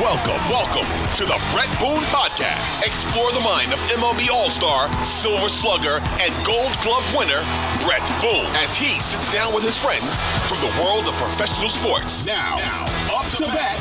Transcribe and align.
Welcome, 0.00 0.40
welcome 0.48 0.88
to 1.16 1.26
the 1.26 1.38
Bret 1.52 1.68
Boone 1.78 2.00
Podcast. 2.08 2.86
Explore 2.86 3.32
the 3.32 3.40
mind 3.40 3.70
of 3.70 3.78
MLB 3.90 4.30
All 4.30 4.48
Star, 4.48 4.88
Silver 5.04 5.50
Slugger, 5.50 6.00
and 6.22 6.32
Gold 6.46 6.72
Glove 6.80 7.04
winner, 7.14 7.44
Bret 7.84 8.00
Boone, 8.22 8.48
as 8.56 8.74
he 8.74 8.98
sits 8.98 9.30
down 9.30 9.54
with 9.54 9.62
his 9.62 9.76
friends 9.76 10.16
from 10.48 10.56
the 10.62 10.72
world 10.82 11.04
of 11.04 11.12
professional 11.16 11.68
sports. 11.68 12.24
Now, 12.24 12.56
now 12.56 12.86
up 13.14 13.30
to 13.32 13.44
bat, 13.44 13.76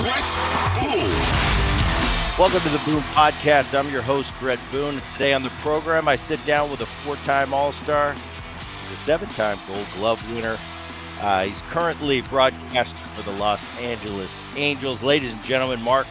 Bret 0.00 0.24
Boone. 0.80 1.12
Welcome 2.38 2.60
to 2.62 2.70
the 2.70 2.82
Boone 2.86 3.02
Podcast. 3.12 3.78
I'm 3.78 3.92
your 3.92 4.00
host, 4.00 4.32
Bret 4.40 4.58
Boone. 4.70 5.02
Today 5.12 5.34
on 5.34 5.42
the 5.42 5.50
program, 5.60 6.08
I 6.08 6.16
sit 6.16 6.42
down 6.46 6.70
with 6.70 6.80
a 6.80 6.86
four 6.86 7.16
time 7.16 7.52
All 7.52 7.72
Star, 7.72 8.16
a 8.90 8.96
seven 8.96 9.28
time 9.28 9.58
Gold 9.68 9.86
Glove 9.96 10.34
winner. 10.34 10.56
Uh, 11.22 11.44
he's 11.44 11.60
currently 11.70 12.20
broadcaster 12.22 12.96
for 12.96 13.22
the 13.22 13.36
Los 13.38 13.62
Angeles 13.80 14.36
Angels. 14.56 15.04
Ladies 15.04 15.32
and 15.32 15.42
gentlemen, 15.44 15.80
Mark 15.80 16.08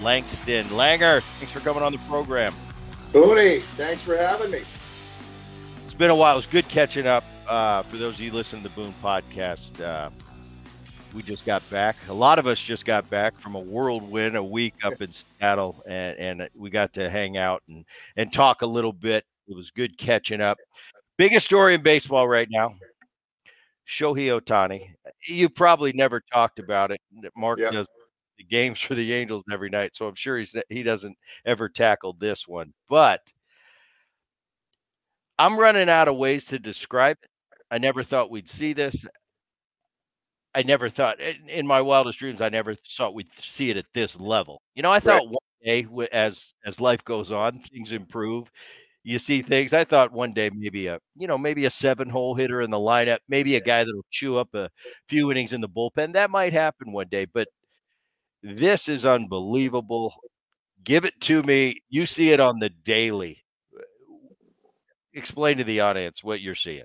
Langston. 0.00 0.66
Langer, 0.66 1.20
thanks 1.20 1.52
for 1.52 1.58
coming 1.58 1.82
on 1.82 1.90
the 1.90 1.98
program. 2.06 2.54
Booney, 3.12 3.64
thanks 3.74 4.02
for 4.02 4.16
having 4.16 4.52
me. 4.52 4.62
It's 5.84 5.94
been 5.94 6.10
a 6.10 6.14
while. 6.14 6.34
It 6.34 6.36
was 6.36 6.46
good 6.46 6.68
catching 6.68 7.08
up. 7.08 7.24
Uh, 7.48 7.82
for 7.82 7.96
those 7.96 8.14
of 8.14 8.20
you 8.20 8.30
listening 8.30 8.62
to 8.62 8.68
the 8.68 8.74
Boone 8.76 8.94
podcast, 9.02 9.84
uh, 9.84 10.10
we 11.12 11.24
just 11.24 11.44
got 11.44 11.68
back. 11.68 11.96
A 12.08 12.14
lot 12.14 12.38
of 12.38 12.46
us 12.46 12.60
just 12.60 12.86
got 12.86 13.10
back 13.10 13.36
from 13.40 13.56
a 13.56 13.60
whirlwind, 13.60 14.36
a 14.36 14.44
week 14.44 14.74
up 14.84 15.02
in 15.02 15.10
Seattle, 15.10 15.82
and, 15.86 16.16
and 16.18 16.48
we 16.54 16.70
got 16.70 16.92
to 16.92 17.10
hang 17.10 17.36
out 17.36 17.64
and, 17.68 17.84
and 18.16 18.32
talk 18.32 18.62
a 18.62 18.66
little 18.66 18.92
bit. 18.92 19.24
It 19.48 19.56
was 19.56 19.72
good 19.72 19.98
catching 19.98 20.40
up. 20.40 20.58
Biggest 21.18 21.46
story 21.46 21.74
in 21.74 21.82
baseball 21.82 22.28
right 22.28 22.48
now 22.48 22.76
Shohei 23.88 24.38
Ohtani. 24.40 24.94
You 25.26 25.48
probably 25.48 25.92
never 25.92 26.20
talked 26.32 26.58
about 26.58 26.90
it. 26.90 27.00
Mark 27.36 27.58
Yeah. 27.58 27.70
does 27.70 27.88
the 28.38 28.44
games 28.44 28.80
for 28.80 28.94
the 28.94 29.12
Angels 29.12 29.42
every 29.52 29.68
night, 29.70 29.94
so 29.94 30.06
I'm 30.08 30.14
sure 30.14 30.38
he's 30.38 30.54
he 30.68 30.82
doesn't 30.82 31.16
ever 31.44 31.68
tackle 31.68 32.14
this 32.14 32.48
one. 32.48 32.72
But 32.88 33.20
I'm 35.38 35.58
running 35.58 35.88
out 35.88 36.08
of 36.08 36.16
ways 36.16 36.46
to 36.46 36.58
describe 36.58 37.16
it. 37.22 37.28
I 37.70 37.78
never 37.78 38.02
thought 38.02 38.30
we'd 38.30 38.48
see 38.48 38.72
this. 38.72 39.04
I 40.54 40.62
never 40.62 40.88
thought 40.90 41.18
in, 41.20 41.66
my 41.66 41.80
wildest 41.80 42.18
dreams 42.18 42.40
I 42.42 42.50
never 42.50 42.74
thought 42.74 43.14
we'd 43.14 43.28
see 43.38 43.70
it 43.70 43.76
at 43.78 43.86
this 43.94 44.20
level. 44.20 44.60
You 44.74 44.82
know, 44.82 44.92
I 44.92 45.00
thought 45.00 45.26
one 45.26 45.36
day 45.64 45.86
as 46.12 46.54
as 46.66 46.80
life 46.80 47.02
goes 47.04 47.32
on, 47.32 47.58
things 47.58 47.92
improve. 47.92 48.50
You 49.04 49.18
see 49.18 49.42
things. 49.42 49.72
I 49.72 49.82
thought 49.84 50.12
one 50.12 50.32
day 50.32 50.50
maybe 50.54 50.86
a 50.86 50.98
you 51.16 51.26
know 51.26 51.36
maybe 51.36 51.64
a 51.64 51.70
seven 51.70 52.08
hole 52.08 52.34
hitter 52.34 52.60
in 52.60 52.70
the 52.70 52.78
lineup, 52.78 53.18
maybe 53.28 53.56
a 53.56 53.60
guy 53.60 53.84
that'll 53.84 54.04
chew 54.10 54.36
up 54.36 54.54
a 54.54 54.70
few 55.08 55.30
innings 55.30 55.52
in 55.52 55.60
the 55.60 55.68
bullpen. 55.68 56.12
That 56.12 56.30
might 56.30 56.52
happen 56.52 56.92
one 56.92 57.08
day, 57.08 57.24
but 57.24 57.48
this 58.42 58.88
is 58.88 59.04
unbelievable. 59.04 60.14
Give 60.84 61.04
it 61.04 61.20
to 61.22 61.42
me. 61.42 61.80
You 61.90 62.06
see 62.06 62.30
it 62.30 62.40
on 62.40 62.58
the 62.58 62.68
daily. 62.68 63.44
Explain 65.14 65.58
to 65.58 65.64
the 65.64 65.80
audience 65.80 66.24
what 66.24 66.40
you're 66.40 66.54
seeing. 66.54 66.84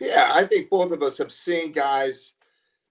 Yeah, 0.00 0.32
I 0.34 0.44
think 0.44 0.68
both 0.68 0.92
of 0.92 1.02
us 1.02 1.16
have 1.18 1.32
seen 1.32 1.70
guys, 1.70 2.34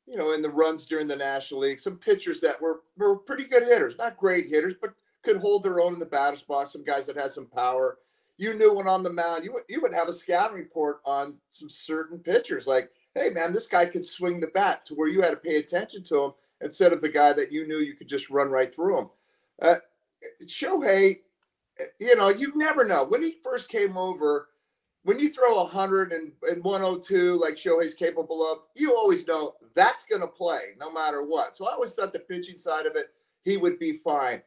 you 0.06 0.16
know, 0.16 0.32
in 0.34 0.42
the 0.42 0.50
runs 0.50 0.86
during 0.86 1.08
the 1.08 1.16
National 1.16 1.60
League, 1.60 1.80
some 1.80 1.98
pitchers 1.98 2.40
that 2.42 2.62
were 2.62 2.82
were 2.98 3.18
pretty 3.18 3.46
good 3.46 3.64
hitters, 3.64 3.98
not 3.98 4.18
great 4.18 4.48
hitters, 4.48 4.76
but 4.82 4.94
could 5.24 5.38
hold 5.38 5.64
their 5.64 5.82
own 5.82 5.94
in 5.94 6.00
the 6.00 6.06
batter's 6.06 6.42
box. 6.42 6.72
Some 6.72 6.84
guys 6.84 7.06
that 7.06 7.18
had 7.18 7.32
some 7.32 7.48
power. 7.48 7.98
You 8.42 8.56
knew 8.56 8.74
when 8.74 8.88
on 8.88 9.04
the 9.04 9.14
mound, 9.14 9.46
you 9.46 9.54
would 9.54 9.66
you 9.70 9.82
would 9.82 9.94
have 9.94 10.08
a 10.08 10.14
scouting 10.14 10.58
report 10.58 11.02
on 11.06 11.38
some 11.52 11.70
certain 11.70 12.18
pitchers, 12.18 12.66
like, 12.66 12.90
hey 13.14 13.30
man, 13.30 13.54
this 13.54 13.68
guy 13.68 13.86
could 13.86 14.04
swing 14.04 14.40
the 14.40 14.48
bat 14.48 14.84
to 14.88 14.96
where 14.96 15.08
you 15.08 15.22
had 15.22 15.30
to 15.30 15.38
pay 15.38 15.58
attention 15.58 16.02
to 16.06 16.24
him 16.24 16.32
instead 16.60 16.92
of 16.92 17.02
the 17.02 17.10
guy 17.10 17.34
that 17.34 17.52
you 17.52 17.68
knew 17.68 17.78
you 17.78 17.94
could 17.94 18.08
just 18.08 18.32
run 18.32 18.50
right 18.50 18.74
through 18.74 18.98
him. 18.98 19.10
Uh, 19.62 19.76
Shohei, 20.48 21.20
you 22.00 22.16
know, 22.16 22.30
you 22.30 22.52
never 22.56 22.84
know. 22.84 23.04
When 23.04 23.22
he 23.22 23.36
first 23.44 23.70
came 23.70 23.96
over, 23.96 24.48
when 25.04 25.20
you 25.20 25.30
throw 25.30 25.58
100 25.58 26.12
and, 26.12 26.32
and 26.50 26.64
102 26.64 27.40
like 27.40 27.58
Shohei's 27.58 27.94
capable 27.94 28.42
of, 28.52 28.62
you 28.76 28.96
always 28.98 29.28
know 29.28 29.54
that's 29.76 30.08
going 30.08 30.22
to 30.24 30.28
play 30.28 30.74
no 30.80 30.92
matter 30.92 31.24
what. 31.24 31.56
So 31.56 31.68
I 31.68 31.74
always 31.74 31.94
thought 31.94 32.12
the 32.12 32.18
pitching 32.18 32.58
side 32.58 32.88
of 32.88 32.96
it, 32.96 33.10
he 33.44 33.58
would 33.58 33.78
be 33.78 33.94
fine. 33.94 34.42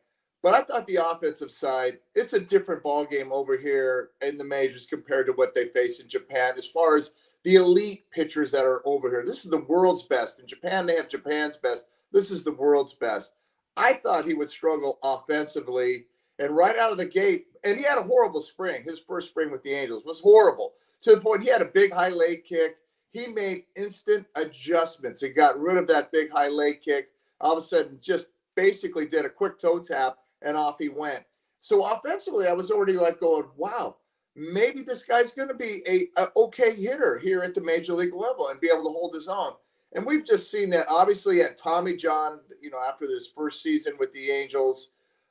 But 0.45 0.55
I 0.55 0.61
thought 0.61 0.87
the 0.87 0.97
offensive 0.97 1.51
side, 1.51 2.01
it's 2.15 2.35
a 2.35 2.39
different 2.39 2.83
ball 2.83 3.07
game 3.07 3.33
over 3.33 3.57
here 3.57 4.11
in 4.21 4.37
the 4.37 4.45
majors 4.45 4.85
compared 4.85 5.27
to 5.27 5.33
what 5.33 5.55
they 5.55 5.69
face 5.69 6.01
in 6.01 6.09
Japan 6.09 6.53
as 6.59 6.69
far 6.69 6.99
as 6.99 7.15
the 7.45 7.55
elite 7.55 8.05
pitchers 8.11 8.53
that 8.53 8.67
are 8.67 8.83
over 8.87 9.09
here. 9.09 9.25
This 9.25 9.47
is 9.47 9.51
the 9.51 9.65
world's 9.65 10.03
best. 10.03 10.41
In 10.41 10.47
Japan, 10.47 10.85
they 10.85 10.97
have 10.97 11.09
Japan's 11.09 11.57
best. 11.57 11.87
This 12.13 12.31
is 12.31 12.45
the 12.45 12.53
world's 12.53 12.93
best. 12.93 13.33
I 13.79 13.95
thought 13.95 14.27
he 14.27 14.35
would 14.35 14.51
struggle 14.51 14.99
offensively 15.03 16.05
and 16.39 16.55
right 16.55 16.77
out 16.77 16.93
of 16.93 16.99
the 16.99 17.07
gate, 17.07 17.47
and 17.65 17.79
he 17.79 17.85
had 17.85 17.97
a 17.97 18.03
horrible 18.03 18.43
spring. 18.43 18.83
His 18.85 19.01
first 19.01 19.31
spring 19.31 19.51
with 19.51 19.63
the 19.63 19.73
Angels 19.73 20.05
was 20.05 20.21
horrible 20.21 20.75
to 21.01 21.15
the 21.15 21.23
point 21.23 21.43
he 21.43 21.49
had 21.49 21.63
a 21.63 21.71
big 21.73 21.91
high 21.91 22.11
leg 22.11 22.45
kick. 22.45 22.77
He 23.15 23.29
made 23.29 23.65
instant 23.77 24.27
adjustments 24.35 25.23
and 25.23 25.35
got 25.35 25.59
rid 25.59 25.79
of 25.79 25.87
that 25.87 26.13
big 26.13 26.31
high 26.31 26.49
leg 26.49 26.83
kick. 26.83 27.09
All 27.41 27.53
of 27.53 27.59
a 27.59 27.63
sudden, 27.63 27.99
just 28.03 28.29
basically 28.55 29.07
did 29.07 29.25
a 29.25 29.31
quick 29.31 29.59
toe 29.59 29.79
tap 29.79 30.19
and 30.45 30.57
off 30.57 30.77
he 30.79 30.89
went. 30.89 31.25
So 31.61 31.85
offensively, 31.85 32.47
I 32.47 32.53
was 32.53 32.71
already 32.71 32.93
like 32.93 33.19
going, 33.19 33.47
wow, 33.57 33.97
maybe 34.37 34.83
this 34.83 35.05
guy's 35.05 35.35
going 35.35 35.49
to 35.49 35.55
be 35.55 35.83
a, 35.89 36.21
a 36.21 36.29
okay 36.37 36.75
hitter 36.75 37.19
here 37.19 37.43
at 37.43 37.55
the 37.55 37.61
major 37.61 37.95
league 37.95 38.15
level 38.15 38.49
and 38.49 38.61
be 38.61 38.71
able 38.73 38.85
to 38.85 38.91
hold 38.91 39.15
his 39.15 39.29
own. 39.29 39.53
And 39.95 40.05
we've 40.05 40.25
just 40.25 40.51
seen 40.51 40.71
that 40.71 40.87
obviously 40.89 41.41
at 41.41 41.57
Tommy 41.57 41.97
John, 41.97 42.41
you 42.61 42.71
know, 42.71 42.81
after 42.87 43.07
his 43.07 43.29
first 43.35 43.63
season 43.63 43.95
with 43.99 44.13
the 44.13 44.31
Angels, 44.31 44.91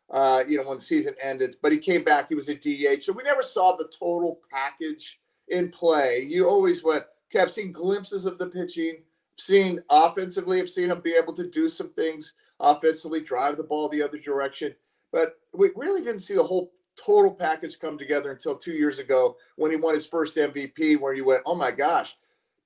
uh, 0.10 0.44
you 0.48 0.58
know, 0.58 0.68
when 0.68 0.78
the 0.78 0.84
season 0.84 1.16
ended, 1.22 1.56
but 1.62 1.72
he 1.72 1.78
came 1.78 2.04
back, 2.04 2.30
he 2.30 2.36
was 2.36 2.50
a 2.50 2.56
DH. 2.56 3.04
So 3.04 3.14
we 3.14 3.24
never 3.24 3.44
saw 3.44 3.76
the 3.76 3.90
total 3.98 4.40
package 4.52 5.20
in 5.50 5.70
play. 5.70 6.26
You 6.28 6.48
always 6.48 6.84
went, 6.84 7.04
okay, 7.30 7.42
I've 7.42 7.52
seen 7.52 7.72
glimpses 7.72 8.26
of 8.26 8.38
the 8.38 8.48
pitching, 8.48 9.04
seen 9.38 9.82
offensively, 9.90 10.60
I've 10.60 10.70
seen 10.70 10.92
him 10.92 11.02
be 11.02 11.16
able 11.16 11.34
to 11.34 11.50
do 11.50 11.68
some 11.68 11.90
things 11.94 12.34
offensively, 12.60 13.22
drive 13.22 13.58
the 13.58 13.64
ball 13.64 13.90
the 13.90 14.02
other 14.02 14.18
direction. 14.18 14.74
But 15.14 15.40
we 15.54 15.70
really 15.76 16.02
didn't 16.02 16.22
see 16.22 16.34
the 16.34 16.44
whole 16.44 16.74
total 16.98 17.34
package 17.34 17.80
come 17.80 17.98
together 17.98 18.32
until 18.32 18.58
two 18.58 18.74
years 18.74 18.98
ago 18.98 19.38
when 19.56 19.72
he 19.72 19.78
won 19.78 19.94
his 19.94 20.08
first 20.08 20.36
MVP, 20.36 21.00
where 21.00 21.14
you 21.14 21.24
went, 21.24 21.44
oh 21.46 21.56
my 21.56 21.72
gosh, 21.72 22.18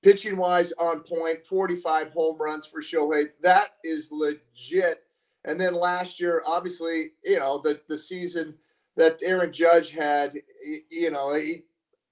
pitching 0.02 0.38
wise 0.38 0.72
on 0.80 1.02
point, 1.02 1.46
45 1.46 2.14
home 2.14 2.38
runs 2.40 2.66
for 2.66 2.82
Shohei. 2.82 3.28
That 3.44 3.72
is 3.84 4.12
legit. 4.12 5.04
And 5.44 5.60
then 5.60 5.76
last 5.76 6.20
year, 6.22 6.42
obviously, 6.46 7.12
you 7.24 7.38
know, 7.38 7.60
the, 7.62 7.82
the 7.90 7.98
season 7.98 8.56
that 8.96 9.20
Aaron 9.22 9.52
Judge 9.52 9.92
had, 9.92 10.34
you 10.90 11.12
know, 11.12 11.36
he, 11.36 11.64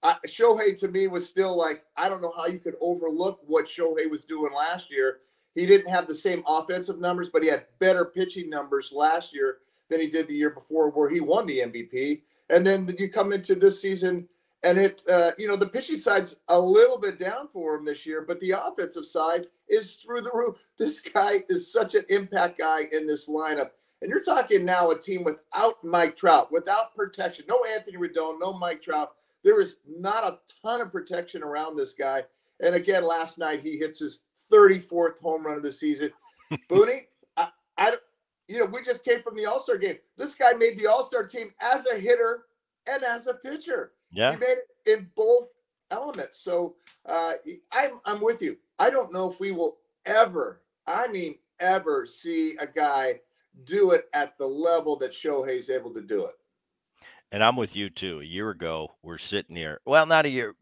I, 0.04 0.18
Shohei 0.28 0.78
to 0.82 0.90
me 0.90 1.08
was 1.08 1.28
still 1.28 1.56
like, 1.58 1.84
I 1.96 2.10
don't 2.10 2.22
know 2.22 2.34
how 2.36 2.48
you 2.48 2.60
could 2.60 2.76
overlook 2.82 3.40
what 3.46 3.68
Shohei 3.68 4.10
was 4.10 4.26
doing 4.26 4.54
last 4.54 4.92
year. 4.92 5.20
He 5.54 5.66
didn't 5.66 5.90
have 5.90 6.08
the 6.08 6.14
same 6.16 6.44
offensive 6.46 7.00
numbers, 7.00 7.30
but 7.30 7.42
he 7.42 7.50
had 7.50 7.66
better 7.80 8.04
pitching 8.04 8.50
numbers 8.50 8.92
last 8.94 9.34
year 9.34 9.60
than 9.90 10.02
he 10.02 10.08
did 10.08 10.28
the 10.28 10.36
year 10.36 10.50
before, 10.50 10.92
where 10.92 11.10
he 11.10 11.20
won 11.20 11.46
the 11.46 11.60
MVP. 11.60 12.22
And 12.50 12.66
then 12.66 12.94
you 12.98 13.10
come 13.10 13.34
into 13.34 13.56
this 13.56 13.82
season, 13.82 14.28
and 14.64 14.78
it, 14.78 15.02
uh, 15.12 15.32
you 15.38 15.48
know, 15.48 15.56
the 15.56 15.68
pitching 15.68 15.98
side's 15.98 16.40
a 16.48 16.60
little 16.60 16.98
bit 16.98 17.20
down 17.20 17.48
for 17.48 17.76
him 17.76 17.86
this 17.86 18.06
year, 18.06 18.24
but 18.28 18.40
the 18.40 18.52
offensive 18.52 19.06
side 19.06 19.48
is 19.70 19.94
through 19.96 20.22
the 20.22 20.32
roof. 20.34 20.58
This 20.78 21.00
guy 21.00 21.42
is 21.48 21.72
such 21.72 21.96
an 21.96 22.04
impact 22.10 22.58
guy 22.58 22.88
in 22.92 23.08
this 23.08 23.30
lineup. 23.30 23.70
And 24.02 24.12
you're 24.12 24.24
talking 24.24 24.66
now 24.66 24.92
a 24.92 25.00
team 25.00 25.24
without 25.24 25.82
Mike 25.84 26.18
Trout, 26.18 26.52
without 26.52 26.94
protection, 26.96 27.46
no 27.48 27.62
Anthony 27.74 27.98
Rendon, 27.98 28.40
no 28.42 28.52
Mike 28.52 28.82
Trout. 28.82 29.14
There 29.44 29.62
is 29.62 29.78
not 29.88 30.26
a 30.26 30.40
ton 30.62 30.82
of 30.82 30.92
protection 30.92 31.44
around 31.44 31.78
this 31.78 31.94
guy. 31.94 32.24
And 32.60 32.76
again, 32.76 33.06
last 33.06 33.38
night 33.38 33.62
he 33.62 33.78
hits 33.78 34.00
his 34.00 34.22
34th 34.52 35.20
home 35.20 35.46
run 35.46 35.58
of 35.58 35.64
the 35.64 35.72
season. 35.72 36.12
Booney, 36.70 37.06
I, 37.38 37.50
I, 37.78 37.94
you 38.48 38.60
know, 38.60 38.66
we 38.66 38.84
just 38.84 39.04
came 39.04 39.22
from 39.22 39.36
the 39.36 39.46
All 39.46 39.60
Star 39.60 39.78
game. 39.78 39.98
This 40.18 40.36
guy 40.36 40.54
made 40.54 40.78
the 40.78 40.88
All 40.88 41.04
Star 41.04 41.26
team 41.26 41.52
as 41.62 41.86
a 41.88 41.98
hitter 41.98 42.46
and 42.88 43.04
as 43.04 43.28
a 43.28 43.34
pitcher. 43.34 43.94
Yeah, 44.12 44.34
he 44.34 44.38
made 44.38 44.58
it 44.58 44.92
in 44.92 45.10
both 45.16 45.50
elements. 45.92 46.40
So 46.40 46.76
uh, 47.06 47.34
I'm 47.72 48.00
I'm 48.06 48.22
with 48.22 48.42
you. 48.42 48.58
I 48.80 48.90
don't 48.90 49.14
know 49.14 49.32
if 49.32 49.40
we 49.40 49.52
will 49.52 49.78
ever, 50.06 50.62
I 50.88 51.08
mean, 51.08 51.36
ever 51.60 52.06
see 52.06 52.56
a 52.60 52.68
guy 52.68 53.20
do 53.64 53.92
it 53.92 54.10
at 54.14 54.38
the 54.38 54.48
level 54.48 54.98
that 54.98 55.14
Shohei's 55.14 55.70
able 55.70 55.94
to 55.94 56.02
do 56.02 56.26
it. 56.26 56.34
And 57.32 57.44
I'm 57.44 57.56
with 57.56 57.76
you 57.76 57.90
too. 57.90 58.22
A 58.22 58.26
year 58.26 58.52
ago, 58.52 58.96
we're 59.02 59.18
sitting 59.18 59.56
here. 59.56 59.82
Well, 59.86 60.06
not 60.06 60.26
a 60.26 60.30
year. 60.30 60.56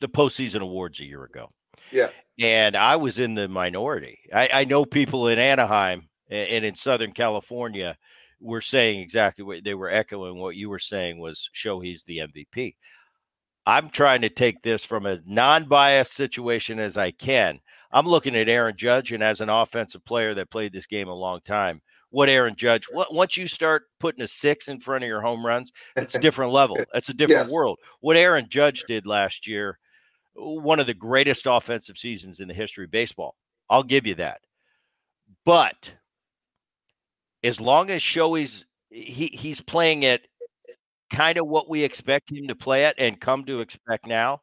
The 0.00 0.08
postseason 0.08 0.60
awards 0.60 1.00
a 1.00 1.04
year 1.04 1.24
ago. 1.24 1.50
Yeah. 1.92 2.08
And 2.38 2.76
I 2.76 2.96
was 2.96 3.18
in 3.18 3.34
the 3.34 3.48
minority. 3.48 4.18
I, 4.34 4.48
I 4.52 4.64
know 4.64 4.84
people 4.84 5.28
in 5.28 5.38
Anaheim 5.38 6.09
and 6.30 6.64
in 6.64 6.74
Southern 6.74 7.12
California 7.12 7.96
were 8.40 8.60
saying 8.60 9.00
exactly 9.00 9.44
what 9.44 9.64
they 9.64 9.74
were 9.74 9.90
echoing 9.90 10.38
what 10.38 10.56
you 10.56 10.70
were 10.70 10.78
saying 10.78 11.18
was 11.18 11.50
Shohei's 11.54 12.04
the 12.04 12.18
MVP. 12.18 12.76
I'm 13.66 13.90
trying 13.90 14.22
to 14.22 14.30
take 14.30 14.62
this 14.62 14.84
from 14.84 15.04
a 15.04 15.20
non-biased 15.26 16.14
situation 16.14 16.78
as 16.78 16.96
I 16.96 17.10
can. 17.10 17.60
I'm 17.92 18.06
looking 18.06 18.34
at 18.34 18.48
Aaron 18.48 18.76
Judge 18.76 19.12
and 19.12 19.22
as 19.22 19.40
an 19.40 19.50
offensive 19.50 20.04
player 20.04 20.34
that 20.34 20.50
played 20.50 20.72
this 20.72 20.86
game 20.86 21.08
a 21.08 21.14
long 21.14 21.40
time, 21.44 21.82
what 22.08 22.28
Aaron 22.28 22.56
Judge, 22.56 22.86
what 22.90 23.12
once 23.14 23.36
you 23.36 23.46
start 23.46 23.84
putting 24.00 24.22
a 24.22 24.28
six 24.28 24.68
in 24.68 24.80
front 24.80 25.04
of 25.04 25.08
your 25.08 25.20
home 25.20 25.44
runs, 25.44 25.72
it's 25.96 26.14
a 26.14 26.20
different 26.20 26.52
level. 26.52 26.78
It's 26.94 27.08
a 27.08 27.14
different 27.14 27.46
yes. 27.46 27.52
world. 27.52 27.78
What 28.00 28.16
Aaron 28.16 28.46
Judge 28.48 28.84
did 28.88 29.06
last 29.06 29.46
year, 29.46 29.78
one 30.34 30.80
of 30.80 30.86
the 30.86 30.94
greatest 30.94 31.46
offensive 31.48 31.98
seasons 31.98 32.40
in 32.40 32.48
the 32.48 32.54
history 32.54 32.84
of 32.84 32.90
baseball. 32.90 33.36
I'll 33.68 33.82
give 33.82 34.06
you 34.06 34.16
that. 34.16 34.40
But 35.44 35.94
as 37.42 37.60
long 37.60 37.90
as 37.90 38.02
Shohei's 38.02 38.64
he 38.90 39.26
he's 39.32 39.60
playing 39.60 40.02
it 40.02 40.26
kind 41.10 41.38
of 41.38 41.46
what 41.46 41.68
we 41.68 41.82
expect 41.82 42.30
him 42.30 42.48
to 42.48 42.54
play 42.54 42.84
at 42.84 42.94
and 42.98 43.20
come 43.20 43.44
to 43.44 43.60
expect 43.60 44.06
now, 44.06 44.40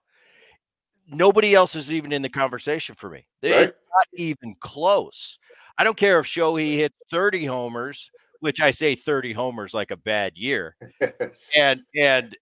nobody 1.08 1.54
else 1.54 1.76
is 1.76 1.92
even 1.92 2.12
in 2.12 2.22
the 2.22 2.30
conversation 2.30 2.96
for 2.96 3.10
me. 3.10 3.26
Right. 3.44 3.54
It's 3.54 3.74
not 3.74 4.08
even 4.14 4.56
close. 4.60 5.38
I 5.78 5.84
don't 5.84 5.98
care 5.98 6.20
if 6.20 6.26
Shohei 6.26 6.76
hit 6.76 6.94
30 7.12 7.46
homers, 7.46 8.12
which 8.40 8.60
I 8.62 8.72
say 8.72 8.96
30 8.96 9.34
homers 9.34 9.74
like 9.74 9.92
a 9.92 9.98
bad 9.98 10.38
year, 10.38 10.76
and 11.58 11.82
and 11.96 12.36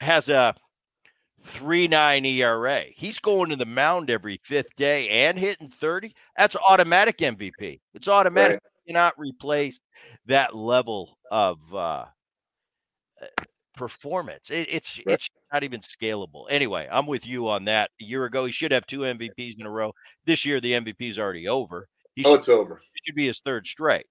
has 0.00 0.28
a 0.28 0.54
three 1.44 1.86
nine 1.86 2.24
ERA. 2.24 2.84
He's 2.94 3.18
going 3.18 3.50
to 3.50 3.56
the 3.56 3.66
mound 3.66 4.10
every 4.10 4.40
fifth 4.42 4.74
day 4.76 5.08
and 5.08 5.38
hitting 5.38 5.68
30. 5.68 6.14
That's 6.36 6.56
automatic 6.56 7.18
MVP. 7.18 7.80
It's 7.94 8.08
automatic. 8.08 8.54
Right. 8.54 8.72
You 8.86 8.94
cannot 8.94 9.14
replace 9.18 9.78
that 10.26 10.54
level 10.54 11.18
of 11.30 11.58
uh, 11.72 12.06
uh 13.20 13.44
performance. 13.74 14.50
It, 14.50 14.68
it's 14.70 14.98
right. 14.98 15.14
it's 15.14 15.28
not 15.52 15.64
even 15.64 15.80
scalable. 15.80 16.46
Anyway, 16.48 16.88
I'm 16.90 17.06
with 17.06 17.26
you 17.26 17.48
on 17.48 17.66
that. 17.66 17.90
A 18.00 18.04
year 18.04 18.24
ago, 18.24 18.46
he 18.46 18.52
should 18.52 18.72
have 18.72 18.86
two 18.86 19.00
MVPs 19.00 19.58
in 19.58 19.66
a 19.66 19.70
row. 19.70 19.92
This 20.24 20.44
year, 20.44 20.60
the 20.60 20.72
MVP 20.72 21.10
is 21.10 21.18
already 21.18 21.48
over. 21.48 21.88
He 22.14 22.24
oh, 22.24 22.30
should, 22.30 22.38
it's 22.38 22.48
over. 22.48 22.74
It 22.74 23.02
should 23.04 23.16
be 23.16 23.26
his 23.26 23.40
third 23.40 23.66
straight. 23.66 24.06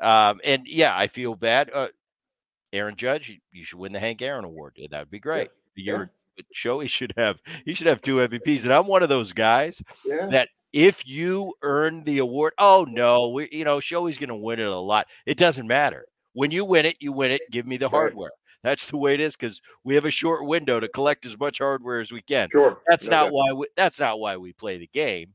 Um, 0.00 0.40
and 0.44 0.62
yeah, 0.66 0.96
I 0.96 1.08
feel 1.08 1.34
bad. 1.34 1.70
Uh, 1.74 1.88
Aaron 2.72 2.96
Judge, 2.96 3.28
you, 3.28 3.36
you, 3.52 3.64
should 3.64 3.78
win 3.78 3.92
the 3.92 4.00
Hank 4.00 4.22
Aaron 4.22 4.44
Award. 4.44 4.78
That 4.90 4.98
would 5.00 5.10
be 5.10 5.18
great. 5.18 5.50
Yeah. 5.76 5.96
You're 5.96 6.10
Shohei 6.54 6.88
should 6.88 7.14
have 7.16 7.40
he 7.64 7.74
should 7.74 7.86
have 7.86 8.00
two 8.00 8.16
MVPs. 8.16 8.64
And 8.64 8.72
I'm 8.72 8.86
one 8.86 9.02
of 9.02 9.08
those 9.08 9.32
guys 9.32 9.82
yeah. 10.04 10.26
that 10.30 10.48
if 10.72 11.06
you 11.06 11.54
earn 11.62 12.04
the 12.04 12.18
award, 12.18 12.52
oh 12.58 12.86
no, 12.88 13.28
we 13.28 13.48
you 13.52 13.64
know, 13.64 13.78
Shohei's 13.78 14.18
gonna 14.18 14.36
win 14.36 14.60
it 14.60 14.66
a 14.66 14.76
lot. 14.76 15.06
It 15.26 15.36
doesn't 15.36 15.66
matter. 15.66 16.06
When 16.32 16.50
you 16.50 16.64
win 16.64 16.86
it, 16.86 16.96
you 17.00 17.12
win 17.12 17.32
it. 17.32 17.42
Give 17.50 17.66
me 17.66 17.76
the 17.76 17.88
hardware. 17.88 18.30
That's 18.62 18.88
the 18.88 18.98
way 18.98 19.14
it 19.14 19.20
is 19.20 19.36
because 19.36 19.60
we 19.84 19.94
have 19.94 20.04
a 20.04 20.10
short 20.10 20.46
window 20.46 20.80
to 20.80 20.88
collect 20.88 21.24
as 21.24 21.38
much 21.38 21.58
hardware 21.58 22.00
as 22.00 22.12
we 22.12 22.22
can. 22.22 22.48
Sure. 22.52 22.80
That's 22.88 23.06
no, 23.06 23.22
not 23.22 23.32
why 23.32 23.52
we, 23.52 23.66
that's 23.76 23.98
not 23.98 24.20
why 24.20 24.36
we 24.36 24.52
play 24.52 24.78
the 24.78 24.90
game. 24.92 25.34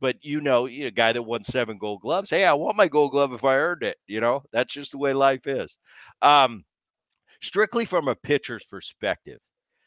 But 0.00 0.16
you 0.22 0.40
know, 0.40 0.66
you 0.66 0.84
know, 0.84 0.90
guy 0.90 1.12
that 1.12 1.22
won 1.22 1.44
seven 1.44 1.78
gold 1.78 2.00
gloves. 2.00 2.30
Hey, 2.30 2.44
I 2.44 2.54
want 2.54 2.76
my 2.76 2.88
gold 2.88 3.12
glove 3.12 3.32
if 3.32 3.44
I 3.44 3.56
earned 3.56 3.82
it. 3.82 3.96
You 4.06 4.20
know, 4.20 4.42
that's 4.52 4.72
just 4.74 4.92
the 4.92 4.98
way 4.98 5.12
life 5.12 5.46
is. 5.46 5.78
Um, 6.20 6.64
strictly 7.40 7.84
from 7.84 8.08
a 8.08 8.14
pitcher's 8.14 8.64
perspective. 8.64 9.40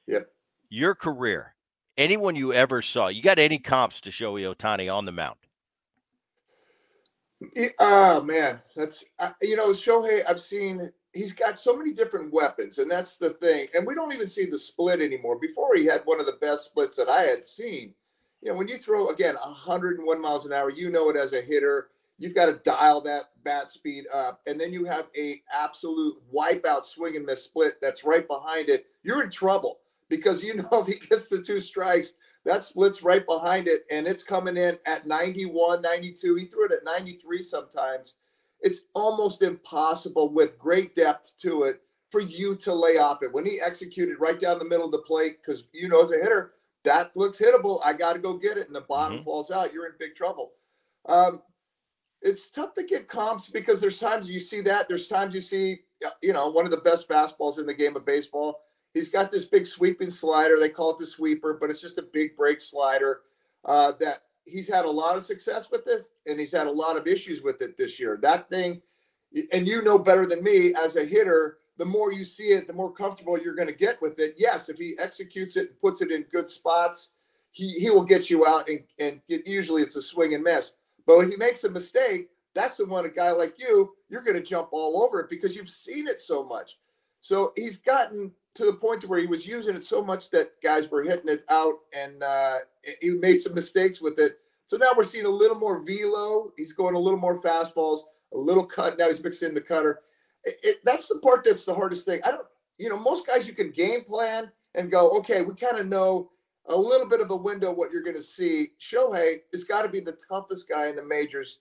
Yep 0.08 0.28
your 0.70 0.96
career, 0.96 1.56
anyone 1.98 2.36
you 2.36 2.54
ever 2.54 2.82
saw, 2.82 3.08
you 3.08 3.22
got 3.22 3.40
any 3.40 3.60
comps 3.60 4.02
to 4.02 4.10
Shohei 4.10 4.54
Ohtani 4.54 4.94
on 4.94 5.06
the 5.06 5.12
mound? 5.12 5.38
Oh 7.80 8.24
man, 8.24 8.62
that's 8.76 9.06
you 9.42 9.56
know 9.56 9.70
Shohei. 9.70 10.24
I've 10.28 10.42
seen 10.42 10.92
he's 11.14 11.34
got 11.34 11.60
so 11.60 11.78
many 11.78 11.94
different 11.94 12.34
weapons, 12.34 12.80
and 12.80 12.90
that's 12.90 13.18
the 13.18 13.32
thing. 13.32 13.68
And 13.76 13.86
we 13.86 13.94
don't 13.94 14.14
even 14.14 14.28
see 14.28 14.46
the 14.46 14.58
split 14.58 15.02
anymore. 15.02 15.38
Before 15.40 15.76
he 15.76 15.86
had 15.86 16.02
one 16.06 16.20
of 16.20 16.26
the 16.26 16.38
best 16.42 16.66
splits 16.66 16.98
that 16.98 17.10
I 17.10 17.24
had 17.24 17.44
seen. 17.44 17.94
You 18.42 18.52
know, 18.52 18.58
when 18.58 18.68
you 18.68 18.78
throw 18.78 19.10
again 19.10 19.36
101 19.36 20.22
miles 20.22 20.46
an 20.46 20.54
hour, 20.54 20.70
you 20.70 20.90
know 20.90 21.10
it 21.10 21.16
as 21.16 21.34
a 21.34 21.42
hitter. 21.42 21.90
You've 22.20 22.36
got 22.36 22.48
to 22.48 22.54
dial 22.64 23.02
that 23.02 23.26
bat 23.44 23.72
speed 23.72 24.06
up, 24.14 24.42
and 24.48 24.60
then 24.60 24.74
you 24.74 24.86
have 24.86 25.08
a 25.16 25.42
absolute 25.54 26.16
wipeout 26.34 26.86
swing 26.86 27.16
and 27.16 27.26
miss 27.26 27.44
split 27.44 27.80
that's 27.82 28.04
right 28.04 28.28
behind 28.28 28.70
it. 28.70 28.88
You're 29.04 29.24
in 29.24 29.30
trouble 29.30 29.80
because 30.10 30.44
you 30.44 30.56
know 30.56 30.70
if 30.74 30.88
he 30.88 31.08
gets 31.08 31.28
the 31.28 31.42
two 31.42 31.60
strikes, 31.60 32.14
that 32.46 32.64
splits 32.64 33.04
right 33.04 33.26
behind 33.26 33.68
it 33.68 33.82
and 33.92 34.08
it's 34.08 34.24
coming 34.24 34.56
in 34.56 34.78
at 34.86 35.06
91, 35.06 35.82
92. 35.82 36.36
He 36.36 36.46
threw 36.46 36.66
it 36.66 36.72
at 36.72 36.86
93 36.86 37.44
sometimes. 37.44 38.18
It's 38.62 38.86
almost 38.96 39.42
impossible 39.42 40.34
with 40.34 40.58
great 40.58 40.96
depth 40.96 41.34
to 41.42 41.64
it 41.64 41.82
for 42.10 42.22
you 42.22 42.56
to 42.56 42.74
lay 42.74 42.98
off 42.98 43.22
it. 43.22 43.34
When 43.34 43.46
he 43.46 43.60
executed 43.60 44.16
right 44.20 44.40
down 44.40 44.60
the 44.60 44.66
middle 44.66 44.86
of 44.86 44.92
the 44.92 45.00
plate, 45.00 45.38
because 45.42 45.66
you 45.74 45.90
know, 45.90 46.02
as 46.02 46.12
a 46.12 46.16
hitter, 46.16 46.54
that 46.86 47.16
looks 47.16 47.38
hittable. 47.38 47.82
I 47.84 47.94
got 47.94 48.14
to 48.14 48.20
go 48.20 48.34
get 48.34 48.58
it. 48.58 48.68
And 48.68 48.76
the 48.76 48.82
bottom 48.82 49.18
mm-hmm. 49.18 49.26
falls 49.26 49.52
out. 49.52 49.74
You're 49.74 49.88
in 49.88 49.94
big 50.00 50.16
trouble. 50.16 50.52
Um, 51.06 51.42
it's 52.22 52.50
tough 52.50 52.74
to 52.76 52.84
get 52.84 53.08
comps 53.08 53.50
because 53.50 53.82
there's 53.82 54.00
times 54.00 54.30
you 54.30 54.40
see 54.40 54.62
that. 54.62 54.88
There's 54.88 55.08
times 55.08 55.36
you 55.36 55.42
see, 55.42 55.82
you 56.22 56.34
know, 56.34 56.50
one 56.50 56.66
of 56.66 56.72
the 56.72 56.78
best 56.78 57.08
fastballs 57.08 57.60
in 57.60 57.66
the 57.66 57.74
game 57.74 57.96
of 57.96 58.06
baseball 58.06 58.62
He's 58.94 59.10
got 59.10 59.32
this 59.32 59.46
big 59.46 59.66
sweeping 59.66 60.10
slider. 60.10 60.60
They 60.60 60.70
call 60.70 60.92
it 60.92 60.98
the 60.98 61.06
sweeper, 61.06 61.58
but 61.60 61.70
it's 61.70 61.82
just 61.82 61.98
a 61.98 62.04
big 62.04 62.36
break 62.36 62.62
slider 62.62 63.22
uh, 63.66 63.94
that 64.00 64.24
he's 64.46 64.72
had 64.72 64.86
a 64.86 64.90
lot 64.90 65.18
of 65.18 65.26
success 65.26 65.70
with 65.72 65.86
this, 65.86 66.14
and 66.26 66.40
he's 66.40 66.54
had 66.54 66.68
a 66.68 66.72
lot 66.72 66.98
of 66.98 67.08
issues 67.08 67.42
with 67.42 67.62
it 67.62 67.78
this 67.78 68.00
year. 68.00 68.18
That 68.22 68.50
thing, 68.50 68.82
and 69.54 69.68
you 69.68 69.82
know 69.84 70.00
better 70.00 70.26
than 70.26 70.44
me 70.44 70.74
as 70.74 70.96
a 70.96 71.06
hitter, 71.06 71.58
the 71.78 71.86
more 71.86 72.12
you 72.12 72.26
see 72.26 72.50
it, 72.50 72.68
the 72.68 72.74
more 72.74 72.92
comfortable 72.92 73.38
you're 73.38 73.56
going 73.56 73.68
to 73.68 73.74
get 73.74 74.02
with 74.02 74.20
it. 74.20 74.36
Yes, 74.38 74.70
if 74.70 74.78
he 74.78 74.96
executes 75.00 75.58
it 75.58 75.70
and 75.70 75.80
puts 75.80 76.02
it 76.02 76.12
in 76.12 76.24
good 76.24 76.50
spots, 76.50 77.12
he, 77.52 77.74
he 77.74 77.90
will 77.90 78.04
get 78.04 78.30
you 78.30 78.46
out 78.46 78.68
and, 78.68 78.84
and 79.00 79.22
get, 79.28 79.48
usually 79.48 79.82
it's 79.82 79.96
a 79.96 80.02
swing 80.02 80.34
and 80.34 80.44
miss. 80.44 80.74
But 81.06 81.18
when 81.18 81.30
he 81.30 81.38
makes 81.38 81.64
a 81.64 81.70
mistake, 81.70 82.30
that's 82.54 82.78
the 82.78 82.86
one 82.86 83.06
a 83.06 83.10
guy 83.10 83.32
like 83.32 83.60
you, 83.60 83.94
you're 84.10 84.24
going 84.24 84.38
to 84.38 84.44
jump 84.44 84.70
all 84.72 85.04
over 85.04 85.20
it 85.20 85.30
because 85.30 85.56
you've 85.56 85.70
seen 85.70 86.08
it 86.08 86.20
so 86.20 86.44
much. 86.44 86.78
So 87.22 87.54
he's 87.56 87.80
gotten 87.80 88.32
to 88.58 88.66
the 88.66 88.74
point 88.74 89.02
to 89.02 89.08
where 89.08 89.20
he 89.20 89.28
was 89.28 89.48
using 89.48 89.76
it 89.76 89.84
so 89.84 90.04
much 90.04 90.30
that 90.32 90.62
guys 90.62 90.90
were 90.90 91.04
hitting 91.04 91.30
it 91.30 91.46
out, 91.50 91.76
and 91.96 92.22
uh, 92.22 92.58
he 93.02 93.12
made 93.12 93.40
some 93.40 93.56
mistakes 93.56 94.02
with 94.02 94.20
it. 94.20 94.40
So 94.66 94.78
now 94.78 94.90
we're 94.96 95.06
seeing 95.06 95.26
a 95.26 95.30
little 95.30 95.58
more 95.58 95.80
velo. 95.80 96.52
He's 96.58 96.74
going 96.74 96.96
a 96.96 97.00
little 97.00 97.20
more 97.20 97.42
fastballs, 97.42 98.02
a 98.34 98.38
little 98.38 98.66
cut. 98.66 98.98
Now 98.98 99.08
he's 99.08 99.24
mixing 99.24 99.54
the 99.54 99.62
cutter. 99.62 100.02
It, 100.44 100.56
it, 100.64 100.78
that's 100.84 101.08
the 101.08 101.20
part 101.20 101.44
that's 101.44 101.66
the 101.66 101.74
hardest 101.74 102.06
thing. 102.06 102.20
I 102.26 102.32
don't, 102.32 102.48
you 102.78 102.90
know, 102.90 103.00
most 103.00 103.26
guys 103.26 103.48
you 103.48 103.54
can 103.54 103.72
game 103.72 104.04
plan 104.04 104.52
and 104.76 104.92
go, 104.92 105.10
okay, 105.20 105.42
we 105.42 105.54
kind 105.56 105.78
of 105.78 105.88
know 105.88 106.32
a 106.68 106.76
little 106.76 107.08
bit 107.08 107.22
of 107.22 107.32
a 107.32 107.36
window 107.36 107.72
what 107.72 107.92
you're 107.92 108.04
going 108.04 108.16
to 108.16 108.22
see. 108.22 108.72
Shohei 108.80 109.40
has 109.54 109.64
got 109.64 109.84
to 109.84 109.90
be 109.90 110.02
the 110.02 110.18
toughest 110.28 110.68
guy 110.68 110.88
in 110.88 110.96
the 110.96 111.04
majors 111.04 111.60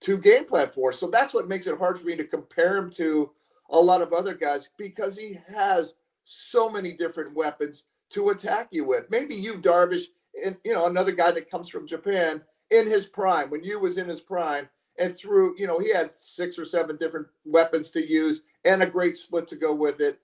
to 0.00 0.18
game 0.18 0.44
plan 0.44 0.68
for. 0.74 0.92
So 0.92 1.08
that's 1.08 1.34
what 1.34 1.48
makes 1.48 1.66
it 1.66 1.78
hard 1.78 1.98
for 1.98 2.06
me 2.06 2.16
to 2.16 2.24
compare 2.24 2.76
him 2.76 2.90
to 2.92 3.30
a 3.70 3.78
lot 3.78 4.02
of 4.02 4.12
other 4.12 4.34
guys 4.34 4.70
because 4.76 5.16
he 5.16 5.38
has 5.54 5.94
so 6.28 6.68
many 6.68 6.92
different 6.92 7.34
weapons 7.34 7.86
to 8.10 8.28
attack 8.28 8.68
you 8.70 8.84
with. 8.84 9.10
Maybe 9.10 9.34
Yu, 9.34 9.54
Darvish, 9.54 10.04
and 10.44 10.56
Yu 10.62 10.74
know 10.74 10.86
another 10.86 11.12
guy 11.12 11.30
that 11.30 11.50
comes 11.50 11.68
from 11.68 11.86
Japan 11.86 12.42
in 12.70 12.86
his 12.86 13.06
prime 13.06 13.48
when 13.48 13.64
you 13.64 13.80
was 13.80 13.96
in 13.96 14.06
his 14.06 14.20
prime 14.20 14.68
and 14.98 15.16
through 15.16 15.54
you 15.56 15.66
know 15.66 15.78
he 15.78 15.92
had 15.92 16.16
six 16.16 16.58
or 16.58 16.66
seven 16.66 16.96
different 16.96 17.26
weapons 17.46 17.90
to 17.92 18.06
use 18.06 18.42
and 18.66 18.82
a 18.82 18.86
great 18.86 19.16
split 19.16 19.48
to 19.48 19.56
go 19.56 19.72
with 19.72 20.00
it. 20.00 20.20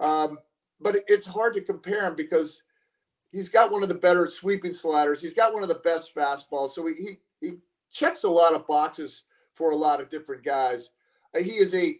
Um, 0.00 0.38
but 0.80 0.96
it's 1.08 1.26
hard 1.26 1.54
to 1.54 1.60
compare 1.60 2.06
him 2.06 2.14
because 2.14 2.62
he's 3.32 3.48
got 3.48 3.72
one 3.72 3.82
of 3.82 3.88
the 3.88 3.96
better 3.96 4.28
sweeping 4.28 4.72
sliders. 4.72 5.20
He's 5.20 5.34
got 5.34 5.52
one 5.52 5.64
of 5.64 5.68
the 5.68 5.80
best 5.82 6.14
fastballs. 6.14 6.70
So 6.70 6.86
he, 6.86 6.94
he, 6.94 7.18
he 7.40 7.56
checks 7.92 8.22
a 8.22 8.30
lot 8.30 8.54
of 8.54 8.66
boxes 8.68 9.24
for 9.54 9.72
a 9.72 9.76
lot 9.76 10.00
of 10.00 10.08
different 10.08 10.44
guys. 10.44 10.90
Uh, 11.34 11.40
he 11.40 11.52
is 11.52 11.74
a 11.74 11.98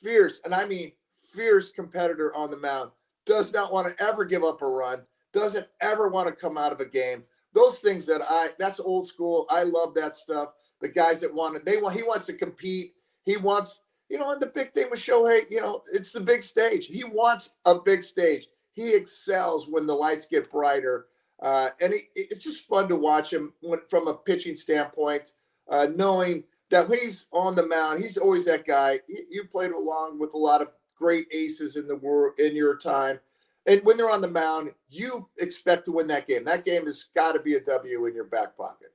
fierce, 0.00 0.40
and 0.44 0.54
I 0.54 0.64
mean 0.64 0.92
fierce 1.32 1.70
competitor 1.70 2.32
on 2.36 2.52
the 2.52 2.56
mound. 2.56 2.92
Does 3.26 3.52
not 3.52 3.72
want 3.72 3.88
to 3.88 4.04
ever 4.04 4.24
give 4.24 4.44
up 4.44 4.62
a 4.62 4.66
run. 4.66 5.02
Doesn't 5.32 5.66
ever 5.80 6.08
want 6.08 6.28
to 6.28 6.34
come 6.34 6.58
out 6.58 6.72
of 6.72 6.80
a 6.80 6.84
game. 6.86 7.22
Those 7.52 7.80
things 7.80 8.06
that 8.06 8.22
I 8.28 8.50
that's 8.58 8.80
old 8.80 9.06
school. 9.06 9.46
I 9.50 9.64
love 9.64 9.94
that 9.94 10.16
stuff. 10.16 10.50
The 10.80 10.88
guys 10.88 11.20
that 11.20 11.34
want 11.34 11.56
it, 11.56 11.64
they 11.64 11.76
want 11.76 11.96
he 11.96 12.02
wants 12.02 12.26
to 12.26 12.32
compete. 12.32 12.94
He 13.24 13.36
wants, 13.36 13.82
you 14.08 14.18
know, 14.18 14.30
and 14.30 14.40
the 14.40 14.46
big 14.46 14.72
thing 14.72 14.88
with 14.90 15.00
Shohei, 15.00 15.42
you 15.50 15.60
know, 15.60 15.82
it's 15.92 16.12
the 16.12 16.20
big 16.20 16.42
stage. 16.42 16.86
He 16.86 17.04
wants 17.04 17.54
a 17.66 17.78
big 17.78 18.02
stage 18.02 18.48
he 18.72 18.94
excels 18.94 19.68
when 19.68 19.86
the 19.86 19.94
lights 19.94 20.26
get 20.26 20.50
brighter. 20.50 21.06
Uh, 21.42 21.70
and 21.80 21.92
he, 21.92 22.00
it's 22.14 22.44
just 22.44 22.66
fun 22.66 22.88
to 22.88 22.96
watch 22.96 23.32
him 23.32 23.52
when, 23.60 23.80
from 23.88 24.08
a 24.08 24.14
pitching 24.14 24.54
standpoint, 24.54 25.32
uh, 25.70 25.86
knowing 25.94 26.44
that 26.70 26.88
when 26.88 26.98
he's 26.98 27.26
on 27.32 27.54
the 27.54 27.66
mound, 27.66 28.00
he's 28.00 28.16
always 28.16 28.44
that 28.44 28.66
guy. 28.66 29.00
You, 29.08 29.24
you 29.30 29.44
played 29.44 29.72
along 29.72 30.18
with 30.18 30.34
a 30.34 30.38
lot 30.38 30.60
of 30.60 30.68
great 31.00 31.26
aces 31.32 31.76
in 31.76 31.88
the 31.88 31.96
world 31.96 32.38
in 32.38 32.54
your 32.54 32.76
time. 32.76 33.18
And 33.66 33.82
when 33.84 33.96
they're 33.96 34.10
on 34.10 34.20
the 34.20 34.28
mound, 34.28 34.72
you 34.88 35.28
expect 35.38 35.84
to 35.86 35.92
win 35.92 36.06
that 36.08 36.26
game. 36.26 36.44
That 36.44 36.64
game 36.64 36.86
has 36.86 37.08
got 37.14 37.32
to 37.32 37.40
be 37.40 37.54
a 37.54 37.60
W 37.60 38.06
in 38.06 38.14
your 38.14 38.24
back 38.24 38.56
pocket. 38.56 38.88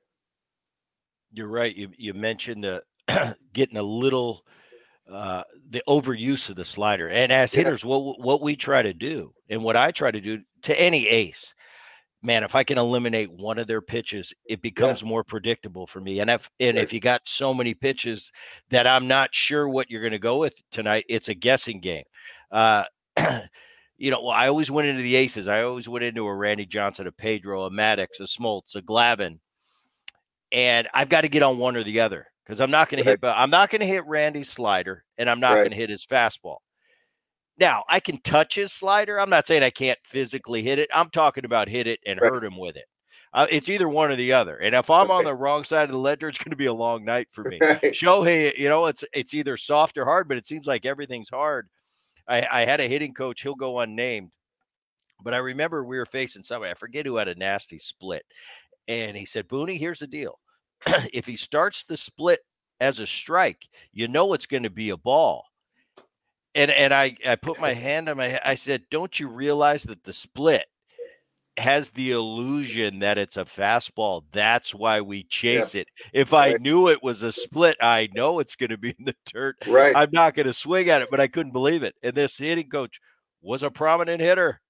You're 1.32 1.48
right. 1.48 1.74
You 1.74 1.90
you 1.96 2.14
mentioned 2.14 2.64
uh, 2.64 2.80
getting 3.52 3.76
a 3.76 3.82
little 3.82 4.44
uh, 5.10 5.44
the 5.68 5.82
overuse 5.88 6.50
of 6.50 6.56
the 6.56 6.64
slider. 6.64 7.08
And 7.08 7.30
as 7.32 7.54
yeah. 7.54 7.64
hitters, 7.64 7.84
what 7.84 8.20
what 8.20 8.40
we 8.40 8.56
try 8.56 8.82
to 8.82 8.92
do, 8.92 9.32
and 9.48 9.62
what 9.62 9.76
I 9.76 9.90
try 9.90 10.10
to 10.10 10.20
do 10.20 10.40
to 10.62 10.80
any 10.80 11.06
ace, 11.06 11.54
man, 12.22 12.44
if 12.44 12.54
I 12.54 12.64
can 12.64 12.78
eliminate 12.78 13.30
one 13.30 13.58
of 13.58 13.66
their 13.66 13.80
pitches, 13.80 14.32
it 14.44 14.62
becomes 14.62 15.02
yeah. 15.02 15.08
more 15.08 15.24
predictable 15.24 15.86
for 15.86 16.00
me. 16.00 16.20
And 16.20 16.30
if 16.30 16.50
and 16.60 16.76
right. 16.76 16.84
if 16.84 16.92
you 16.92 17.00
got 17.00 17.26
so 17.26 17.54
many 17.54 17.74
pitches 17.74 18.32
that 18.70 18.86
I'm 18.86 19.08
not 19.08 19.34
sure 19.34 19.68
what 19.68 19.90
you're 19.90 20.02
going 20.02 20.12
to 20.12 20.18
go 20.18 20.38
with 20.38 20.54
tonight, 20.70 21.04
it's 21.08 21.28
a 21.28 21.34
guessing 21.34 21.80
game. 21.80 22.04
Uh, 22.50 22.84
you 23.98 24.10
know, 24.10 24.22
well, 24.22 24.30
I 24.30 24.48
always 24.48 24.70
went 24.70 24.88
into 24.88 25.02
the 25.02 25.16
aces. 25.16 25.48
I 25.48 25.62
always 25.62 25.88
went 25.88 26.04
into 26.04 26.26
a 26.26 26.34
Randy 26.34 26.66
Johnson, 26.66 27.06
a 27.06 27.12
Pedro, 27.12 27.62
a 27.62 27.70
Maddux, 27.70 28.20
a 28.20 28.24
Smoltz, 28.24 28.74
a 28.76 28.82
Glavine, 28.82 29.38
and 30.52 30.88
I've 30.92 31.08
got 31.08 31.22
to 31.22 31.28
get 31.28 31.42
on 31.42 31.58
one 31.58 31.76
or 31.76 31.82
the 31.82 32.00
other 32.00 32.26
because 32.44 32.60
I'm 32.60 32.70
not 32.70 32.88
going 32.88 33.02
to 33.02 33.08
hit. 33.08 33.20
But 33.20 33.36
I'm 33.36 33.50
not 33.50 33.70
going 33.70 33.80
to 33.80 33.86
hit 33.86 34.06
Randy's 34.06 34.50
slider, 34.50 35.04
and 35.18 35.30
I'm 35.30 35.40
not 35.40 35.54
right. 35.54 35.60
going 35.60 35.70
to 35.70 35.76
hit 35.76 35.90
his 35.90 36.06
fastball. 36.06 36.58
Now 37.58 37.84
I 37.88 38.00
can 38.00 38.18
touch 38.18 38.54
his 38.54 38.72
slider. 38.72 39.18
I'm 39.18 39.30
not 39.30 39.46
saying 39.46 39.62
I 39.62 39.70
can't 39.70 39.98
physically 40.04 40.62
hit 40.62 40.78
it. 40.78 40.90
I'm 40.94 41.10
talking 41.10 41.44
about 41.44 41.68
hit 41.68 41.86
it 41.86 42.00
and 42.06 42.20
right. 42.20 42.32
hurt 42.32 42.44
him 42.44 42.58
with 42.58 42.76
it. 42.76 42.84
Uh, 43.32 43.46
it's 43.50 43.68
either 43.68 43.88
one 43.88 44.10
or 44.10 44.16
the 44.16 44.32
other. 44.32 44.56
And 44.56 44.74
if 44.74 44.88
I'm 44.88 45.10
okay. 45.10 45.12
on 45.12 45.24
the 45.24 45.34
wrong 45.34 45.64
side 45.64 45.84
of 45.84 45.92
the 45.92 45.98
ledger, 45.98 46.28
it's 46.28 46.38
going 46.38 46.50
to 46.50 46.56
be 46.56 46.66
a 46.66 46.72
long 46.72 47.04
night 47.04 47.28
for 47.32 47.44
me. 47.44 47.58
Right. 47.66 47.80
Shohei, 47.82 48.56
you 48.56 48.68
know, 48.68 48.86
it's 48.86 49.04
it's 49.12 49.34
either 49.34 49.56
soft 49.56 49.98
or 49.98 50.04
hard, 50.04 50.28
but 50.28 50.36
it 50.36 50.46
seems 50.46 50.66
like 50.66 50.86
everything's 50.86 51.28
hard. 51.28 51.68
I, 52.28 52.46
I 52.50 52.64
had 52.64 52.80
a 52.80 52.88
hitting 52.88 53.14
coach. 53.14 53.42
He'll 53.42 53.54
go 53.54 53.80
unnamed, 53.80 54.30
but 55.22 55.34
I 55.34 55.38
remember 55.38 55.84
we 55.84 55.98
were 55.98 56.06
facing 56.06 56.42
somebody. 56.42 56.70
I 56.70 56.74
forget 56.74 57.06
who 57.06 57.16
had 57.16 57.28
a 57.28 57.34
nasty 57.34 57.78
split, 57.78 58.24
and 58.88 59.16
he 59.16 59.26
said, 59.26 59.48
"Booney, 59.48 59.78
here's 59.78 60.00
the 60.00 60.06
deal. 60.06 60.38
if 61.12 61.26
he 61.26 61.36
starts 61.36 61.84
the 61.84 61.96
split 61.96 62.40
as 62.80 63.00
a 63.00 63.06
strike, 63.06 63.68
you 63.92 64.08
know 64.08 64.32
it's 64.32 64.46
going 64.46 64.62
to 64.62 64.70
be 64.70 64.90
a 64.90 64.96
ball. 64.96 65.44
And 66.56 66.70
and 66.72 66.92
I 66.92 67.16
I 67.24 67.36
put 67.36 67.60
my 67.60 67.74
hand 67.74 68.08
on 68.08 68.16
my 68.16 68.26
head. 68.26 68.42
I 68.44 68.56
said, 68.56 68.84
"Don't 68.90 69.20
you 69.20 69.28
realize 69.28 69.84
that 69.84 70.02
the 70.02 70.12
split 70.12 70.66
has 71.58 71.90
the 71.90 72.10
illusion 72.10 72.98
that 72.98 73.18
it's 73.18 73.36
a 73.36 73.44
fastball. 73.44 74.24
That's 74.32 74.74
why 74.74 75.00
we 75.00 75.24
chase 75.24 75.74
it. 75.74 75.88
If 76.12 76.32
right. 76.32 76.54
I 76.54 76.58
knew 76.58 76.88
it 76.88 77.02
was 77.02 77.22
a 77.22 77.32
split, 77.32 77.76
I 77.80 78.08
know 78.14 78.40
it's 78.40 78.56
going 78.56 78.70
to 78.70 78.78
be 78.78 78.94
in 78.98 79.06
the 79.06 79.16
dirt. 79.32 79.56
Right. 79.66 79.96
I'm 79.96 80.10
not 80.12 80.34
going 80.34 80.46
to 80.46 80.52
swing 80.52 80.88
at 80.88 81.02
it, 81.02 81.08
but 81.10 81.20
I 81.20 81.28
couldn't 81.28 81.52
believe 81.52 81.82
it. 81.82 81.94
And 82.02 82.14
this 82.14 82.36
hitting 82.36 82.68
coach 82.68 83.00
was 83.40 83.62
a 83.62 83.70
prominent 83.70 84.20
hitter. 84.20 84.60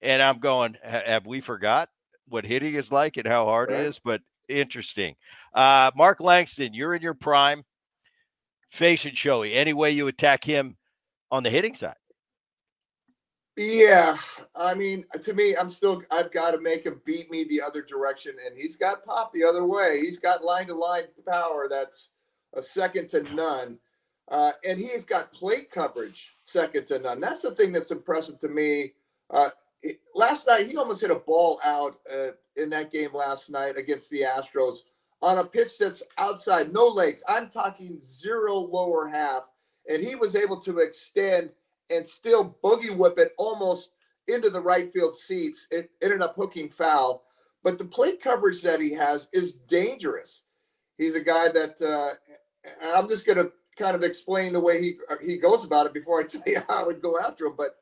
And 0.00 0.22
I'm 0.22 0.38
going, 0.38 0.76
have 0.82 1.26
we 1.26 1.40
forgot 1.40 1.88
what 2.28 2.46
hitting 2.46 2.74
is 2.74 2.92
like 2.92 3.16
and 3.16 3.26
how 3.26 3.46
hard 3.46 3.70
right. 3.70 3.80
it 3.80 3.86
is? 3.86 3.98
But 3.98 4.20
interesting. 4.48 5.16
Uh, 5.52 5.90
Mark 5.96 6.20
Langston, 6.20 6.72
you're 6.72 6.94
in 6.94 7.02
your 7.02 7.14
prime. 7.14 7.64
Facing 8.70 9.14
Shohei, 9.14 9.54
any 9.54 9.72
way 9.72 9.92
you 9.92 10.08
attack 10.08 10.44
him 10.44 10.76
on 11.30 11.42
the 11.42 11.50
hitting 11.50 11.74
side? 11.74 11.96
Yeah, 13.56 14.16
I 14.54 14.74
mean, 14.74 15.04
to 15.20 15.32
me, 15.32 15.56
I'm 15.56 15.68
still. 15.68 16.00
I've 16.12 16.30
got 16.30 16.52
to 16.52 16.60
make 16.60 16.84
him 16.86 17.00
beat 17.04 17.28
me 17.28 17.42
the 17.42 17.60
other 17.60 17.82
direction, 17.82 18.36
and 18.46 18.56
he's 18.56 18.76
got 18.76 19.04
pop 19.04 19.32
the 19.32 19.42
other 19.42 19.66
way. 19.66 20.00
He's 20.00 20.20
got 20.20 20.44
line 20.44 20.68
to 20.68 20.74
line 20.74 21.04
power 21.26 21.66
that's 21.68 22.10
a 22.54 22.62
second 22.62 23.08
to 23.10 23.22
none, 23.34 23.78
uh, 24.28 24.52
and 24.64 24.78
he's 24.78 25.04
got 25.04 25.32
plate 25.32 25.72
coverage 25.72 26.36
second 26.44 26.86
to 26.86 27.00
none. 27.00 27.18
That's 27.18 27.42
the 27.42 27.50
thing 27.50 27.72
that's 27.72 27.90
impressive 27.90 28.38
to 28.40 28.48
me. 28.48 28.92
Uh, 29.28 29.50
it, 29.82 29.98
last 30.14 30.46
night, 30.46 30.68
he 30.68 30.76
almost 30.76 31.00
hit 31.00 31.10
a 31.10 31.16
ball 31.16 31.58
out 31.64 31.98
uh, 32.12 32.28
in 32.54 32.70
that 32.70 32.92
game 32.92 33.10
last 33.12 33.50
night 33.50 33.76
against 33.76 34.08
the 34.10 34.20
Astros 34.20 34.78
on 35.20 35.38
a 35.38 35.44
pitch 35.44 35.78
that's 35.78 36.04
outside, 36.16 36.72
no 36.72 36.86
legs. 36.86 37.24
I'm 37.28 37.48
talking 37.48 37.98
zero 38.04 38.54
lower 38.54 39.08
half. 39.08 39.50
And 39.88 40.02
he 40.02 40.14
was 40.14 40.36
able 40.36 40.60
to 40.60 40.78
extend 40.78 41.50
and 41.90 42.06
still 42.06 42.56
buggy 42.62 42.90
whip 42.90 43.18
it 43.18 43.32
almost 43.38 43.92
into 44.26 44.50
the 44.50 44.60
right 44.60 44.92
field 44.92 45.14
seats. 45.14 45.66
It 45.70 45.90
ended 46.02 46.22
up 46.22 46.36
hooking 46.36 46.68
foul. 46.68 47.24
But 47.62 47.78
the 47.78 47.84
plate 47.84 48.22
coverage 48.22 48.62
that 48.62 48.80
he 48.80 48.92
has 48.92 49.28
is 49.32 49.54
dangerous. 49.54 50.42
He's 50.96 51.14
a 51.14 51.20
guy 51.20 51.48
that 51.48 51.80
uh, 51.82 52.14
I'm 52.94 53.08
just 53.08 53.26
going 53.26 53.38
to 53.38 53.52
kind 53.76 53.94
of 53.94 54.02
explain 54.02 54.52
the 54.52 54.60
way 54.60 54.82
he 54.82 54.98
he 55.24 55.38
goes 55.38 55.64
about 55.64 55.86
it 55.86 55.94
before 55.94 56.20
I 56.20 56.24
tell 56.26 56.42
you 56.46 56.60
how 56.68 56.82
I 56.82 56.86
would 56.86 57.00
go 57.00 57.18
after 57.18 57.46
him. 57.46 57.54
But 57.56 57.76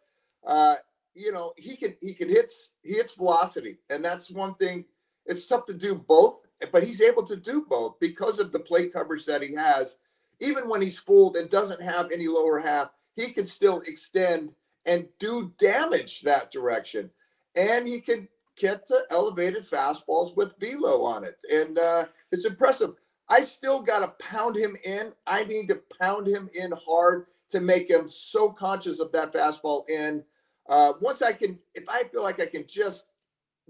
uh, 0.47 0.77
you 1.15 1.33
know, 1.33 1.53
he 1.57 1.77
can 1.77 1.97
he 2.01 2.15
can 2.15 2.29
hits 2.29 2.73
he 2.83 2.95
hits 2.95 3.15
velocity, 3.15 3.79
and 3.91 4.05
that's 4.05 4.31
one 4.31 4.55
thing. 4.55 4.85
It's 5.25 5.47
tough 5.47 5.67
to 5.67 5.75
do 5.75 5.97
both, 5.97 6.43
but 6.71 6.85
he's 6.85 7.01
able 7.01 7.25
to 7.25 7.37
do 7.37 7.67
both 7.69 7.99
because 7.99 8.39
of 8.39 8.53
the 8.53 8.61
plate 8.61 8.93
coverage 8.93 9.27
that 9.27 9.43
he 9.43 9.55
has. 9.55 9.99
Even 10.41 10.69
when 10.69 10.83
he's 10.83 10.99
fooled 10.99 11.37
and 11.37 11.49
doesn't 11.49 11.83
have 11.83 12.11
any 12.13 12.29
lower 12.29 12.59
half, 12.59 12.91
he 13.15 13.31
can 13.31 13.47
still 13.47 13.83
extend 13.87 14.51
and 14.85 15.09
do 15.19 15.53
damage 15.59 16.23
that 16.23 16.53
direction, 16.53 17.11
and 17.55 17.87
he 17.87 18.01
can 18.01 18.29
get 18.57 18.87
to 18.87 19.03
elevated 19.11 19.65
fastballs 19.65 20.37
with 20.37 20.55
velo 20.61 21.03
on 21.03 21.25
it, 21.25 21.37
and 21.53 21.79
uh, 21.79 22.05
it's 22.31 22.45
impressive. 22.45 22.95
I 23.29 23.41
still 23.41 23.81
got 23.83 24.01
to 24.01 24.25
pound 24.25 24.57
him 24.57 24.77
in. 24.85 25.13
I 25.27 25.45
need 25.45 25.69
to 25.69 25.81
pound 26.01 26.29
him 26.29 26.49
in 26.55 26.73
hard 26.73 27.27
to 27.49 27.61
make 27.61 27.91
him 27.91 28.09
so 28.09 28.51
conscious 28.51 29.01
of 29.01 29.11
that 29.13 29.33
fastball 29.33 29.89
in 29.89 30.23
uh, 30.69 30.95
once 31.01 31.23
I 31.23 31.33
can, 31.33 31.59
if 31.75 31.85
I 31.89 32.05
feel 32.05 32.23
like 32.23 32.41
I 32.41 32.47
can 32.47 32.65
just 32.67 33.07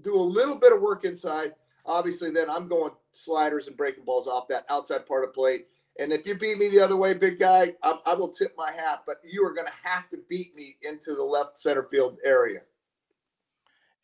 do 0.02 0.14
a 0.14 0.20
little 0.20 0.56
bit 0.56 0.72
of 0.72 0.80
work 0.80 1.04
inside, 1.04 1.54
obviously 1.84 2.30
then 2.30 2.48
I'm 2.50 2.68
going 2.68 2.92
sliders 3.12 3.68
and 3.68 3.76
breaking 3.76 4.04
balls 4.04 4.26
off 4.26 4.48
that 4.48 4.64
outside 4.70 5.06
part 5.06 5.24
of 5.24 5.34
plate. 5.34 5.66
And 5.98 6.12
if 6.12 6.26
you 6.26 6.34
beat 6.34 6.58
me 6.58 6.68
the 6.68 6.80
other 6.80 6.96
way, 6.96 7.14
big 7.14 7.38
guy, 7.38 7.74
I, 7.82 7.98
I 8.06 8.14
will 8.14 8.28
tip 8.28 8.54
my 8.56 8.70
hat. 8.70 9.02
But 9.06 9.16
you 9.24 9.44
are 9.44 9.52
going 9.54 9.66
to 9.66 9.88
have 9.88 10.08
to 10.10 10.18
beat 10.28 10.54
me 10.54 10.76
into 10.82 11.14
the 11.14 11.22
left 11.22 11.58
center 11.58 11.84
field 11.84 12.18
area. 12.24 12.60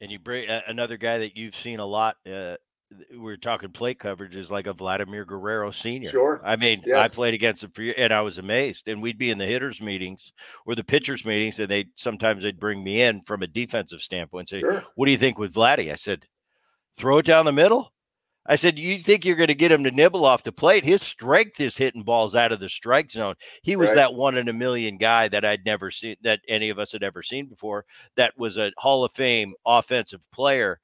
And 0.01 0.11
you 0.11 0.19
bring 0.19 0.49
uh, 0.49 0.63
another 0.67 0.97
guy 0.97 1.19
that 1.19 1.37
you've 1.37 1.55
seen 1.55 1.79
a 1.79 1.87
lot 1.87 2.17
uh, 2.27 2.57
we're 3.15 3.37
talking 3.37 3.71
plate 3.71 3.99
coverage 3.99 4.37
is 4.37 4.51
like 4.51 4.67
a 4.67 4.73
Vladimir 4.73 5.25
Guerrero 5.25 5.71
senior. 5.71 6.11
Sure. 6.11 6.41
I 6.45 6.57
mean, 6.57 6.83
Yes. 6.85 6.99
I 6.99 7.15
played 7.15 7.35
against 7.35 7.65
him 7.65 7.71
for 7.71 7.83
and 7.83 8.13
I 8.13 8.21
was 8.21 8.39
amazed. 8.39 8.89
And 8.89 9.03
we'd 9.03 9.19
be 9.19 9.31
in 9.31 9.39
the 9.39 9.47
hitters 9.47 9.81
meetings 9.81 10.33
or 10.67 10.75
the 10.75 10.85
pitchers 10.85 11.25
meetings, 11.25 11.59
and 11.59 11.69
they 11.69 11.87
sometimes 11.97 12.43
they'd 12.43 12.61
bring 12.61 12.83
me 12.83 13.03
in 13.03 13.23
from 13.23 13.43
a 13.43 13.47
defensive 13.47 14.01
standpoint 14.01 14.53
and 14.53 14.61
say, 14.61 14.61
Sure. 14.61 14.85
"What 14.95 15.07
do 15.07 15.13
you 15.13 15.19
think 15.19 15.39
with 15.39 15.55
Vladdy?" 15.55 15.93
I 15.93 15.97
said, 15.97 16.27
"Throw 16.97 17.19
it 17.19 17.27
down 17.27 17.45
the 17.45 17.53
middle." 17.53 17.93
I 18.45 18.57
said, 18.57 18.79
"You 18.79 19.01
think 19.03 19.25
you're 19.25 19.37
going 19.37 19.49
to 19.49 19.55
get 19.55 19.71
him 19.71 19.85
to 19.85 19.91
nibble 19.93 20.25
off 20.25 20.43
the 20.43 20.51
plate? 20.53 20.85
His 20.85 21.01
strength 21.03 21.61
is 21.61 21.77
hitting 21.77 22.03
balls 22.03 22.35
out 22.35 22.51
of 22.51 22.59
the 22.61 22.69
strike 22.69 23.11
zone. 23.11 23.37
He 23.63 23.77
was 23.77 23.89
Right. 23.91 23.97
that 23.97 24.15
one 24.15 24.37
in 24.37 24.49
a 24.49 24.53
million 24.53 24.97
guy 24.99 25.29
that 25.29 25.45
I'd 25.45 25.65
never 25.65 25.91
seen, 25.93 26.17
that 26.23 26.41
any 26.49 26.69
of 26.69 26.79
us 26.79 26.91
had 26.93 27.05
ever 27.05 27.23
seen 27.23 27.47
before. 27.47 27.85
That 28.17 28.37
was 28.37 28.59
a 28.59 28.73
Hall 28.79 29.05
of 29.05 29.13
Fame 29.13 29.55
offensive 29.65 30.29
player, 30.33 30.81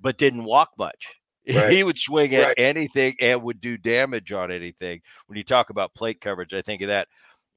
but 0.00 0.16
didn't 0.18 0.44
walk 0.44 0.70
much. 0.78 1.14
Right. 1.54 1.70
He 1.72 1.84
would 1.84 1.98
swing 1.98 2.34
at 2.34 2.42
Right. 2.46 2.54
anything 2.58 3.16
and 3.20 3.42
would 3.42 3.60
do 3.60 3.76
damage 3.76 4.32
on 4.32 4.50
anything. 4.50 5.02
When 5.26 5.36
you 5.36 5.44
talk 5.44 5.68
about 5.68 5.92
plate 5.92 6.18
coverage, 6.22 6.54
I 6.54 6.62
think 6.62 6.80
of 6.80 6.88
that. 6.88 7.06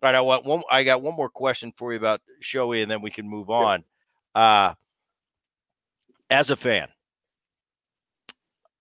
All 0.03 0.07
right, 0.09 0.15
I 0.15 0.19
want 0.19 0.43
one. 0.45 0.61
I 0.69 0.83
got 0.83 1.01
one 1.01 1.15
more 1.15 1.29
question 1.29 1.71
for 1.77 1.93
you 1.93 1.97
about 1.97 2.19
Shohei, 2.43 2.81
and 2.81 2.91
then 2.91 3.01
we 3.01 3.11
can 3.11 3.29
move 3.29 3.49
on. 3.49 3.85
Uh, 4.35 4.73
as 6.29 6.49
a 6.49 6.57
fan, 6.57 6.89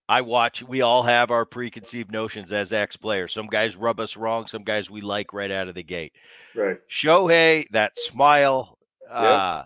I 0.08 0.20
watch. 0.20 0.62
We 0.62 0.82
all 0.82 1.02
have 1.02 1.30
our 1.30 1.44
preconceived 1.44 2.12
notions 2.12 2.52
as 2.52 2.72
ex 2.72 2.96
players. 2.96 3.32
Some 3.32 3.46
guys 3.46 3.76
rub 3.76 3.98
us 3.98 4.16
wrong. 4.16 4.46
Some 4.46 4.62
guys 4.62 4.88
we 4.88 5.00
like 5.00 5.32
right 5.32 5.50
out 5.50 5.68
of 5.68 5.74
the 5.74 5.82
gate. 5.82 6.12
Right. 6.54 6.78
Shohei, 6.88 7.66
that 7.70 7.98
smile, 7.98 8.78
Yeah. 9.10 9.18
uh, 9.18 9.64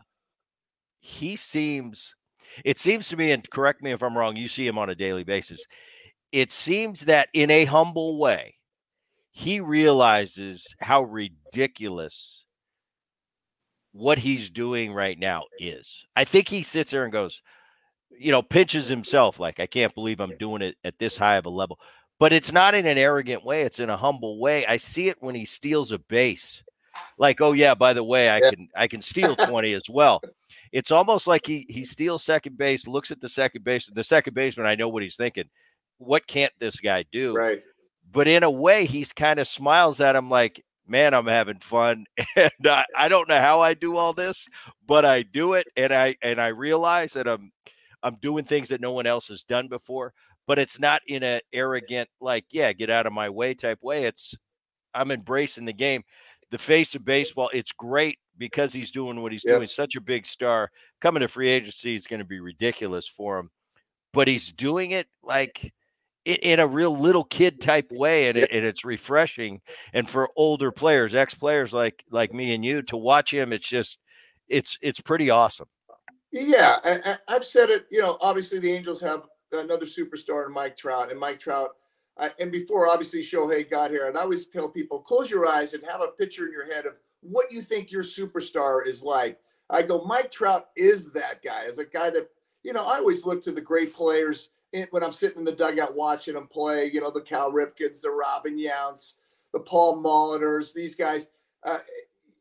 he 1.00 1.36
seems, 1.36 2.14
it 2.64 2.78
seems 2.78 3.08
to 3.08 3.16
me, 3.16 3.32
and 3.32 3.48
correct 3.50 3.82
me 3.82 3.90
if 3.90 4.02
I'm 4.02 4.16
wrong, 4.16 4.36
you 4.36 4.48
see 4.48 4.66
him 4.66 4.78
on 4.78 4.88
a 4.90 4.94
daily 4.94 5.24
basis. 5.24 5.62
It 6.32 6.50
seems 6.52 7.00
that 7.02 7.28
in 7.34 7.50
a 7.50 7.64
humble 7.66 8.18
way, 8.18 8.54
he 9.32 9.60
realizes 9.60 10.66
how 10.80 11.02
ridiculous 11.02 12.44
what 13.92 14.20
he's 14.20 14.50
doing 14.50 14.92
right 14.92 15.18
now 15.18 15.44
is. 15.58 16.04
I 16.16 16.24
think 16.24 16.48
he 16.48 16.62
sits 16.62 16.90
there 16.92 17.04
and 17.04 17.12
goes, 17.12 17.42
you 18.18 18.32
know, 18.32 18.42
pinches 18.42 18.88
himself 18.88 19.38
like, 19.40 19.60
I 19.60 19.66
can't 19.66 19.94
believe 19.94 20.20
I'm 20.20 20.36
doing 20.38 20.62
it 20.62 20.76
at 20.84 20.98
this 20.98 21.16
high 21.16 21.36
of 21.36 21.46
a 21.46 21.50
level. 21.50 21.78
But 22.18 22.32
it's 22.32 22.52
not 22.52 22.74
in 22.74 22.84
an 22.86 22.98
arrogant 22.98 23.44
way, 23.44 23.62
it's 23.62 23.80
in 23.80 23.88
a 23.90 23.96
humble 23.96 24.38
way. 24.38 24.66
I 24.66 24.76
see 24.76 25.08
it 25.08 25.16
when 25.20 25.34
he 25.34 25.44
steals 25.46 25.90
a 25.92 25.98
base. 25.98 26.62
Like, 27.18 27.40
oh 27.40 27.52
yeah, 27.52 27.74
by 27.74 27.92
the 27.94 28.04
way, 28.04 28.28
I 28.28 28.38
Yeah. 28.38 28.50
can 28.50 28.68
I 28.76 28.86
can 28.88 29.00
steal 29.00 29.36
20 29.36 29.72
as 29.72 29.88
well. 29.88 30.20
It's 30.72 30.90
almost 30.90 31.26
like 31.26 31.46
he 31.46 31.64
he 31.68 31.84
steals 31.84 32.22
second 32.22 32.58
base, 32.58 32.86
looks 32.86 33.10
at 33.10 33.20
the 33.20 33.28
second 33.28 33.64
base, 33.64 33.86
the 33.92 34.04
second 34.04 34.34
baseman. 34.34 34.66
I 34.66 34.74
know 34.74 34.88
what 34.88 35.02
he's 35.02 35.16
thinking. 35.16 35.48
What 35.98 36.26
can't 36.26 36.52
this 36.58 36.78
guy 36.80 37.04
do? 37.10 37.34
Right. 37.34 37.62
but 38.12 38.26
in 38.28 38.42
a 38.42 38.50
way 38.50 38.84
he's 38.86 39.12
kind 39.12 39.38
of 39.38 39.46
smiles 39.48 40.00
at 40.00 40.16
him 40.16 40.28
like 40.28 40.64
man 40.86 41.14
i'm 41.14 41.26
having 41.26 41.60
fun 41.60 42.06
and 42.36 42.50
I, 42.64 42.84
I 42.98 43.08
don't 43.08 43.28
know 43.28 43.40
how 43.40 43.60
i 43.60 43.74
do 43.74 43.96
all 43.96 44.12
this 44.12 44.48
but 44.84 45.04
i 45.04 45.22
do 45.22 45.52
it 45.52 45.68
and 45.76 45.92
i 45.92 46.16
and 46.20 46.40
i 46.40 46.48
realize 46.48 47.12
that 47.12 47.28
i'm 47.28 47.52
i'm 48.02 48.16
doing 48.22 48.44
things 48.44 48.68
that 48.68 48.80
no 48.80 48.92
one 48.92 49.06
else 49.06 49.28
has 49.28 49.42
done 49.44 49.68
before 49.68 50.12
but 50.46 50.58
it's 50.58 50.80
not 50.80 51.00
in 51.06 51.22
a 51.22 51.40
arrogant 51.52 52.08
like 52.20 52.44
yeah 52.50 52.72
get 52.72 52.90
out 52.90 53.06
of 53.06 53.12
my 53.12 53.28
way 53.28 53.54
type 53.54 53.78
way 53.82 54.04
it's 54.04 54.34
i'm 54.94 55.10
embracing 55.10 55.64
the 55.64 55.72
game. 55.72 56.02
The 56.50 56.58
face 56.58 56.96
of 56.96 57.04
baseball 57.04 57.48
it's 57.54 57.70
great 57.70 58.18
because 58.36 58.72
he's 58.72 58.90
doing 58.90 59.22
what 59.22 59.30
he's 59.30 59.44
Yep. 59.44 59.58
doing 59.58 59.68
such 59.68 59.94
a 59.94 60.00
big 60.00 60.26
star 60.26 60.68
coming 61.00 61.20
to 61.20 61.28
free 61.28 61.48
agency 61.48 61.94
is 61.94 62.08
going 62.08 62.18
to 62.18 62.26
be 62.26 62.40
ridiculous 62.40 63.06
for 63.06 63.38
him 63.38 63.50
but 64.12 64.26
he's 64.26 64.50
doing 64.50 64.90
it 64.90 65.06
like 65.22 65.72
in, 66.24 66.36
in 66.42 66.58
a 66.58 66.66
real 66.66 66.96
little 66.96 67.22
kid 67.22 67.60
type 67.60 67.86
way 67.92 68.28
and, 68.28 68.36
it, 68.36 68.50
and 68.50 68.64
it's 68.64 68.84
refreshing 68.84 69.60
and 69.92 70.08
for 70.10 70.28
older 70.36 70.72
players 70.72 71.14
ex 71.14 71.34
players 71.34 71.72
like 71.72 72.02
like 72.10 72.34
me 72.34 72.52
and 72.52 72.64
you 72.64 72.82
to 72.82 72.96
watch 72.96 73.32
him 73.32 73.52
it's 73.52 73.68
just 73.68 74.00
it's 74.48 74.76
it's 74.82 75.00
pretty 75.00 75.30
awesome 75.30 75.68
Yeah, 76.32 76.78
I, 76.84 77.16
I've 77.28 77.44
said 77.44 77.70
it. 77.70 77.86
You 77.90 78.00
know, 78.00 78.16
obviously 78.20 78.58
the 78.58 78.72
Angels 78.72 79.00
have 79.00 79.24
another 79.52 79.86
superstar 79.86 80.46
in 80.46 80.52
Mike 80.52 80.76
Trout, 80.76 81.10
and 81.10 81.18
Mike 81.18 81.40
Trout. 81.40 81.70
I, 82.18 82.30
and 82.38 82.52
before 82.52 82.88
obviously 82.88 83.22
Shohei 83.22 83.68
got 83.68 83.90
here, 83.90 84.06
and 84.06 84.16
I 84.16 84.22
always 84.22 84.46
tell 84.46 84.68
people 84.68 85.00
close 85.00 85.30
your 85.30 85.46
eyes 85.46 85.74
and 85.74 85.84
have 85.84 86.02
a 86.02 86.08
picture 86.08 86.46
in 86.46 86.52
your 86.52 86.72
head 86.72 86.86
of 86.86 86.96
what 87.22 87.50
you 87.50 87.62
think 87.62 87.90
your 87.90 88.02
superstar 88.04 88.86
is 88.86 89.02
like. 89.02 89.38
I 89.70 89.82
go, 89.82 90.04
Mike 90.04 90.30
Trout 90.30 90.68
is 90.76 91.12
that 91.12 91.42
guy. 91.42 91.64
As 91.66 91.78
a 91.78 91.84
guy 91.84 92.10
that 92.10 92.28
you 92.62 92.72
know, 92.72 92.84
I 92.84 92.96
always 92.98 93.24
look 93.24 93.42
to 93.44 93.52
the 93.52 93.60
great 93.60 93.94
players 93.94 94.50
in, 94.72 94.86
when 94.90 95.02
I'm 95.02 95.12
sitting 95.12 95.38
in 95.38 95.44
the 95.44 95.52
dugout 95.52 95.96
watching 95.96 96.34
them 96.34 96.46
play. 96.46 96.90
You 96.92 97.00
know, 97.00 97.10
the 97.10 97.20
Cal 97.22 97.52
Ripkens, 97.52 98.02
the 98.02 98.10
Robin 98.10 98.58
Younts, 98.58 99.16
the 99.52 99.60
Paul 99.60 100.02
Molitors, 100.02 100.72
these 100.74 100.94
guys. 100.94 101.30
Uh, 101.64 101.78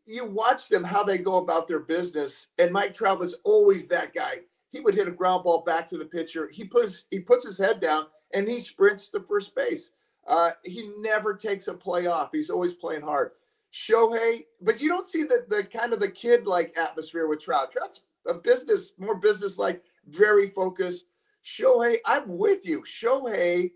you 0.09 0.25
watch 0.25 0.67
them 0.69 0.83
how 0.83 1.03
they 1.03 1.17
go 1.17 1.37
about 1.37 1.67
their 1.67 1.79
business, 1.79 2.49
and 2.57 2.71
Mike 2.71 2.93
Trout 2.93 3.19
was 3.19 3.35
always 3.43 3.87
that 3.87 4.13
guy. 4.13 4.39
He 4.71 4.79
would 4.79 4.95
hit 4.95 5.07
a 5.07 5.11
ground 5.11 5.43
ball 5.43 5.63
back 5.63 5.87
to 5.89 5.97
the 5.97 6.05
pitcher. 6.05 6.49
He 6.51 6.63
puts 6.63 7.05
he 7.09 7.19
puts 7.19 7.45
his 7.45 7.57
head 7.57 7.79
down 7.79 8.07
and 8.33 8.47
he 8.47 8.59
sprints 8.59 9.09
to 9.09 9.19
first 9.21 9.55
base. 9.55 9.91
Uh, 10.27 10.51
he 10.63 10.91
never 10.99 11.33
takes 11.35 11.67
a 11.67 11.73
play 11.73 12.07
off. 12.07 12.29
He's 12.31 12.49
always 12.49 12.73
playing 12.73 13.01
hard. 13.01 13.31
Shohei, 13.73 14.45
but 14.61 14.81
you 14.81 14.89
don't 14.89 15.07
see 15.07 15.23
the 15.23 15.45
the 15.47 15.63
kind 15.63 15.93
of 15.93 15.99
the 15.99 16.09
kid 16.11 16.45
like 16.45 16.77
atmosphere 16.77 17.27
with 17.27 17.41
Trout. 17.41 17.71
Trout's 17.71 18.01
a 18.27 18.33
business, 18.33 18.93
more 18.97 19.15
business 19.15 19.57
like, 19.57 19.83
very 20.07 20.47
focused. 20.47 21.05
Shohei, 21.45 21.97
I'm 22.05 22.37
with 22.37 22.67
you. 22.67 22.83
Shohei, 22.83 23.71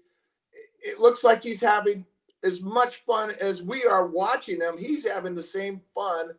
it 0.82 1.00
looks 1.00 1.24
like 1.24 1.44
he's 1.44 1.62
having 1.62 2.06
as 2.44 2.62
much 2.62 2.98
fun 2.98 3.32
as 3.42 3.64
we 3.64 3.84
are 3.86 4.08
watching 4.08 4.62
him. 4.62 4.78
He's 4.78 5.08
having 5.08 5.36
the 5.36 5.44
same 5.44 5.82
fun 5.96 6.32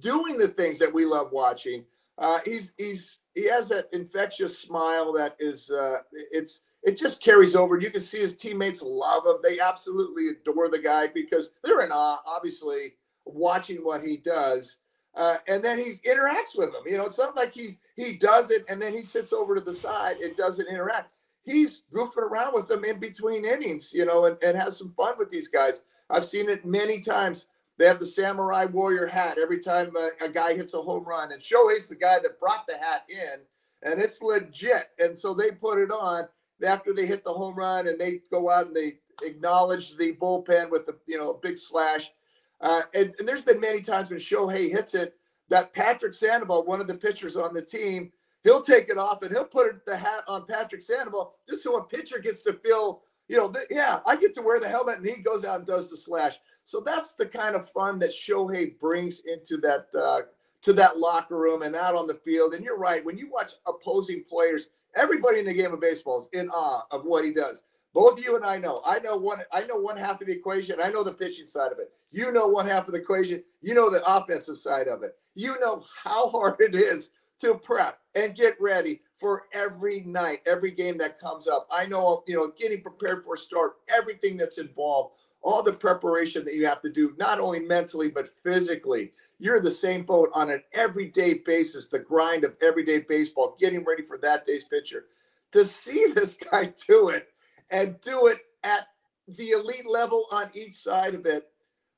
doing 0.00 0.38
the 0.38 0.48
things 0.48 0.78
that 0.78 0.92
we 0.92 1.04
love 1.04 1.32
watching. 1.32 1.84
Uh, 2.18 2.40
he's 2.44 2.72
he's 2.76 3.20
he 3.34 3.48
has 3.48 3.68
that 3.68 3.86
infectious 3.92 4.58
smile 4.58 5.12
that 5.12 5.36
is 5.38 5.70
uh, 5.70 5.98
it's 6.12 6.60
it 6.82 6.98
just 6.98 7.22
carries 7.22 7.54
over. 7.54 7.78
You 7.78 7.90
can 7.90 8.02
see 8.02 8.20
his 8.20 8.36
teammates 8.36 8.82
love 8.82 9.24
him. 9.24 9.36
They 9.42 9.60
absolutely 9.60 10.28
adore 10.28 10.68
the 10.68 10.78
guy 10.78 11.06
because 11.06 11.52
they're 11.62 11.84
in 11.84 11.92
awe, 11.92 12.20
obviously, 12.26 12.94
watching 13.24 13.78
what 13.78 14.02
he 14.02 14.16
does. 14.16 14.78
Uh, 15.14 15.36
and 15.46 15.62
then 15.62 15.78
he 15.78 15.92
interacts 16.08 16.56
with 16.56 16.72
them. 16.72 16.82
You 16.86 16.96
know, 16.96 17.04
it's 17.04 17.18
not 17.18 17.36
like 17.36 17.54
he's 17.54 17.78
he 17.96 18.14
does 18.14 18.50
it 18.50 18.64
and 18.68 18.80
then 18.80 18.92
he 18.92 19.02
sits 19.02 19.32
over 19.32 19.54
to 19.54 19.60
the 19.60 19.74
side 19.74 20.16
and 20.18 20.36
doesn't 20.36 20.68
interact. 20.68 21.10
He's 21.44 21.82
goofing 21.92 22.18
around 22.30 22.54
with 22.54 22.68
them 22.68 22.84
in 22.84 23.00
between 23.00 23.44
innings, 23.44 23.92
you 23.92 24.04
know, 24.04 24.26
and, 24.26 24.36
and 24.42 24.56
has 24.56 24.78
some 24.78 24.92
fun 24.96 25.14
with 25.18 25.30
these 25.30 25.48
guys. 25.48 25.82
I've 26.08 26.24
seen 26.24 26.48
it 26.48 26.64
many 26.64 27.00
times. 27.00 27.48
They 27.78 27.86
have 27.86 27.98
the 27.98 28.06
samurai 28.06 28.66
warrior 28.66 29.06
hat 29.06 29.38
every 29.42 29.58
time 29.58 29.92
a, 29.96 30.24
a 30.24 30.28
guy 30.28 30.54
hits 30.54 30.74
a 30.74 30.82
home 30.82 31.04
run, 31.04 31.32
and 31.32 31.42
Shohei's 31.42 31.88
the 31.88 31.96
guy 31.96 32.18
that 32.20 32.38
brought 32.38 32.66
the 32.66 32.76
hat 32.76 33.04
in, 33.08 33.40
and 33.82 34.00
it's 34.00 34.22
legit. 34.22 34.90
And 34.98 35.18
so 35.18 35.34
they 35.34 35.50
put 35.50 35.78
it 35.78 35.90
on 35.90 36.28
after 36.64 36.92
they 36.92 37.06
hit 37.06 37.24
the 37.24 37.32
home 37.32 37.56
run, 37.56 37.88
and 37.88 37.98
they 37.98 38.20
go 38.30 38.50
out 38.50 38.66
and 38.66 38.76
they 38.76 38.98
acknowledge 39.24 39.96
the 39.96 40.12
bullpen 40.14 40.70
with 40.70 40.86
the 40.86 40.96
you 41.06 41.18
know 41.18 41.30
a 41.30 41.38
big 41.38 41.58
slash. 41.58 42.12
Uh, 42.60 42.82
and, 42.94 43.14
and 43.18 43.26
there's 43.26 43.42
been 43.42 43.58
many 43.58 43.80
times 43.80 44.10
when 44.10 44.20
Shohei 44.20 44.70
hits 44.70 44.94
it 44.94 45.16
that 45.48 45.74
Patrick 45.74 46.14
Sandoval, 46.14 46.64
one 46.64 46.80
of 46.80 46.86
the 46.86 46.94
pitchers 46.94 47.36
on 47.36 47.52
the 47.52 47.62
team, 47.62 48.12
he'll 48.44 48.62
take 48.62 48.88
it 48.88 48.98
off 48.98 49.22
and 49.22 49.32
he'll 49.32 49.44
put 49.44 49.84
the 49.86 49.96
hat 49.96 50.24
on 50.28 50.46
Patrick 50.46 50.82
Sandoval 50.82 51.34
just 51.48 51.62
so 51.62 51.76
a 51.76 51.84
pitcher 51.84 52.18
gets 52.18 52.42
to 52.42 52.54
feel, 52.54 53.02
you 53.28 53.36
know, 53.36 53.52
yeah, 53.70 54.00
I 54.06 54.16
get 54.16 54.34
to 54.34 54.42
wear 54.42 54.60
the 54.60 54.68
helmet, 54.68 54.98
and 54.98 55.06
he 55.06 55.22
goes 55.22 55.44
out 55.44 55.58
and 55.58 55.66
does 55.66 55.90
the 55.90 55.96
slash. 55.96 56.36
So 56.64 56.80
that's 56.80 57.14
the 57.14 57.26
kind 57.26 57.56
of 57.56 57.70
fun 57.70 57.98
that 58.00 58.10
Shohei 58.10 58.78
brings 58.78 59.20
into 59.20 59.56
that 59.58 59.86
uh, 59.98 60.22
to 60.62 60.72
that 60.74 60.98
locker 60.98 61.36
room 61.36 61.62
and 61.62 61.74
out 61.74 61.94
on 61.94 62.06
the 62.06 62.14
field. 62.14 62.54
And 62.54 62.64
you're 62.64 62.78
right, 62.78 63.04
when 63.04 63.18
you 63.18 63.30
watch 63.30 63.52
opposing 63.66 64.24
players, 64.28 64.68
everybody 64.94 65.40
in 65.40 65.46
the 65.46 65.52
game 65.52 65.72
of 65.72 65.80
baseball 65.80 66.20
is 66.20 66.40
in 66.40 66.48
awe 66.50 66.86
of 66.90 67.04
what 67.04 67.24
he 67.24 67.32
does. 67.32 67.62
Both 67.94 68.24
you 68.24 68.36
and 68.36 68.44
I 68.44 68.58
know. 68.58 68.80
I 68.86 69.00
know 69.00 69.16
one. 69.16 69.40
I 69.52 69.64
know 69.64 69.76
one 69.76 69.96
half 69.96 70.20
of 70.20 70.26
the 70.26 70.32
equation. 70.32 70.80
I 70.82 70.90
know 70.90 71.02
the 71.02 71.12
pitching 71.12 71.46
side 71.46 71.72
of 71.72 71.78
it. 71.78 71.92
You 72.10 72.32
know 72.32 72.46
one 72.46 72.66
half 72.66 72.86
of 72.86 72.94
the 72.94 73.00
equation. 73.00 73.42
You 73.60 73.74
know 73.74 73.90
the 73.90 74.02
offensive 74.06 74.56
side 74.56 74.88
of 74.88 75.02
it. 75.02 75.16
You 75.34 75.58
know 75.60 75.84
how 76.02 76.28
hard 76.30 76.56
it 76.60 76.74
is 76.74 77.12
to 77.42 77.54
prep 77.54 77.98
and 78.14 78.36
get 78.36 78.54
ready 78.60 79.00
for 79.14 79.46
every 79.52 80.00
night, 80.02 80.42
every 80.46 80.70
game 80.70 80.96
that 80.98 81.18
comes 81.18 81.48
up. 81.48 81.66
I 81.72 81.86
know, 81.86 82.22
you 82.26 82.36
know, 82.36 82.52
getting 82.56 82.80
prepared 82.80 83.24
for 83.24 83.34
a 83.34 83.38
start, 83.38 83.78
everything 83.92 84.36
that's 84.36 84.58
involved, 84.58 85.16
all 85.42 85.62
the 85.62 85.72
preparation 85.72 86.44
that 86.44 86.54
you 86.54 86.66
have 86.66 86.80
to 86.82 86.90
do, 86.90 87.14
not 87.18 87.40
only 87.40 87.58
mentally, 87.58 88.08
but 88.08 88.28
physically. 88.28 89.12
You're 89.40 89.60
the 89.60 89.72
same 89.72 90.04
boat 90.04 90.30
on 90.34 90.50
an 90.50 90.62
everyday 90.72 91.34
basis, 91.34 91.88
the 91.88 91.98
grind 91.98 92.44
of 92.44 92.54
everyday 92.62 93.00
baseball, 93.00 93.56
getting 93.58 93.84
ready 93.84 94.04
for 94.04 94.18
that 94.18 94.46
day's 94.46 94.64
pitcher. 94.64 95.06
To 95.50 95.64
see 95.64 96.06
this 96.14 96.36
guy 96.36 96.72
do 96.86 97.08
it 97.08 97.28
and 97.72 98.00
do 98.02 98.28
it 98.28 98.38
at 98.62 98.86
the 99.26 99.50
elite 99.50 99.88
level 99.88 100.26
on 100.30 100.48
each 100.54 100.74
side 100.74 101.14
of 101.14 101.26
it, 101.26 101.51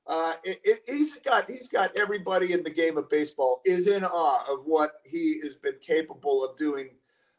uh, 0.06 0.34
it, 0.44 0.60
it, 0.64 0.80
he's 0.86 1.16
got 1.16 1.48
he's 1.48 1.68
got 1.68 1.96
everybody 1.96 2.52
in 2.52 2.62
the 2.62 2.70
game 2.70 2.98
of 2.98 3.08
baseball 3.08 3.62
is 3.64 3.88
in 3.88 4.04
awe 4.04 4.44
of 4.52 4.60
what 4.64 5.00
he 5.04 5.40
has 5.42 5.56
been 5.56 5.76
capable 5.80 6.44
of 6.44 6.56
doing, 6.56 6.90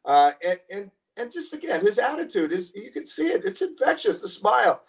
uh, 0.06 0.32
and 0.46 0.60
and 0.74 0.92
and 1.18 1.32
just 1.32 1.54
again, 1.54 1.82
his 1.82 2.00
attitude 2.00 2.52
is 2.52 2.74
you 2.76 2.92
can 2.92 3.06
see 3.06 3.28
it. 3.28 3.46
It's 3.46 3.62
infectious. 3.62 4.22
The 4.22 4.28
smile. 4.28 4.82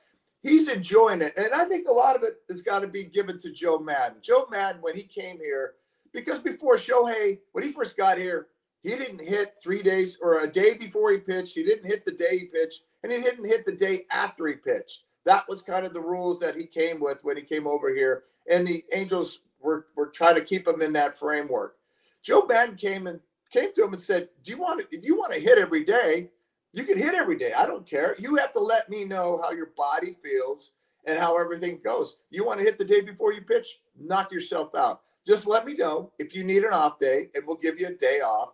He's 0.42 0.68
enjoying 0.68 1.22
it. 1.22 1.36
And 1.36 1.52
I 1.52 1.64
think 1.64 1.88
a 1.88 1.92
lot 1.92 2.14
of 2.14 2.22
it 2.22 2.36
has 2.48 2.62
got 2.62 2.80
to 2.80 2.86
be 2.86 3.04
given 3.04 3.38
to 3.40 3.50
Joe 3.50 3.78
Maddon. 3.78 4.18
Joe 4.22 4.46
Maddon, 4.50 4.80
when 4.80 4.94
he 4.94 5.02
came 5.02 5.38
here, 5.38 5.74
because 6.12 6.38
before 6.38 6.76
Shohei, 6.76 7.40
when 7.52 7.64
he 7.64 7.72
first 7.72 7.96
got 7.96 8.16
here, 8.16 8.46
he 8.82 8.90
didn't 8.90 9.20
hit 9.20 9.54
three 9.60 9.82
days 9.82 10.18
or 10.22 10.40
a 10.40 10.46
day 10.46 10.74
before 10.74 11.10
he 11.10 11.18
pitched. 11.18 11.54
He 11.54 11.64
didn't 11.64 11.90
hit 11.90 12.04
the 12.04 12.12
day 12.12 12.38
he 12.38 12.46
pitched, 12.46 12.82
and 13.02 13.10
he 13.10 13.20
didn't 13.20 13.46
hit 13.46 13.66
the 13.66 13.72
day 13.72 14.06
after 14.12 14.46
he 14.46 14.54
pitched. 14.54 15.02
That 15.26 15.44
was 15.48 15.60
kind 15.60 15.84
of 15.84 15.92
the 15.92 16.00
rules 16.00 16.40
that 16.40 16.56
he 16.56 16.66
came 16.66 17.00
with 17.00 17.24
when 17.24 17.36
he 17.36 17.42
came 17.42 17.66
over 17.66 17.94
here. 17.94 18.24
And 18.50 18.66
the 18.66 18.84
Angels 18.92 19.40
were, 19.60 19.88
were 19.96 20.06
trying 20.06 20.36
to 20.36 20.40
keep 20.40 20.66
him 20.66 20.80
in 20.80 20.94
that 20.94 21.18
framework. 21.18 21.76
Joe 22.22 22.46
Maddon 22.48 22.76
came 22.76 23.06
and 23.06 23.20
came 23.52 23.72
to 23.74 23.84
him 23.84 23.92
and 23.92 24.00
said, 24.00 24.28
Do 24.44 24.52
you 24.52 24.58
want 24.58 24.80
to 24.80 24.96
if 24.96 25.04
you 25.04 25.18
want 25.18 25.32
to 25.34 25.40
hit 25.40 25.58
every 25.58 25.84
day, 25.84 26.30
you 26.72 26.84
can 26.84 26.96
hit 26.96 27.14
every 27.14 27.36
day. 27.36 27.52
I 27.52 27.66
don't 27.66 27.88
care. 27.88 28.16
You 28.18 28.36
have 28.36 28.52
to 28.52 28.60
let 28.60 28.88
me 28.88 29.04
know 29.04 29.40
how 29.42 29.50
your 29.50 29.70
body 29.76 30.16
feels 30.24 30.72
and 31.06 31.18
how 31.18 31.38
everything 31.38 31.80
goes. 31.82 32.18
You 32.30 32.44
want 32.44 32.58
to 32.60 32.64
hit 32.64 32.78
the 32.78 32.84
day 32.84 33.00
before 33.00 33.32
you 33.32 33.42
pitch? 33.42 33.80
Knock 33.98 34.32
yourself 34.32 34.74
out. 34.74 35.02
Just 35.26 35.46
let 35.46 35.64
me 35.66 35.74
know 35.74 36.12
if 36.18 36.34
you 36.34 36.44
need 36.44 36.62
an 36.62 36.72
off 36.72 36.98
day, 37.00 37.30
and 37.34 37.44
we'll 37.46 37.56
give 37.56 37.80
you 37.80 37.88
a 37.88 37.94
day 37.94 38.20
off. 38.20 38.52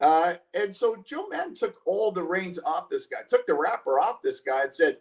Uh, 0.00 0.34
and 0.54 0.74
so 0.74 0.96
Joe 1.06 1.28
Maddon 1.28 1.54
took 1.54 1.76
all 1.86 2.10
the 2.10 2.22
reins 2.22 2.58
off 2.64 2.88
this 2.88 3.06
guy, 3.06 3.18
took 3.28 3.46
the 3.46 3.54
wrapper 3.54 4.00
off 4.00 4.22
this 4.22 4.40
guy, 4.40 4.62
and 4.62 4.74
said, 4.74 4.98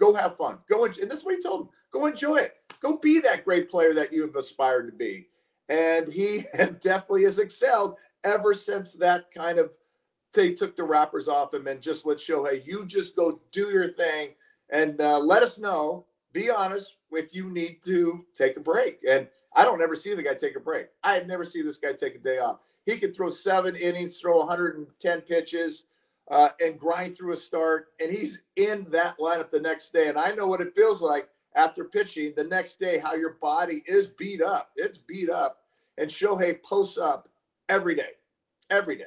"Go 0.00 0.14
have 0.14 0.36
fun. 0.36 0.58
Go 0.68 0.84
and, 0.84 0.96
and 0.98 1.10
that's 1.10 1.24
what 1.24 1.36
he 1.36 1.42
told 1.42 1.60
him. 1.62 1.68
Go 1.92 2.06
enjoy 2.06 2.38
it. 2.38 2.54
Go 2.80 2.96
be 2.96 3.20
that 3.20 3.44
great 3.44 3.70
player 3.70 3.94
that 3.94 4.12
you 4.12 4.22
have 4.22 4.34
aspired 4.34 4.90
to 4.90 4.96
be." 4.96 5.28
And 5.68 6.12
he 6.12 6.44
definitely 6.80 7.22
has 7.22 7.38
excelled 7.38 7.96
ever 8.24 8.54
since 8.54 8.94
that 8.94 9.30
kind 9.30 9.58
of 9.58 9.72
they 10.32 10.52
took 10.52 10.76
the 10.76 10.84
wrappers 10.84 11.28
off 11.28 11.54
him 11.54 11.66
and 11.66 11.80
just 11.80 12.06
let 12.06 12.18
Shohei, 12.18 12.64
you 12.64 12.86
just 12.86 13.16
go 13.16 13.40
do 13.52 13.70
your 13.70 13.88
thing 13.88 14.30
and 14.70 15.00
uh, 15.00 15.18
let 15.18 15.42
us 15.42 15.58
know. 15.58 16.06
Be 16.32 16.50
honest 16.50 16.96
if 17.10 17.34
you 17.34 17.50
need 17.50 17.82
to 17.84 18.24
take 18.36 18.56
a 18.56 18.60
break. 18.60 19.00
And 19.08 19.26
I 19.54 19.64
don't 19.64 19.82
ever 19.82 19.96
see 19.96 20.14
the 20.14 20.22
guy 20.22 20.34
take 20.34 20.56
a 20.56 20.60
break. 20.60 20.86
I 21.02 21.14
have 21.14 21.26
never 21.26 21.44
seen 21.44 21.64
this 21.64 21.78
guy 21.78 21.92
take 21.92 22.14
a 22.14 22.18
day 22.18 22.38
off. 22.38 22.60
He 22.86 22.96
can 22.96 23.12
throw 23.12 23.28
seven 23.28 23.74
innings, 23.74 24.20
throw 24.20 24.38
110 24.38 25.20
pitches, 25.22 25.84
uh, 26.30 26.50
and 26.60 26.78
grind 26.78 27.16
through 27.16 27.32
a 27.32 27.36
start. 27.36 27.88
And 28.00 28.10
he's 28.10 28.42
in 28.56 28.86
that 28.90 29.18
lineup 29.18 29.50
the 29.50 29.60
next 29.60 29.92
day. 29.92 30.08
And 30.08 30.18
I 30.18 30.32
know 30.32 30.46
what 30.46 30.60
it 30.60 30.74
feels 30.74 31.02
like 31.02 31.28
after 31.54 31.84
pitching 31.84 32.32
the 32.36 32.44
next 32.44 32.78
day, 32.78 32.98
how 32.98 33.14
your 33.14 33.36
body 33.42 33.82
is 33.86 34.06
beat 34.06 34.40
up. 34.40 34.70
It's 34.76 34.98
beat 34.98 35.28
up. 35.28 35.58
And 35.98 36.08
Shohei 36.08 36.62
posts 36.62 36.96
up 36.96 37.28
every 37.68 37.94
day, 37.94 38.12
every 38.70 38.96
day. 38.96 39.04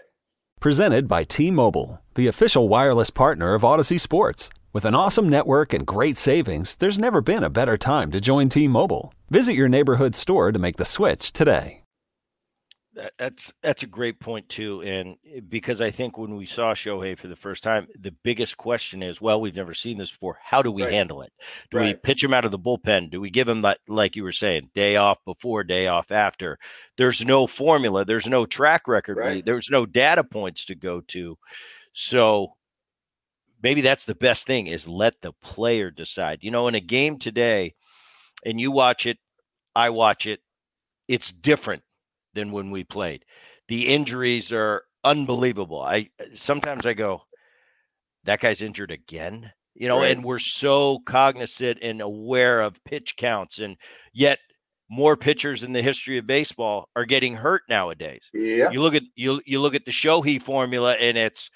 Presented 0.59 1.07
by 1.07 1.23
T 1.23 1.51
Mobile, 1.51 2.01
the 2.15 2.27
official 2.27 2.69
wireless 2.69 3.09
partner 3.09 3.53
of 3.53 3.63
Audacy 3.63 3.99
Sports. 3.99 4.49
With 4.71 4.85
an 4.85 4.95
awesome 4.95 5.29
network 5.29 5.73
and 5.73 5.85
great 5.85 6.17
savings, 6.17 6.75
there's 6.75 6.97
never 6.97 7.21
been 7.21 7.43
a 7.43 7.49
better 7.49 7.77
time 7.77 8.11
to 8.11 8.21
join 8.21 8.49
T 8.49 8.67
Mobile. 8.67 9.13
Visit 9.29 9.53
your 9.53 9.69
neighborhood 9.69 10.15
store 10.15 10.51
to 10.51 10.59
make 10.59 10.77
the 10.77 10.85
switch 10.85 11.31
today. 11.31 11.82
That's 13.17 13.51
that's 13.63 13.81
a 13.81 13.87
great 13.87 14.19
point 14.19 14.49
too, 14.49 14.83
and 14.83 15.17
eh, 15.27 15.39
because 15.47 15.81
I 15.81 15.89
think 15.89 16.17
when 16.17 16.35
we 16.35 16.45
saw 16.45 16.75
Shohei 16.75 17.17
for 17.17 17.27
the 17.27 17.35
first 17.35 17.63
time, 17.63 17.87
the 17.99 18.11
biggest 18.23 18.57
question 18.57 19.01
is, 19.01 19.19
well, 19.19 19.41
we've 19.41 19.55
never 19.55 19.73
seen 19.73 19.97
this 19.97 20.11
before. 20.11 20.37
How 20.43 20.61
do 20.61 20.71
we 20.71 20.83
right. 20.83 20.93
handle 20.93 21.23
it? 21.23 21.33
Do 21.71 21.77
right. 21.77 21.87
we 21.87 21.93
pitch 21.95 22.23
him 22.23 22.35
out 22.35 22.45
of 22.45 22.51
the 22.51 22.59
bullpen? 22.59 23.09
Do 23.09 23.19
we 23.19 23.31
give 23.31 23.49
him 23.49 23.63
that, 23.63 23.79
like 23.87 24.15
you 24.15 24.23
were 24.23 24.31
saying, 24.31 24.69
day 24.75 24.95
off 24.95 25.23
before, 25.25 25.63
day 25.63 25.87
off 25.87 26.11
after? 26.11 26.59
There's 26.97 27.25
no 27.25 27.47
formula. 27.47 28.05
There's 28.05 28.27
no 28.27 28.45
track 28.45 28.87
record. 28.87 29.17
Right. 29.17 29.43
There's 29.43 29.71
no 29.71 29.87
data 29.87 30.23
points 30.23 30.65
to 30.65 30.75
go 30.75 31.01
to. 31.01 31.37
So 31.93 32.53
maybe 33.63 33.81
that's 33.81 34.05
the 34.05 34.15
best 34.15 34.45
thing 34.45 34.67
is 34.67 34.87
let 34.87 35.21
the 35.21 35.33
player 35.41 35.89
decide. 35.89 36.39
You 36.43 36.51
know, 36.51 36.67
in 36.67 36.75
a 36.75 36.79
game 36.79 37.17
today, 37.17 37.73
and 38.45 38.61
you 38.61 38.69
watch 38.69 39.07
it, 39.07 39.17
I 39.75 39.89
watch 39.89 40.27
it. 40.27 40.41
It's 41.07 41.31
different 41.31 41.81
than 42.33 42.51
when 42.51 42.71
we 42.71 42.83
played. 42.83 43.25
The 43.67 43.87
injuries 43.87 44.51
are 44.51 44.83
unbelievable. 45.03 45.81
I 45.81 46.09
uh, 46.19 46.25
sometimes 46.35 46.85
I 46.85 46.93
go, 46.93 47.23
that 48.23 48.39
guy's 48.39 48.61
injured 48.61 48.91
again. 48.91 49.51
You 49.75 49.87
know, 49.87 50.01
right. 50.01 50.11
and 50.11 50.23
we're 50.23 50.39
so 50.39 50.99
cognizant 51.05 51.79
and 51.81 51.99
aware 51.99 52.61
of 52.61 52.83
pitch 52.83 53.15
counts, 53.17 53.57
and 53.57 53.75
yet 54.13 54.37
more 54.89 55.17
pitchers 55.17 55.63
in 55.63 55.73
the 55.73 55.81
history 55.81 56.19
of 56.19 56.27
baseball 56.27 56.89
are 56.95 57.05
getting 57.05 57.35
hurt 57.35 57.63
nowadays. 57.67 58.29
Yeah. 58.33 58.69
You 58.69 58.81
look 58.81 58.93
at 58.93 59.03
you 59.15 59.41
you 59.45 59.59
look 59.59 59.73
at 59.73 59.85
the 59.85 59.91
Shohei 59.91 60.39
formula, 60.39 60.93
and 60.93 61.17
it's 61.17 61.49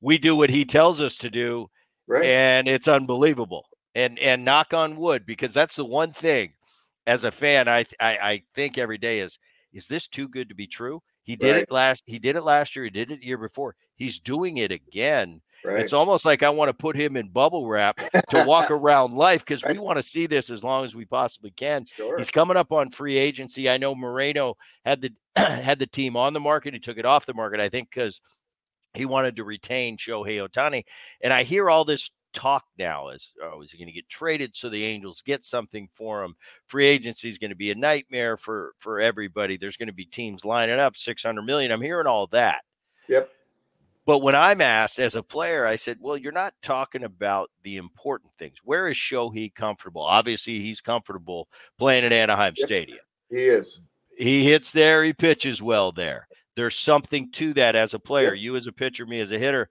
we 0.00 0.18
do 0.18 0.34
what 0.34 0.50
he 0.50 0.64
tells 0.64 1.00
us 1.00 1.16
to 1.18 1.30
do, 1.30 1.68
right. 2.08 2.24
and 2.24 2.66
it's 2.66 2.88
unbelievable. 2.88 3.66
And 3.94 4.18
and 4.18 4.44
knock 4.44 4.74
on 4.74 4.96
wood, 4.96 5.24
because 5.24 5.54
that's 5.54 5.76
the 5.76 5.84
one 5.84 6.12
thing 6.12 6.54
as 7.06 7.24
a 7.24 7.30
fan 7.30 7.68
I 7.68 7.84
I, 8.00 8.18
I 8.18 8.42
think 8.54 8.78
every 8.78 8.98
day 8.98 9.20
is 9.20 9.38
is 9.72 9.86
this 9.86 10.06
too 10.06 10.28
good 10.28 10.48
to 10.48 10.54
be 10.54 10.66
true? 10.66 11.02
He 11.22 11.36
did 11.36 11.52
right. 11.52 11.62
it 11.62 11.70
last. 11.70 12.02
He 12.06 12.18
did 12.18 12.36
it 12.36 12.42
last 12.42 12.74
year. 12.74 12.84
He 12.84 12.90
did 12.90 13.10
it 13.10 13.20
the 13.20 13.26
year 13.26 13.38
before. 13.38 13.76
He's 13.96 14.18
doing 14.18 14.56
it 14.56 14.72
again. 14.72 15.42
Right. 15.64 15.80
It's 15.80 15.92
almost 15.92 16.24
like 16.24 16.42
I 16.42 16.50
want 16.50 16.70
to 16.70 16.74
put 16.74 16.96
him 16.96 17.16
in 17.16 17.28
bubble 17.28 17.68
wrap 17.68 18.00
to 18.30 18.44
walk 18.44 18.70
around 18.70 19.14
life 19.14 19.44
because 19.44 19.62
right. 19.62 19.74
we 19.74 19.78
want 19.78 19.98
to 19.98 20.02
see 20.02 20.26
this 20.26 20.48
as 20.48 20.64
long 20.64 20.84
as 20.84 20.94
we 20.94 21.04
possibly 21.04 21.50
can. 21.50 21.84
Sure. 21.86 22.16
He's 22.16 22.30
coming 22.30 22.56
up 22.56 22.72
on 22.72 22.90
free 22.90 23.18
agency. 23.18 23.68
I 23.68 23.76
know 23.76 23.94
Moreno 23.94 24.56
had 24.84 25.02
the 25.02 25.12
had 25.36 25.78
the 25.78 25.86
team 25.86 26.16
on 26.16 26.32
the 26.32 26.40
market. 26.40 26.72
He 26.72 26.80
took 26.80 26.98
it 26.98 27.04
off 27.04 27.26
the 27.26 27.34
market. 27.34 27.60
I 27.60 27.68
think 27.68 27.90
because 27.90 28.20
he 28.94 29.04
wanted 29.04 29.36
to 29.36 29.44
retain 29.44 29.96
Shohei 29.96 30.46
Ohtani. 30.46 30.84
And 31.20 31.32
I 31.32 31.42
hear 31.42 31.68
all 31.68 31.84
this 31.84 32.10
talk 32.32 32.64
now 32.78 33.08
is 33.08 33.32
oh 33.42 33.62
is 33.62 33.72
he 33.72 33.78
going 33.78 33.88
to 33.88 33.92
get 33.92 34.08
traded 34.08 34.54
so 34.54 34.68
the 34.68 34.84
angels 34.84 35.22
get 35.22 35.44
something 35.44 35.88
for 35.92 36.22
him? 36.22 36.34
Free 36.66 36.86
agency 36.86 37.28
is 37.28 37.38
going 37.38 37.50
to 37.50 37.56
be 37.56 37.70
a 37.70 37.74
nightmare 37.74 38.36
for 38.36 38.72
for 38.78 39.00
everybody. 39.00 39.56
There's 39.56 39.76
going 39.76 39.88
to 39.88 39.94
be 39.94 40.04
teams 40.04 40.44
lining 40.44 40.78
up 40.78 40.96
600 40.96 41.42
million. 41.42 41.72
I'm 41.72 41.82
hearing 41.82 42.06
all 42.06 42.26
that. 42.28 42.62
Yep. 43.08 43.30
But 44.06 44.22
when 44.22 44.34
i'm 44.34 44.60
asked 44.60 44.98
as 44.98 45.14
a 45.14 45.22
player 45.22 45.66
i 45.66 45.76
said 45.76 45.98
well 46.00 46.16
you're 46.16 46.32
not 46.32 46.54
talking 46.62 47.04
about 47.04 47.50
the 47.62 47.76
important 47.76 48.32
things. 48.38 48.56
Where 48.64 48.88
is 48.88 48.96
shohei 48.96 49.54
comfortable? 49.54 50.02
Obviously 50.02 50.58
he's 50.60 50.80
comfortable 50.80 51.48
playing 51.78 52.04
at 52.04 52.12
anaheim 52.12 52.54
yep. 52.56 52.66
stadium. 52.66 52.98
He 53.30 53.44
is. 53.44 53.80
He 54.16 54.44
hits 54.44 54.72
there 54.72 55.04
he 55.04 55.12
pitches 55.12 55.62
well 55.62 55.92
there. 55.92 56.26
There's 56.56 56.76
something 56.76 57.30
to 57.32 57.54
that 57.54 57.76
as 57.76 57.94
a 57.94 57.98
player. 57.98 58.34
Yep. 58.34 58.42
you 58.42 58.56
as 58.56 58.66
a 58.66 58.72
pitcher 58.72 59.06
me 59.06 59.20
as 59.20 59.30
a 59.30 59.38
hitter 59.38 59.70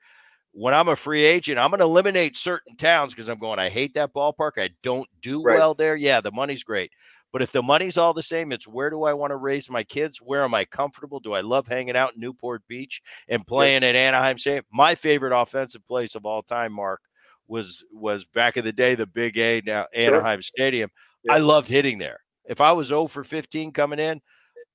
when 0.52 0.74
I'm 0.74 0.88
a 0.88 0.96
free 0.96 1.24
agent, 1.24 1.60
I'm 1.60 1.70
going 1.70 1.80
to 1.80 1.86
eliminate 1.86 2.36
certain 2.36 2.76
towns 2.76 3.14
because 3.14 3.30
I'm 3.30 3.40
going, 3.40 3.60
I 3.60 3.70
hate 3.70 3.94
that 3.94 4.14
ballpark. 4.14 4.54
I 4.58 4.70
don't 4.84 5.08
do 5.22 5.42
right. 5.42 5.58
well 5.58 5.74
there. 5.74 5.96
Yeah, 5.96 6.22
the 6.22 6.32
money's 6.32 6.64
great. 6.64 6.92
But 7.32 7.44
if 7.44 7.52
the 7.52 7.62
money's 7.62 7.98
all 7.98 8.14
the 8.14 8.24
same, 8.24 8.52
it's 8.52 8.68
where 8.68 8.90
do 8.90 9.04
I 9.04 9.14
want 9.14 9.32
to 9.32 9.38
raise 9.38 9.70
my 9.70 9.84
kids? 9.84 10.18
Where 10.18 10.44
am 10.44 10.56
I 10.56 10.66
comfortable? 10.66 11.20
Do 11.20 11.34
I 11.34 11.42
love 11.42 11.68
hanging 11.68 11.96
out 11.96 12.16
in 12.16 12.22
Newport 12.22 12.64
Beach 12.68 13.02
and 13.28 13.46
playing 13.46 13.84
at 13.84 13.96
Anaheim 13.96 14.40
Stadium? 14.40 14.66
My 14.74 14.96
favorite 14.96 15.40
offensive 15.40 15.86
place 15.86 16.16
of 16.16 16.26
all 16.26 16.42
time, 16.42 16.74
Mark, 16.74 17.02
was 17.48 17.84
was 17.92 18.26
back 18.26 18.58
in 18.58 18.66
the 18.66 18.72
day 18.72 18.96
the 18.96 19.06
Big 19.06 19.38
A 19.38 19.62
now 19.64 19.86
Anaheim 19.94 20.40
sure. 20.40 20.44
Stadium. 20.56 20.90
Yeah. 21.24 21.34
I 21.34 21.38
loved 21.38 21.68
hitting 21.68 22.00
there. 22.00 22.22
If 22.46 22.62
I 22.62 22.72
was 22.72 22.88
0 22.88 23.08
for 23.08 23.24
15 23.24 23.74
coming 23.74 24.00
in, 24.00 24.22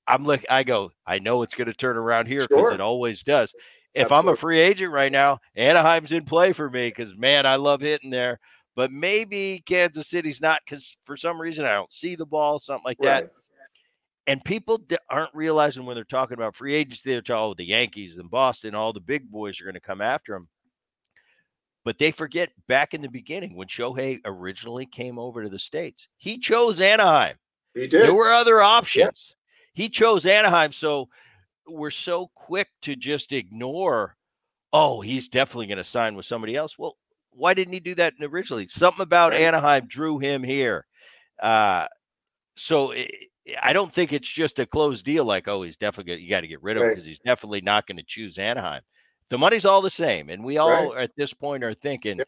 I'm 0.07 0.23
like 0.23 0.45
I 0.49 0.63
go, 0.63 0.91
I 1.05 1.19
know 1.19 1.41
it's 1.41 1.55
going 1.55 1.67
to 1.67 1.73
turn 1.73 1.97
around 1.97 2.27
here 2.27 2.41
because 2.41 2.57
sure. 2.57 2.73
it 2.73 2.79
always 2.79 3.21
does 3.23 3.53
if 3.95 4.11
Absolutely. 4.11 4.29
I'm 4.29 4.33
a 4.33 4.37
free 4.37 4.59
agent 4.59 4.91
right 4.91 5.11
now, 5.11 5.39
Anaheim's 5.55 6.11
in 6.11 6.25
play 6.25 6.51
for 6.51 6.69
me 6.69 6.89
because 6.89 7.17
man, 7.17 7.45
I 7.45 7.55
love 7.55 7.81
hitting 7.81 8.09
there. 8.09 8.39
But 8.75 8.91
maybe 8.91 9.63
Kansas 9.65 10.09
City's 10.09 10.41
not 10.41 10.59
because 10.65 10.97
for 11.05 11.15
some 11.15 11.39
reason 11.39 11.65
I 11.65 11.73
don't 11.73 11.93
see 11.93 12.15
the 12.15 12.25
ball, 12.25 12.59
something 12.59 12.83
like 12.83 12.97
that. 12.99 13.31
And 14.27 14.43
people 14.43 14.81
aren't 15.09 15.33
realizing 15.33 15.85
when 15.85 15.95
they're 15.95 16.03
talking 16.03 16.33
about 16.33 16.55
free 16.55 16.73
agents, 16.73 17.03
they're 17.03 17.21
talking, 17.21 17.51
oh, 17.51 17.53
the 17.53 17.63
Yankees 17.63 18.17
and 18.17 18.29
Boston, 18.29 18.75
all 18.75 18.91
the 18.91 18.99
big 18.99 19.31
boys 19.31 19.61
are 19.61 19.63
going 19.63 19.75
to 19.75 19.79
come 19.79 20.01
after 20.01 20.35
him. 20.35 20.49
But 21.85 21.99
they 21.99 22.11
forget 22.11 22.49
back 22.67 22.93
in 22.93 23.01
the 23.01 23.07
beginning 23.07 23.55
when 23.55 23.67
Shohei 23.67 24.19
originally 24.25 24.87
came 24.87 25.19
over 25.19 25.43
to 25.43 25.49
the 25.49 25.59
States, 25.59 26.09
he 26.17 26.37
chose 26.39 26.81
Anaheim. 26.81 27.35
He 27.75 27.87
did. 27.87 28.01
There 28.01 28.13
were 28.13 28.33
other 28.33 28.61
options. 28.61 29.35
Yeah. 29.75 29.83
He 29.83 29.89
chose 29.89 30.25
Anaheim. 30.25 30.71
So 30.71 31.09
we're 31.67 31.91
so 31.91 32.29
quick 32.35 32.69
to 32.83 32.95
just 32.95 33.31
ignore, 33.31 34.15
oh, 34.73 35.01
he's 35.01 35.27
definitely 35.27 35.67
going 35.67 35.77
to 35.77 35.83
sign 35.83 36.15
with 36.15 36.25
somebody 36.25 36.55
else. 36.55 36.77
Well, 36.77 36.97
why 37.31 37.53
didn't 37.53 37.73
he 37.73 37.79
do 37.79 37.95
that 37.95 38.13
originally? 38.21 38.67
Something 38.67 39.03
about 39.03 39.33
Anaheim 39.33 39.87
drew 39.87 40.19
him 40.19 40.43
here. 40.43 40.85
Uh, 41.41 41.87
so 42.55 42.91
it, 42.91 43.11
I 43.61 43.73
don't 43.73 43.93
think 43.93 44.13
it's 44.13 44.29
just 44.29 44.59
a 44.59 44.65
closed 44.65 45.05
deal 45.05 45.25
like, 45.25 45.47
oh, 45.47 45.61
he's 45.63 45.77
definitely 45.77 46.17
you 46.17 46.29
got 46.29 46.41
to 46.41 46.47
get 46.47 46.63
rid 46.63 46.77
of 46.77 46.83
right. 46.83 46.89
him 46.89 46.95
because 46.95 47.05
he's 47.05 47.19
definitely 47.19 47.61
not 47.61 47.87
going 47.87 47.97
to 47.97 48.03
choose 48.03 48.37
Anaheim. 48.37 48.81
The 49.29 49.37
money's 49.37 49.65
all 49.65 49.81
the 49.81 49.89
same. 49.89 50.29
And 50.29 50.43
we 50.43 50.57
all 50.57 50.93
right. 50.93 51.03
at 51.03 51.11
this 51.17 51.33
point 51.33 51.63
are 51.63 51.73
thinking 51.73 52.19
yep. 52.19 52.27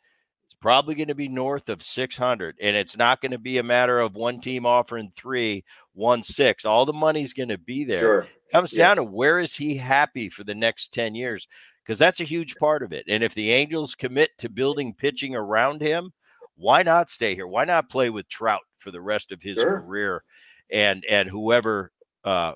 Probably 0.59 0.95
going 0.95 1.07
to 1.07 1.15
be 1.15 1.27
north 1.27 1.69
of 1.69 1.83
600. 1.83 2.57
And 2.61 2.75
it's 2.75 2.97
not 2.97 3.21
going 3.21 3.31
to 3.31 3.37
be 3.37 3.57
a 3.57 3.63
matter 3.63 3.99
of 3.99 4.15
one 4.15 4.39
team 4.39 4.65
offering 4.65 5.11
three, 5.15 5.63
one 5.93 6.23
six. 6.23 6.65
All 6.65 6.85
the 6.85 6.93
money's 6.93 7.33
going 7.33 7.49
to 7.49 7.57
be 7.57 7.83
there. 7.83 7.99
Sure. 7.99 8.27
Comes 8.51 8.73
yeah. 8.73 8.87
down 8.87 8.95
to 8.97 9.03
where 9.03 9.39
is 9.39 9.55
he 9.55 9.77
happy 9.77 10.29
for 10.29 10.43
the 10.43 10.55
next 10.55 10.93
10 10.93 11.15
years? 11.15 11.47
because 11.87 11.99
that's 11.99 12.19
a 12.19 12.25
huge 12.25 12.55
part 12.57 12.83
of 12.83 12.91
it. 12.91 13.05
And 13.07 13.23
if 13.23 13.33
the 13.33 13.51
Angels 13.51 13.95
commit 13.95 14.37
to 14.39 14.49
building 14.49 14.93
pitching 14.93 15.35
around 15.35 15.81
him, 15.81 16.11
why 16.55 16.83
not 16.83 17.09
stay 17.09 17.33
here? 17.33 17.47
Why 17.47 17.63
not 17.63 17.89
play 17.89 18.09
with 18.09 18.27
Trout 18.27 18.63
for 18.77 18.91
the 18.91 18.99
rest 18.99 19.31
of 19.31 19.41
his 19.41 19.55
sure. 19.55 19.79
career? 19.79 20.23
And 20.69 21.05
and 21.09 21.29
whoever 21.29 21.91
uh, 22.25 22.53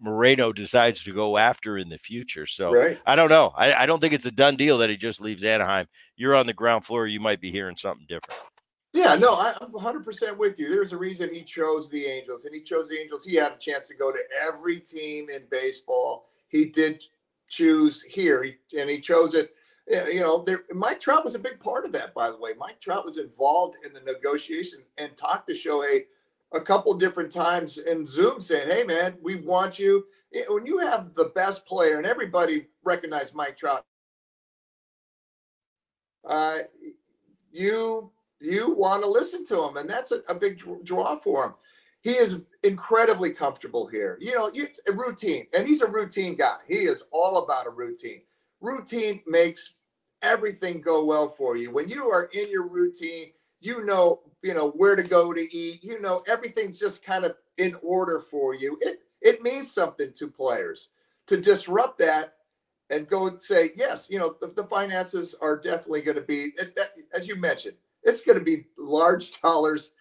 Moreno 0.00 0.52
decides 0.52 1.04
to 1.04 1.12
go 1.12 1.36
after 1.36 1.76
in 1.78 1.88
the 1.88 1.98
future. 1.98 2.46
So 2.46 2.72
right. 2.72 2.98
I 3.06 3.16
don't 3.16 3.28
know. 3.28 3.52
I, 3.56 3.74
I 3.74 3.86
don't 3.86 4.00
think 4.00 4.14
it's 4.14 4.26
a 4.26 4.30
done 4.30 4.56
deal 4.56 4.78
that 4.78 4.90
he 4.90 4.96
just 4.96 5.20
leaves 5.20 5.44
Anaheim. 5.44 5.86
You're 6.16 6.34
on 6.34 6.46
the 6.46 6.54
ground 6.54 6.84
floor. 6.84 7.06
You 7.06 7.20
might 7.20 7.40
be 7.40 7.50
hearing 7.50 7.76
something 7.76 8.06
different. 8.08 8.40
Yeah, 8.92 9.14
no, 9.14 9.34
I, 9.34 9.54
am 9.60 9.72
100% 9.72 10.36
with 10.36 10.58
you. 10.58 10.68
There's 10.68 10.92
a 10.92 10.98
reason 10.98 11.32
he 11.32 11.44
chose 11.44 11.88
the 11.88 12.06
Angels, 12.06 12.44
and 12.44 12.52
he 12.52 12.60
chose 12.60 12.88
the 12.88 12.98
Angels. 12.98 13.24
He 13.24 13.36
had 13.36 13.52
a 13.52 13.58
chance 13.58 13.86
to 13.86 13.94
go 13.94 14.10
to 14.10 14.18
every 14.42 14.80
team 14.80 15.28
in 15.28 15.44
baseball. 15.48 16.26
He 16.48 16.64
did 16.64 17.04
choose 17.48 18.02
here, 18.02 18.42
he, 18.42 18.56
and 18.78 18.90
he 18.90 19.00
chose 19.00 19.34
it. 19.34 19.54
You 19.86 20.20
know, 20.20 20.42
there, 20.42 20.64
Mike 20.72 21.00
Trout 21.00 21.24
was 21.24 21.36
a 21.36 21.40
big 21.40 21.60
part 21.60 21.84
of 21.84 21.92
that, 21.92 22.14
by 22.14 22.30
the 22.30 22.38
way. 22.38 22.50
Mike 22.58 22.80
Trout 22.80 23.04
was 23.04 23.18
involved 23.18 23.76
in 23.84 23.92
the 23.92 24.00
negotiation 24.00 24.80
and 24.98 25.16
talked 25.16 25.48
to 25.48 25.54
Shohei 25.54 26.04
a 26.52 26.60
couple 26.60 26.92
different 26.94 27.32
times 27.32 27.78
in 27.78 28.04
Zoom 28.06 28.40
saying, 28.40 28.68
"Hey, 28.68 28.84
man, 28.84 29.16
we 29.22 29.36
want 29.36 29.78
you." 29.78 30.06
When 30.48 30.66
you 30.66 30.78
have 30.78 31.14
the 31.14 31.26
best 31.34 31.66
player, 31.66 31.96
and 31.96 32.06
everybody 32.06 32.66
recognized 32.84 33.34
Mike 33.34 33.56
Trout, 33.56 33.84
uh, 36.24 36.58
you 37.52 38.12
you 38.40 38.74
want 38.74 39.02
to 39.02 39.08
listen 39.08 39.44
to 39.46 39.62
him, 39.62 39.76
and 39.76 39.88
that's 39.88 40.12
a, 40.12 40.22
a 40.28 40.34
big 40.34 40.62
draw 40.84 41.16
for 41.16 41.44
him. 41.46 41.54
He 42.02 42.12
is 42.12 42.40
incredibly 42.62 43.30
comfortable 43.30 43.86
here. 43.86 44.16
You 44.20 44.34
know, 44.34 44.50
you, 44.54 44.68
routine, 44.94 45.46
and 45.54 45.66
he's 45.66 45.82
a 45.82 45.90
routine 45.90 46.36
guy. 46.36 46.56
He 46.66 46.76
is 46.76 47.04
all 47.10 47.44
about 47.44 47.66
a 47.66 47.70
routine. 47.70 48.22
Routine 48.60 49.20
makes 49.26 49.74
everything 50.22 50.80
go 50.80 51.04
well 51.04 51.28
for 51.28 51.56
you. 51.56 51.70
When 51.70 51.88
you 51.88 52.06
are 52.06 52.30
in 52.32 52.50
your 52.50 52.66
routine, 52.66 53.32
you 53.60 53.84
know, 53.84 54.20
you 54.42 54.54
know 54.54 54.70
where 54.70 54.96
to 54.96 55.02
go 55.02 55.32
to 55.32 55.56
eat. 55.56 55.82
You 55.82 56.00
know, 56.00 56.22
everything's 56.26 56.78
just 56.78 57.04
kind 57.04 57.24
of 57.24 57.36
in 57.58 57.76
order 57.82 58.20
for 58.30 58.54
you. 58.54 58.76
It 58.80 59.02
it 59.20 59.42
means 59.42 59.72
something 59.72 60.12
to 60.14 60.28
players 60.28 60.90
to 61.26 61.40
disrupt 61.40 61.98
that 61.98 62.34
and 62.90 63.06
go 63.06 63.28
and 63.28 63.42
say, 63.42 63.70
yes, 63.76 64.08
you 64.10 64.18
know, 64.18 64.34
the, 64.40 64.48
the 64.48 64.64
finances 64.64 65.36
are 65.40 65.56
definitely 65.56 66.02
going 66.02 66.16
to 66.16 66.22
be, 66.22 66.50
as 67.14 67.28
you 67.28 67.36
mentioned, 67.36 67.76
it's 68.02 68.24
going 68.24 68.38
to 68.38 68.44
be 68.44 68.66
large 68.76 69.40
dollars 69.42 69.92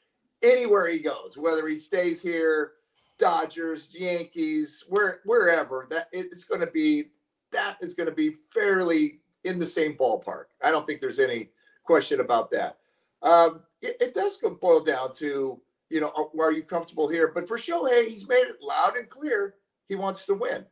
anywhere 0.42 0.90
he 0.90 1.00
goes, 1.00 1.38
whether 1.38 1.68
he 1.68 1.76
stays 1.76 2.22
here, 2.22 2.74
Dodgers, 3.20 3.90
Yankees, 3.94 4.84
where 4.88 5.20
wherever. 5.26 5.86
That 5.90 6.08
it's 6.12 6.46
going 6.46 6.62
to 6.62 6.68
be 6.72 7.12
that 7.52 7.78
is 7.82 7.94
going 7.94 8.10
to 8.10 8.16
be 8.16 8.38
fairly 8.54 9.20
in 9.44 9.60
the 9.60 9.66
same 9.66 9.96
ballpark. 9.96 10.46
I 10.64 10.72
don't 10.72 10.88
think 10.88 11.02
there's 11.02 11.20
any 11.20 11.50
question 11.84 12.22
about 12.22 12.50
that. 12.52 12.78
Um, 13.22 13.62
it, 13.82 13.98
it, 14.02 14.14
does 14.14 14.42
boil 14.62 14.82
down 14.82 15.14
to 15.16 15.60
you 15.90 16.02
know 16.02 16.32
are 16.40 16.52
you 16.52 16.64
comfortable 16.64 17.08
here? 17.08 17.32
But 17.34 17.48
for 17.48 17.58
Shohei, 17.58 18.08
he's 18.08 18.28
made 18.28 18.48
it 18.48 18.62
loud 18.62 18.96
and 18.96 19.10
clear 19.10 19.56
he 19.88 19.96
wants 19.96 20.26
to 20.28 20.34
win. 20.34 20.66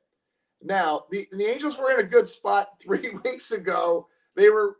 Now 0.61 1.05
the 1.11 1.27
the 1.31 1.45
Angels 1.45 1.77
were 1.77 1.91
in 1.91 2.05
a 2.05 2.09
good 2.09 2.29
spot 2.29 2.69
three 2.81 3.11
weeks 3.23 3.51
ago. 3.51 4.07
They 4.35 4.49
were 4.49 4.77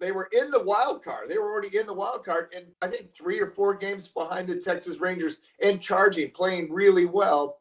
they 0.00 0.12
were 0.12 0.28
in 0.32 0.50
the 0.50 0.64
wild 0.64 1.02
card. 1.02 1.28
They 1.28 1.38
were 1.38 1.50
already 1.50 1.76
in 1.78 1.86
the 1.86 1.94
wild 1.94 2.24
card, 2.24 2.52
and 2.54 2.66
I 2.82 2.88
think 2.88 3.14
three 3.14 3.40
or 3.40 3.52
four 3.52 3.74
games 3.74 4.08
behind 4.08 4.48
the 4.48 4.60
Texas 4.60 4.98
Rangers 4.98 5.38
and 5.62 5.80
charging, 5.80 6.30
playing 6.30 6.72
really 6.72 7.06
well. 7.06 7.58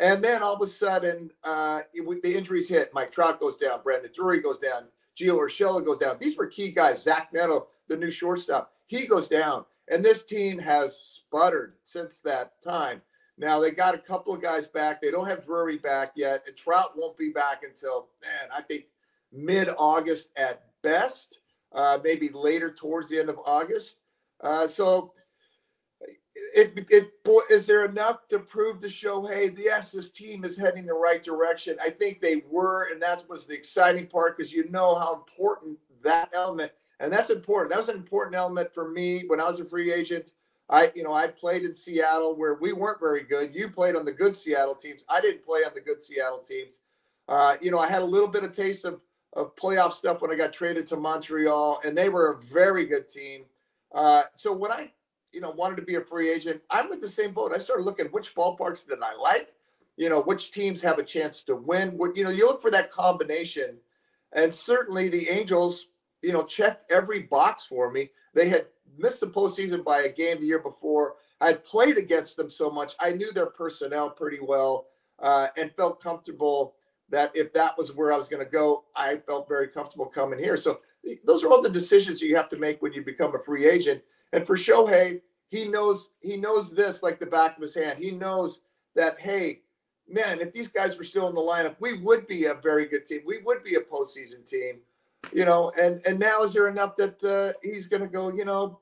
And 0.00 0.22
then 0.24 0.42
all 0.42 0.54
of 0.54 0.62
a 0.62 0.66
sudden, 0.66 1.30
uh, 1.44 1.82
it, 1.92 2.22
the 2.22 2.36
injuries 2.36 2.68
hit. 2.68 2.90
Mike 2.94 3.12
Trout 3.12 3.38
goes 3.38 3.54
down. 3.56 3.80
Brandon 3.84 4.10
Drury 4.12 4.40
goes 4.40 4.58
down. 4.58 4.88
Gio 5.16 5.38
Urshela 5.38 5.84
goes 5.84 5.98
down. 5.98 6.16
These 6.20 6.36
were 6.36 6.48
key 6.48 6.70
guys. 6.70 7.02
Zach 7.02 7.28
Neto, 7.32 7.68
the 7.88 7.96
new 7.96 8.10
shortstop, 8.10 8.72
he 8.98 9.06
goes 9.06 9.28
down. 9.28 9.64
And 9.90 10.04
this 10.04 10.24
team 10.24 10.58
has 10.58 10.96
sputtered 10.96 11.74
since 11.82 12.20
that 12.20 12.60
time. 12.62 13.02
Now 13.36 13.60
they 13.60 13.70
got 13.70 13.94
a 13.94 13.98
couple 13.98 14.32
of 14.32 14.40
guys 14.40 14.66
back. 14.66 15.02
They 15.02 15.10
don't 15.10 15.26
have 15.26 15.44
Drury 15.44 15.78
back 15.78 16.12
yet, 16.14 16.44
and 16.46 16.56
Trout 16.56 16.96
won't 16.96 17.18
be 17.18 17.30
back 17.30 17.62
until 17.64 18.08
man, 18.22 18.48
I 18.54 18.62
think 18.62 18.84
mid-August 19.32 20.28
at 20.36 20.64
best 20.82 21.38
uh, 21.72 21.98
maybe 22.02 22.28
later 22.28 22.70
towards 22.70 23.08
the 23.08 23.18
end 23.18 23.28
of 23.28 23.38
August. 23.44 23.98
Uh, 24.40 24.66
so, 24.66 25.12
it, 26.54 26.86
it 26.90 27.12
is 27.50 27.66
there 27.66 27.84
enough 27.84 28.28
to 28.28 28.38
prove 28.38 28.80
to 28.80 28.88
show, 28.88 29.24
hey, 29.26 29.50
yes, 29.56 29.92
this 29.92 30.10
team 30.10 30.44
is 30.44 30.56
heading 30.56 30.86
the 30.86 30.94
right 30.94 31.22
direction. 31.22 31.76
I 31.82 31.90
think 31.90 32.20
they 32.20 32.44
were, 32.48 32.92
and 32.92 33.02
that 33.02 33.24
was 33.28 33.46
the 33.46 33.54
exciting 33.54 34.06
part 34.06 34.36
because 34.36 34.52
you 34.52 34.70
know 34.70 34.94
how 34.94 35.14
important 35.14 35.78
that 36.02 36.30
element, 36.32 36.72
and 37.04 37.12
that's 37.12 37.30
important. 37.30 37.70
That 37.70 37.78
was 37.78 37.88
an 37.88 37.96
important 37.96 38.34
element 38.34 38.74
for 38.74 38.90
me 38.90 39.24
when 39.26 39.40
I 39.40 39.44
was 39.44 39.60
a 39.60 39.64
free 39.64 39.92
agent. 39.92 40.32
I, 40.68 40.90
you 40.94 41.02
know, 41.02 41.12
I 41.12 41.26
played 41.26 41.62
in 41.62 41.74
Seattle 41.74 42.36
where 42.36 42.54
we 42.54 42.72
weren't 42.72 42.98
very 42.98 43.22
good. 43.22 43.54
You 43.54 43.68
played 43.68 43.96
on 43.96 44.04
the 44.04 44.12
good 44.12 44.36
Seattle 44.36 44.74
teams. 44.74 45.04
I 45.08 45.20
didn't 45.20 45.44
play 45.44 45.60
on 45.60 45.72
the 45.74 45.80
good 45.80 46.02
Seattle 46.02 46.38
teams. 46.38 46.80
Uh, 47.28 47.56
you 47.60 47.70
know, 47.70 47.78
I 47.78 47.88
had 47.88 48.02
a 48.02 48.06
little 48.06 48.28
bit 48.28 48.44
of 48.44 48.52
taste 48.52 48.84
of 48.84 49.00
of 49.34 49.54
playoff 49.56 49.92
stuff 49.92 50.22
when 50.22 50.30
I 50.30 50.36
got 50.36 50.52
traded 50.52 50.86
to 50.88 50.96
Montreal, 50.96 51.80
and 51.84 51.96
they 51.96 52.08
were 52.08 52.32
a 52.32 52.42
very 52.42 52.86
good 52.86 53.08
team. 53.08 53.42
Uh, 53.92 54.22
so 54.32 54.52
when 54.52 54.70
I, 54.70 54.92
you 55.32 55.40
know, 55.40 55.50
wanted 55.50 55.76
to 55.76 55.82
be 55.82 55.96
a 55.96 56.00
free 56.00 56.30
agent, 56.30 56.62
I'm 56.70 56.88
with 56.88 57.00
the 57.00 57.08
same 57.08 57.32
boat. 57.32 57.52
I 57.54 57.58
started 57.58 57.82
looking 57.82 58.06
which 58.06 58.34
ballparks 58.34 58.86
did 58.86 59.02
I 59.02 59.14
like, 59.16 59.52
you 59.96 60.08
know, 60.08 60.22
which 60.22 60.52
teams 60.52 60.80
have 60.82 60.98
a 60.98 61.04
chance 61.04 61.42
to 61.44 61.56
win. 61.56 61.98
What 61.98 62.16
you 62.16 62.24
know, 62.24 62.30
you 62.30 62.46
look 62.46 62.62
for 62.62 62.70
that 62.70 62.92
combination, 62.92 63.78
and 64.32 64.54
certainly 64.54 65.08
the 65.08 65.28
Angels, 65.28 65.88
you 66.24 66.32
know, 66.32 66.44
checked 66.44 66.90
every 66.90 67.20
box 67.20 67.66
for 67.66 67.90
me. 67.90 68.10
They 68.32 68.48
had 68.48 68.66
missed 68.98 69.20
the 69.20 69.26
postseason 69.26 69.84
by 69.84 70.02
a 70.02 70.12
game 70.12 70.40
the 70.40 70.46
year 70.46 70.58
before. 70.58 71.16
I 71.40 71.48
had 71.48 71.64
played 71.64 71.98
against 71.98 72.36
them 72.36 72.50
so 72.50 72.70
much, 72.70 72.94
I 73.00 73.10
knew 73.12 73.32
their 73.32 73.46
personnel 73.46 74.10
pretty 74.10 74.38
well, 74.40 74.86
uh, 75.18 75.48
and 75.56 75.70
felt 75.72 76.02
comfortable 76.02 76.74
that 77.10 77.30
if 77.34 77.52
that 77.52 77.76
was 77.76 77.94
where 77.94 78.12
I 78.12 78.16
was 78.16 78.28
going 78.28 78.44
to 78.44 78.50
go, 78.50 78.84
I 78.96 79.16
felt 79.16 79.48
very 79.48 79.68
comfortable 79.68 80.06
coming 80.06 80.38
here. 80.38 80.56
So 80.56 80.80
those 81.24 81.44
are 81.44 81.50
all 81.50 81.62
the 81.62 81.68
decisions 81.68 82.22
you 82.22 82.36
have 82.36 82.48
to 82.48 82.56
make 82.56 82.80
when 82.80 82.92
you 82.92 83.04
become 83.04 83.34
a 83.34 83.42
free 83.44 83.68
agent. 83.68 84.02
And 84.32 84.46
for 84.46 84.56
Shohei, 84.56 85.20
he 85.48 85.66
knows 85.66 86.10
he 86.20 86.36
knows 86.36 86.74
this 86.74 87.02
like 87.02 87.20
the 87.20 87.26
back 87.26 87.56
of 87.56 87.62
his 87.62 87.74
hand. 87.74 87.98
He 88.02 88.10
knows 88.10 88.62
that 88.96 89.20
hey, 89.20 89.60
man, 90.08 90.40
if 90.40 90.52
these 90.52 90.68
guys 90.68 90.96
were 90.96 91.04
still 91.04 91.28
in 91.28 91.34
the 91.34 91.40
lineup, 91.40 91.76
we 91.78 91.98
would 92.00 92.26
be 92.26 92.46
a 92.46 92.54
very 92.54 92.86
good 92.86 93.06
team. 93.06 93.20
We 93.24 93.42
would 93.42 93.62
be 93.62 93.76
a 93.76 93.80
postseason 93.80 94.48
team, 94.48 94.78
you 95.32 95.44
know. 95.44 95.72
And 95.80 96.00
and 96.06 96.18
now 96.18 96.42
is 96.42 96.52
there 96.52 96.68
enough 96.68 96.96
that 96.96 97.22
uh, 97.24 97.58
he's 97.62 97.86
going 97.86 98.02
to 98.02 98.08
go? 98.08 98.32
You 98.32 98.44
know, 98.44 98.80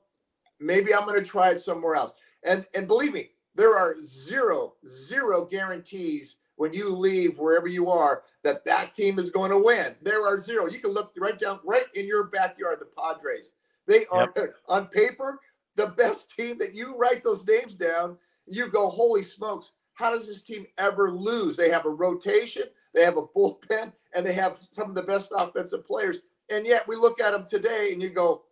maybe 0.59 0.93
I'm 0.93 1.05
going 1.05 1.19
to 1.19 1.25
try 1.25 1.51
it 1.51 1.61
somewhere 1.61 1.95
else. 1.95 2.13
And 2.43 2.65
and 2.75 2.87
believe 2.87 3.13
me, 3.13 3.29
there 3.55 3.77
are 3.77 3.95
zero 4.03 4.73
zero 4.87 5.45
guarantees 5.45 6.37
when 6.55 6.73
you 6.73 6.89
leave 6.89 7.37
wherever 7.39 7.67
you 7.67 7.89
are 7.89 8.23
that 8.43 8.63
that 8.65 8.93
team 8.93 9.17
is 9.17 9.29
going 9.29 9.51
to 9.51 9.57
win. 9.57 9.95
There 10.01 10.25
are 10.25 10.39
zero. 10.39 10.67
You 10.67 10.79
can 10.79 10.91
look 10.91 11.13
right 11.17 11.37
down 11.37 11.59
right 11.63 11.85
in 11.95 12.07
your 12.07 12.25
backyard. 12.25 12.79
The 12.79 12.89
Padres. 12.97 13.53
They 13.85 14.05
are 14.07 14.31
yep. 14.35 14.55
on 14.67 14.87
paper 14.87 15.39
the 15.75 15.87
best 15.87 16.31
team. 16.31 16.57
That 16.57 16.73
you 16.73 16.97
write 16.97 17.23
those 17.23 17.45
names 17.45 17.75
down, 17.75 18.17
you 18.47 18.69
go, 18.69 18.89
holy 18.89 19.23
smokes! 19.23 19.71
How 19.93 20.09
does 20.11 20.27
this 20.27 20.43
team 20.43 20.65
ever 20.77 21.11
lose? 21.11 21.55
They 21.55 21.69
have 21.69 21.85
a 21.85 21.89
rotation, 21.89 22.63
they 22.93 23.03
have 23.03 23.17
a 23.17 23.27
bullpen, 23.27 23.93
and 24.15 24.25
they 24.25 24.33
have 24.33 24.57
some 24.59 24.89
of 24.89 24.95
the 24.95 25.03
best 25.03 25.31
offensive 25.35 25.85
players. 25.85 26.19
And 26.51 26.65
yet 26.65 26.87
we 26.87 26.95
look 26.95 27.21
at 27.21 27.31
them 27.31 27.45
today, 27.45 27.89
and 27.93 28.01
you 28.01 28.09
go, 28.09 28.43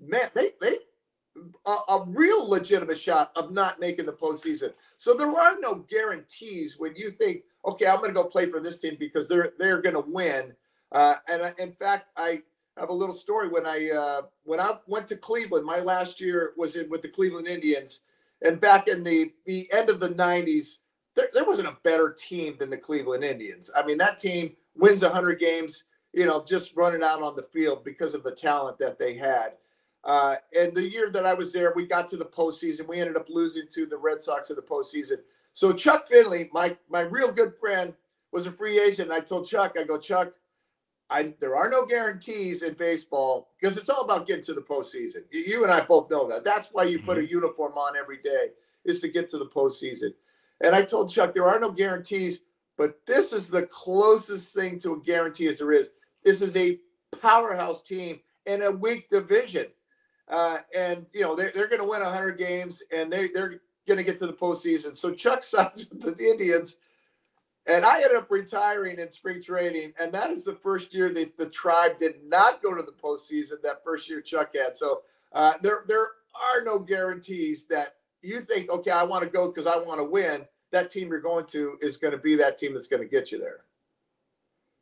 man, 0.00 0.28
they 0.34 0.50
they 0.60 0.78
a, 1.66 1.70
a, 1.70 2.04
real 2.06 2.48
legitimate 2.48 2.98
shot 2.98 3.30
of 3.36 3.52
not 3.52 3.78
making 3.80 4.06
the 4.06 4.12
postseason. 4.12 4.72
So 4.98 5.14
there 5.14 5.30
are 5.30 5.60
no 5.60 5.84
guarantees 5.88 6.78
when 6.78 6.94
you 6.96 7.10
think, 7.10 7.42
okay, 7.66 7.86
I'm 7.86 7.98
going 7.98 8.08
to 8.08 8.14
go 8.14 8.24
play 8.24 8.46
for 8.50 8.60
this 8.60 8.78
team 8.78 8.96
because 8.98 9.28
they're 9.28 9.52
they're 9.58 9.82
going 9.82 9.94
to 9.94 10.10
win. 10.10 10.54
Uh, 10.92 11.14
and 11.28 11.42
I, 11.42 11.52
in 11.58 11.72
fact, 11.72 12.10
I 12.16 12.42
have 12.78 12.90
a 12.90 12.94
little 12.94 13.14
story 13.14 13.48
when 13.48 13.66
I 13.66 13.90
uh, 13.90 14.22
when 14.44 14.60
I 14.60 14.78
went 14.86 15.08
to 15.08 15.16
Cleveland. 15.16 15.64
My 15.64 15.80
last 15.80 16.20
year 16.20 16.52
was 16.56 16.76
in 16.76 16.88
with 16.88 17.02
the 17.02 17.08
Cleveland 17.08 17.48
Indians, 17.48 18.02
and 18.42 18.60
back 18.60 18.88
in 18.88 19.02
the 19.02 19.32
the 19.44 19.68
end 19.72 19.90
of 19.90 20.00
the 20.00 20.10
'90s, 20.10 20.78
there, 21.14 21.28
there 21.34 21.44
wasn't 21.44 21.68
a 21.68 21.78
better 21.82 22.14
team 22.16 22.56
than 22.58 22.70
the 22.70 22.78
Cleveland 22.78 23.24
Indians. 23.24 23.70
I 23.76 23.84
mean, 23.84 23.98
that 23.98 24.18
team 24.18 24.56
wins 24.76 25.02
100 25.02 25.38
games, 25.38 25.84
you 26.12 26.26
know, 26.26 26.44
just 26.44 26.76
running 26.76 27.02
out 27.02 27.22
on 27.22 27.36
the 27.36 27.42
field 27.42 27.84
because 27.84 28.14
of 28.14 28.22
the 28.22 28.34
talent 28.34 28.78
that 28.78 28.98
they 28.98 29.14
had. 29.14 29.52
Uh, 30.04 30.36
and 30.58 30.74
the 30.74 30.88
year 30.88 31.10
that 31.10 31.26
I 31.26 31.34
was 31.34 31.52
there, 31.52 31.72
we 31.74 31.84
got 31.84 32.08
to 32.10 32.16
the 32.16 32.24
postseason. 32.24 32.86
We 32.86 33.00
ended 33.00 33.16
up 33.16 33.28
losing 33.28 33.66
to 33.72 33.86
the 33.86 33.98
Red 33.98 34.22
Sox 34.22 34.50
in 34.50 34.56
the 34.56 34.62
postseason. 34.62 35.16
So 35.52 35.72
Chuck 35.72 36.06
Finley, 36.06 36.48
my 36.52 36.76
my 36.88 37.00
real 37.00 37.32
good 37.32 37.54
friend, 37.58 37.94
was 38.30 38.46
a 38.46 38.52
free 38.52 38.78
agent. 38.80 39.10
I 39.10 39.20
told 39.20 39.48
Chuck, 39.48 39.74
I 39.78 39.82
go, 39.82 39.98
Chuck, 39.98 40.32
I 41.10 41.34
there 41.40 41.56
are 41.56 41.68
no 41.68 41.84
guarantees 41.84 42.62
in 42.62 42.74
baseball 42.74 43.48
because 43.58 43.76
it's 43.76 43.88
all 43.88 44.02
about 44.02 44.26
getting 44.26 44.44
to 44.44 44.54
the 44.54 44.60
postseason. 44.62 45.22
You 45.30 45.62
and 45.62 45.72
I 45.72 45.80
both 45.80 46.10
know 46.10 46.28
that. 46.28 46.44
That's 46.44 46.68
why 46.72 46.84
you 46.84 46.98
put 46.98 47.18
a 47.18 47.22
mm-hmm. 47.22 47.32
uniform 47.32 47.72
on 47.72 47.96
every 47.96 48.18
day 48.18 48.50
is 48.84 49.00
to 49.00 49.08
get 49.08 49.28
to 49.30 49.38
the 49.38 49.46
postseason. 49.46 50.10
And 50.60 50.74
I 50.74 50.82
told 50.82 51.10
Chuck 51.10 51.34
there 51.34 51.48
are 51.48 51.60
no 51.60 51.70
guarantees, 51.70 52.40
but 52.76 53.00
this 53.06 53.32
is 53.32 53.48
the 53.48 53.66
closest 53.66 54.54
thing 54.54 54.78
to 54.80 54.94
a 54.94 55.00
guarantee 55.00 55.48
as 55.48 55.58
there 55.58 55.72
is. 55.72 55.90
This 56.26 56.42
is 56.42 56.56
a 56.56 56.78
powerhouse 57.22 57.80
team 57.80 58.18
in 58.46 58.62
a 58.62 58.70
weak 58.70 59.08
division. 59.08 59.66
Uh, 60.28 60.58
and 60.76 61.06
you 61.14 61.20
know 61.20 61.36
they're, 61.36 61.52
they're 61.54 61.68
going 61.68 61.80
to 61.80 61.88
win 61.88 62.02
100 62.02 62.36
games 62.36 62.82
and 62.92 63.12
they, 63.12 63.28
they're 63.28 63.60
going 63.86 63.96
to 63.96 64.02
get 64.02 64.18
to 64.18 64.26
the 64.26 64.32
postseason. 64.32 64.96
So 64.96 65.14
Chuck 65.14 65.44
signs 65.44 65.86
with 66.04 66.18
the 66.18 66.24
Indians, 66.24 66.78
and 67.68 67.84
I 67.84 68.02
ended 68.02 68.16
up 68.16 68.28
retiring 68.28 68.98
in 68.98 69.10
spring 69.12 69.40
training, 69.40 69.92
and 70.00 70.12
that 70.12 70.32
is 70.32 70.42
the 70.42 70.54
first 70.54 70.92
year 70.92 71.10
that 71.10 71.38
the 71.38 71.48
tribe 71.48 72.00
did 72.00 72.16
not 72.24 72.60
go 72.60 72.74
to 72.74 72.82
the 72.82 72.92
postseason. 72.92 73.62
That 73.62 73.84
first 73.84 74.08
year 74.08 74.20
Chuck 74.20 74.50
had. 74.56 74.76
So 74.76 75.02
uh, 75.32 75.54
there 75.62 75.84
there 75.86 76.02
are 76.02 76.64
no 76.64 76.80
guarantees 76.80 77.68
that 77.68 77.94
you 78.20 78.40
think, 78.40 78.68
okay, 78.68 78.90
I 78.90 79.04
want 79.04 79.22
to 79.22 79.30
go 79.30 79.46
because 79.46 79.68
I 79.68 79.76
want 79.76 80.00
to 80.00 80.04
win. 80.04 80.44
That 80.72 80.90
team 80.90 81.08
you're 81.08 81.20
going 81.20 81.46
to 81.46 81.78
is 81.80 81.96
going 81.96 82.12
to 82.12 82.18
be 82.18 82.34
that 82.34 82.58
team 82.58 82.74
that's 82.74 82.88
going 82.88 83.02
to 83.02 83.08
get 83.08 83.30
you 83.30 83.38
there. 83.38 83.65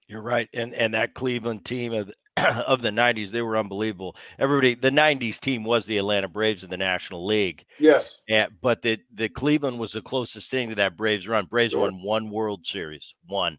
You're 0.08 0.22
right, 0.22 0.48
and 0.52 0.74
and 0.74 0.94
that 0.94 1.14
Cleveland 1.14 1.64
team 1.64 1.92
of 1.92 2.12
of 2.66 2.82
the 2.82 2.90
90s 2.90 3.30
they 3.30 3.42
were 3.42 3.56
unbelievable 3.56 4.16
everybody 4.40 4.74
the 4.74 4.90
90s 4.90 5.38
team 5.38 5.62
was 5.62 5.86
the 5.86 5.98
atlanta 5.98 6.26
braves 6.26 6.64
in 6.64 6.70
the 6.70 6.76
national 6.76 7.24
league 7.24 7.64
yes 7.78 8.22
and, 8.28 8.50
but 8.60 8.82
the 8.82 8.98
the 9.12 9.28
cleveland 9.28 9.78
was 9.78 9.92
the 9.92 10.02
closest 10.02 10.50
thing 10.50 10.68
to 10.68 10.74
that 10.74 10.96
braves 10.96 11.28
run 11.28 11.44
braves 11.44 11.72
sure. 11.72 11.82
won 11.82 12.02
one 12.02 12.30
world 12.30 12.66
series 12.66 13.14
one 13.28 13.56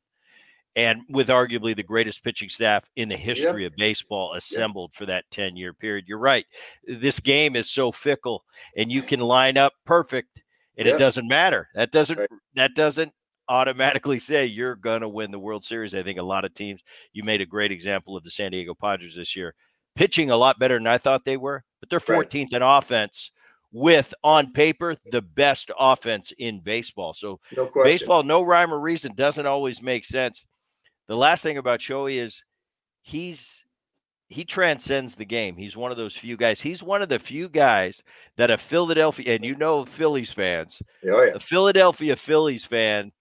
and 0.76 1.04
with 1.10 1.30
arguably 1.30 1.74
the 1.74 1.84
greatest 1.84 2.22
pitching 2.22 2.50
staff 2.50 2.84
in 2.98 3.08
the 3.08 3.16
history 3.16 3.64
yep. 3.64 3.72
of 3.72 3.78
baseball 3.78 4.34
assembled 4.34 4.92
yep. 4.92 4.98
for 4.98 5.06
that 5.06 5.24
10 5.32 5.56
year 5.56 5.74
period 5.74 6.04
you're 6.06 6.18
right 6.18 6.46
this 6.86 7.22
game 7.22 7.56
is 7.56 7.70
so 7.70 7.94
fickle 7.94 8.44
and 8.76 8.92
you 8.92 9.02
can 9.02 9.22
line 9.22 9.56
up 9.56 9.72
perfect 9.86 10.42
and 10.78 10.86
yep. 10.86 10.96
it 10.96 11.00
doesn't 11.00 11.30
matter 11.30 11.70
that 11.76 11.92
doesn't 11.92 12.20
right. 12.20 12.30
that 12.56 12.76
doesn't 12.76 13.14
automatically 13.48 14.20
say 14.20 14.46
you're 14.46 14.76
going 14.76 15.02
to 15.02 15.10
win 15.10 15.32
the 15.32 15.40
World 15.40 15.64
Series. 15.64 15.94
I 15.94 16.04
think 16.04 16.20
a 16.20 16.24
lot 16.24 16.46
of 16.46 16.54
teams, 16.54 16.82
you 17.14 17.24
made 17.24 17.42
a 17.42 17.46
great 17.46 17.72
example 17.72 18.18
of 18.18 18.24
the 18.24 18.32
San 18.32 18.52
Diego 18.52 18.74
Padres 18.74 19.16
this 19.16 19.36
year, 19.36 19.56
pitching 19.96 20.32
a 20.32 20.38
lot 20.38 20.60
better 20.60 20.78
than 20.78 20.88
I 20.88 20.98
thought 20.98 21.26
they 21.26 21.38
were, 21.38 21.64
but 21.80 21.90
they're 21.90 22.00
14th 22.00 22.34
right. 22.34 22.54
in 22.54 22.62
offense 22.62 23.32
with 23.72 24.14
on 24.24 24.54
paper 24.54 24.96
the 25.12 25.22
best 25.22 25.70
offense 25.78 26.32
in 26.38 26.60
baseball. 26.62 27.14
So 27.14 27.40
no 27.56 27.70
baseball, 27.84 28.24
no 28.24 28.42
rhyme 28.42 28.74
or 28.74 28.80
reason 28.80 29.14
doesn't 29.16 29.46
always 29.46 29.82
make 29.82 30.06
sense. 30.06 30.46
The 31.08 31.18
last 31.18 31.44
thing 31.44 31.58
about 31.58 31.82
Shohei 31.82 32.16
is 32.16 32.46
he's 33.02 33.66
he 34.30 34.44
transcends 34.44 35.16
the 35.16 35.26
game. 35.26 35.56
He's 35.56 35.78
one 35.78 35.92
of 35.92 35.98
those 35.98 36.16
few 36.16 36.38
guys. 36.38 36.62
He's 36.62 36.82
one 36.82 37.02
of 37.02 37.10
the 37.10 37.20
few 37.20 37.50
guys 37.50 38.02
that 38.38 38.50
a 38.50 38.58
Philadelphia 38.58 39.36
and 39.36 39.44
you 39.44 39.56
know 39.56 39.86
Phillies 39.86 40.32
fans, 40.32 40.82
oh, 41.08 41.24
yeah. 41.24 41.34
a 41.36 41.40
Philadelphia 41.40 42.16
Phillies 42.16 42.66
fan 42.66 43.12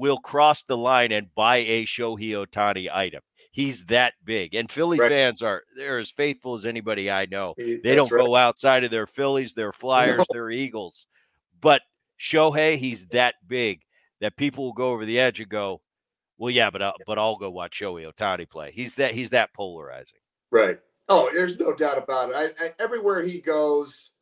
will 0.00 0.18
cross 0.18 0.62
the 0.62 0.76
line 0.76 1.12
and 1.12 1.32
buy 1.34 1.58
a 1.58 1.84
Shohei 1.84 2.30
Ohtani 2.30 2.88
item. 2.92 3.20
He's 3.52 3.84
that 3.86 4.14
big. 4.24 4.54
And 4.54 4.70
Philly 4.70 4.98
right. 4.98 5.10
fans 5.10 5.42
are 5.42 5.62
they're 5.76 5.98
as 5.98 6.10
faithful 6.10 6.54
as 6.54 6.64
anybody 6.64 7.10
I 7.10 7.26
know. 7.26 7.54
He, 7.56 7.76
they 7.82 7.94
don't 7.94 8.10
right. 8.10 8.24
go 8.24 8.36
outside 8.36 8.84
of 8.84 8.90
their 8.90 9.06
Phillies, 9.06 9.54
their 9.54 9.72
Flyers, 9.72 10.18
no. 10.18 10.24
their 10.30 10.50
Eagles. 10.50 11.06
But 11.60 11.82
Shohei, 12.18 12.76
he's 12.76 13.06
that 13.06 13.34
big 13.46 13.82
that 14.20 14.36
people 14.36 14.64
will 14.64 14.72
go 14.72 14.92
over 14.92 15.04
the 15.04 15.18
edge 15.18 15.40
and 15.40 15.48
go, 15.48 15.80
"Well, 16.38 16.50
yeah, 16.50 16.70
but 16.70 16.82
I'll, 16.82 16.94
but 17.06 17.18
I'll 17.18 17.36
go 17.36 17.50
watch 17.50 17.78
Shohei 17.78 18.10
Ohtani 18.10 18.48
play." 18.48 18.70
He's 18.72 18.94
that 18.96 19.12
he's 19.12 19.30
that 19.30 19.52
polarizing. 19.52 20.20
Right. 20.50 20.78
Oh, 21.08 21.28
there's 21.34 21.58
no 21.58 21.74
doubt 21.74 21.98
about 21.98 22.30
it. 22.30 22.36
I, 22.36 22.64
I, 22.64 22.70
everywhere 22.78 23.22
he 23.24 23.40
goes, 23.40 24.12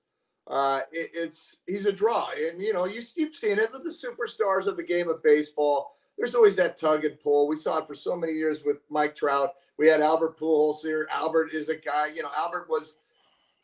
uh, 0.49 0.81
it, 0.93 1.11
it's 1.15 1.59
he's 1.67 1.87
a 1.87 1.93
draw, 1.93 2.31
and 2.31 2.61
you 2.61 2.73
know 2.73 2.87
you, 2.87 3.03
you've 3.17 3.35
seen 3.35 3.59
it 3.59 3.73
with 3.73 3.85
the 3.85 3.91
superstars 3.91 4.67
of 4.67 4.77
the 4.77 4.83
game 4.83 5.09
of 5.09 5.23
baseball. 5.23 5.95
There's 6.17 6.35
always 6.35 6.57
that 6.57 6.77
tug 6.77 7.05
and 7.05 7.21
pull. 7.21 7.47
We 7.47 7.57
saw 7.57 7.79
it 7.79 7.87
for 7.87 7.95
so 7.95 8.17
many 8.17 8.33
years 8.33 8.63
with 8.65 8.79
Mike 8.91 9.15
Trout. 9.15 9.55
We 9.77 9.87
had 9.87 10.01
Albert 10.01 10.39
Pujols 10.39 10.81
here. 10.83 11.07
Albert 11.13 11.51
is 11.53 11.69
a 11.69 11.77
guy. 11.77 12.09
You 12.15 12.23
know, 12.23 12.31
Albert 12.37 12.67
was 12.69 12.97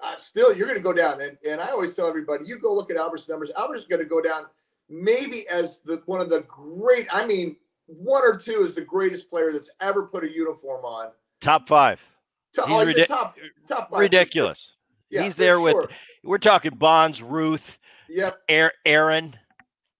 uh, 0.01 0.17
still. 0.19 0.55
You're 0.55 0.67
going 0.67 0.79
to 0.79 0.85
go 0.85 0.93
down, 0.93 1.23
and 1.23 1.39
and 1.49 1.61
I 1.61 1.71
always 1.71 1.95
tell 1.95 2.07
everybody, 2.07 2.45
you 2.47 2.59
go 2.59 2.75
look 2.75 2.91
at 2.91 2.99
Albert's 2.99 3.29
numbers. 3.29 3.51
Albert's 3.57 3.85
going 3.85 4.03
to 4.03 4.09
go 4.09 4.21
down 4.21 4.45
maybe 4.91 5.49
as 5.49 5.81
the 5.81 6.03
one 6.05 6.21
of 6.21 6.29
the 6.29 6.43
great. 6.43 7.09
I 7.11 7.27
mean, 7.27 7.57
one 7.87 8.23
or 8.23 8.37
two 8.37 8.61
is 8.63 8.75
the 8.75 8.83
greatest 8.83 9.31
player 9.31 9.53
that's 9.53 9.71
ever 9.81 10.05
put 10.05 10.23
a 10.23 10.31
uniform 10.31 10.85
on. 10.85 11.13
Top 11.41 11.67
five. 11.67 12.07
Top, 12.55 12.67
oh, 12.69 12.93
top, 13.07 13.37
top 13.67 13.91
five. 13.91 14.01
Ridiculous. 14.01 14.73
Yeah, 15.11 15.23
He's 15.23 15.37
there 15.37 15.57
sure. 15.57 15.83
with. 15.83 15.91
We're 16.23 16.39
talking 16.39 16.75
Bonds, 16.75 17.23
Ruth. 17.23 17.79
Yep. 18.09 18.37
Aaron, 18.85 19.37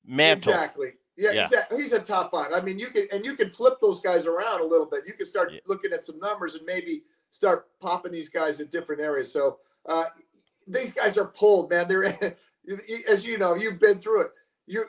Mantle. 0.05 0.53
Exactly. 0.53 0.89
Yeah, 1.17 1.31
yeah, 1.33 1.45
exactly. 1.45 1.83
He's 1.83 1.93
a 1.93 2.01
top 2.01 2.33
five. 2.33 2.53
I 2.53 2.61
mean, 2.61 2.79
you 2.79 2.89
can 2.89 3.07
and 3.13 3.25
you 3.25 3.35
can 3.35 3.49
flip 3.49 3.75
those 3.81 4.01
guys 4.01 4.27
around 4.27 4.61
a 4.61 4.65
little 4.65 4.87
bit. 4.87 5.05
You 5.07 5.13
can 5.13 5.27
start 5.27 5.53
yeah. 5.53 5.61
looking 5.67 5.93
at 5.93 6.03
some 6.03 6.19
numbers 6.19 6.57
and 6.57 6.67
maybe 6.67 7.05
start 7.31 7.69
popping 7.81 8.13
these 8.13 8.29
guys 8.29 8.61
in 8.61 8.67
different 8.69 9.01
areas. 9.01 9.33
So 9.33 9.59
uh, 9.89 10.05
these 10.67 10.93
guys 10.93 11.17
are 11.17 11.27
pulled, 11.27 11.71
man. 11.71 11.87
They're 11.87 12.05
as 13.09 13.25
you 13.25 13.39
know, 13.39 13.55
you've 13.55 13.79
been 13.79 13.99
through 13.99 14.23
it. 14.23 14.31
You 14.67 14.87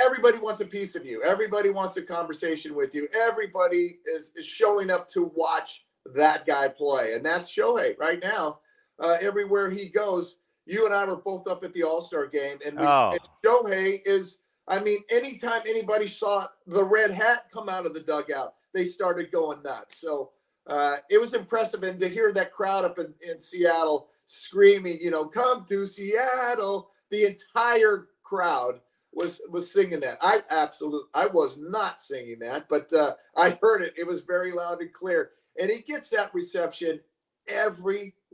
everybody 0.00 0.38
wants 0.38 0.60
a 0.60 0.66
piece 0.66 0.94
of 0.94 1.04
you. 1.04 1.22
Everybody 1.24 1.70
wants 1.70 1.96
a 1.96 2.02
conversation 2.02 2.74
with 2.76 2.94
you. 2.94 3.08
Everybody 3.28 3.98
is, 4.06 4.30
is 4.36 4.46
showing 4.46 4.90
up 4.90 5.08
to 5.10 5.32
watch 5.34 5.84
that 6.14 6.46
guy 6.46 6.68
play, 6.68 7.14
and 7.14 7.26
that's 7.26 7.52
Shohei 7.52 7.98
right 7.98 8.22
now 8.22 8.60
uh, 9.00 9.16
everywhere 9.20 9.70
he 9.70 9.88
goes. 9.88 10.38
You 10.66 10.86
and 10.86 10.94
I 10.94 11.04
were 11.04 11.16
both 11.16 11.46
up 11.46 11.64
at 11.64 11.72
the 11.72 11.82
All 11.82 12.00
Star 12.00 12.26
game, 12.26 12.58
and, 12.64 12.78
we, 12.78 12.84
oh. 12.86 13.12
and 13.12 13.20
Shohei 13.44 14.00
is. 14.04 14.40
I 14.66 14.80
mean, 14.80 15.00
anytime 15.10 15.60
anybody 15.68 16.06
saw 16.06 16.46
the 16.66 16.82
red 16.82 17.10
hat 17.10 17.48
come 17.52 17.68
out 17.68 17.84
of 17.84 17.92
the 17.92 18.00
dugout, 18.00 18.54
they 18.72 18.86
started 18.86 19.30
going 19.30 19.62
nuts. 19.62 19.98
So 19.98 20.30
uh, 20.66 20.96
it 21.10 21.20
was 21.20 21.34
impressive, 21.34 21.82
and 21.82 21.98
to 22.00 22.08
hear 22.08 22.32
that 22.32 22.52
crowd 22.52 22.84
up 22.84 22.98
in, 22.98 23.12
in 23.28 23.40
Seattle 23.40 24.08
screaming, 24.24 24.98
you 25.00 25.10
know, 25.10 25.26
"Come 25.26 25.66
to 25.68 25.86
Seattle!" 25.86 26.90
The 27.10 27.26
entire 27.26 28.08
crowd 28.22 28.80
was 29.12 29.40
was 29.50 29.70
singing 29.70 30.00
that. 30.00 30.18
I 30.22 30.42
absolutely, 30.50 31.08
I 31.14 31.26
was 31.26 31.58
not 31.58 32.00
singing 32.00 32.38
that, 32.40 32.66
but 32.68 32.92
uh, 32.92 33.14
I 33.36 33.58
heard 33.62 33.82
it. 33.82 33.94
It 33.96 34.06
was 34.06 34.20
very 34.22 34.50
loud 34.50 34.80
and 34.80 34.92
clear, 34.92 35.32
and 35.60 35.70
he 35.70 35.82
gets 35.82 36.08
that 36.10 36.34
reception 36.34 37.00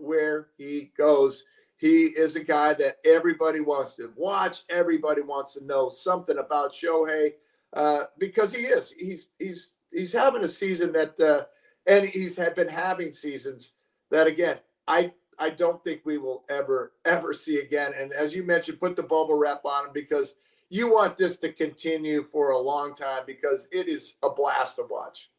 everywhere 0.00 0.48
he 0.56 0.90
goes. 0.96 1.44
He 1.76 2.06
is 2.06 2.36
a 2.36 2.44
guy 2.44 2.74
that 2.74 2.98
everybody 3.04 3.60
wants 3.60 3.96
to 3.96 4.12
watch. 4.16 4.62
Everybody 4.68 5.22
wants 5.22 5.54
to 5.54 5.64
know 5.64 5.88
something 5.88 6.38
about 6.38 6.74
Shohei 6.74 7.34
uh, 7.72 8.04
because 8.18 8.54
he 8.54 8.62
is. 8.62 8.92
He's 8.92 9.30
he's 9.38 9.72
he's 9.90 10.12
having 10.12 10.44
a 10.44 10.48
season 10.48 10.92
that, 10.92 11.18
uh, 11.18 11.44
and 11.86 12.06
he's 12.06 12.36
had 12.36 12.54
been 12.54 12.68
having 12.68 13.12
seasons 13.12 13.74
that 14.10 14.26
again. 14.26 14.58
I 14.86 15.12
I 15.38 15.50
don't 15.50 15.82
think 15.82 16.02
we 16.04 16.18
will 16.18 16.44
ever 16.50 16.92
ever 17.06 17.32
see 17.32 17.60
again. 17.60 17.92
And 17.96 18.12
as 18.12 18.34
you 18.34 18.42
mentioned, 18.42 18.80
put 18.80 18.96
the 18.96 19.02
bubble 19.02 19.38
wrap 19.38 19.64
on 19.64 19.86
him 19.86 19.92
because 19.94 20.36
you 20.68 20.92
want 20.92 21.16
this 21.16 21.38
to 21.38 21.52
continue 21.52 22.24
for 22.24 22.50
a 22.50 22.58
long 22.58 22.94
time 22.94 23.22
because 23.26 23.68
it 23.72 23.88
is 23.88 24.16
a 24.22 24.28
blast 24.28 24.76
to 24.76 24.86
watch 24.88 25.30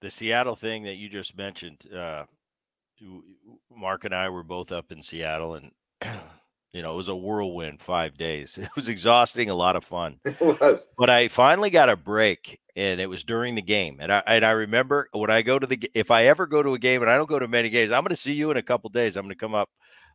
the 0.00 0.10
Seattle 0.10 0.56
thing 0.56 0.84
that 0.84 0.96
you 0.96 1.08
just 1.08 1.36
mentioned, 1.36 1.84
uh, 1.94 2.24
Mark 3.74 4.04
and 4.04 4.14
I 4.14 4.28
were 4.28 4.42
both 4.42 4.72
up 4.72 4.92
in 4.92 5.02
Seattle, 5.02 5.54
and 5.54 5.72
you 6.72 6.82
know 6.82 6.94
it 6.94 6.96
was 6.96 7.08
a 7.08 7.16
whirlwind 7.16 7.80
five 7.80 8.16
days. 8.16 8.58
It 8.62 8.70
was 8.76 8.88
exhausting, 8.88 9.50
a 9.50 9.54
lot 9.54 9.76
of 9.76 9.84
fun. 9.84 10.20
It 10.24 10.40
was, 10.40 10.88
but 10.96 11.10
I 11.10 11.28
finally 11.28 11.70
got 11.70 11.88
a 11.88 11.96
break, 11.96 12.60
and 12.76 13.00
it 13.00 13.08
was 13.08 13.24
during 13.24 13.54
the 13.54 13.62
game. 13.62 13.98
And 14.00 14.12
I 14.12 14.22
and 14.26 14.44
I 14.44 14.50
remember 14.52 15.08
when 15.12 15.30
I 15.30 15.42
go 15.42 15.58
to 15.58 15.66
the 15.66 15.90
if 15.94 16.10
I 16.10 16.26
ever 16.26 16.46
go 16.46 16.62
to 16.62 16.74
a 16.74 16.78
game, 16.78 17.02
and 17.02 17.10
I 17.10 17.16
don't 17.16 17.28
go 17.28 17.38
to 17.38 17.48
many 17.48 17.70
games, 17.70 17.92
I'm 17.92 18.02
going 18.02 18.10
to 18.10 18.16
see 18.16 18.32
you 18.32 18.50
in 18.50 18.56
a 18.56 18.62
couple 18.62 18.90
days. 18.90 19.16
I'm 19.16 19.24
going 19.24 19.34
to 19.34 19.40
come 19.40 19.54
up. 19.54 19.70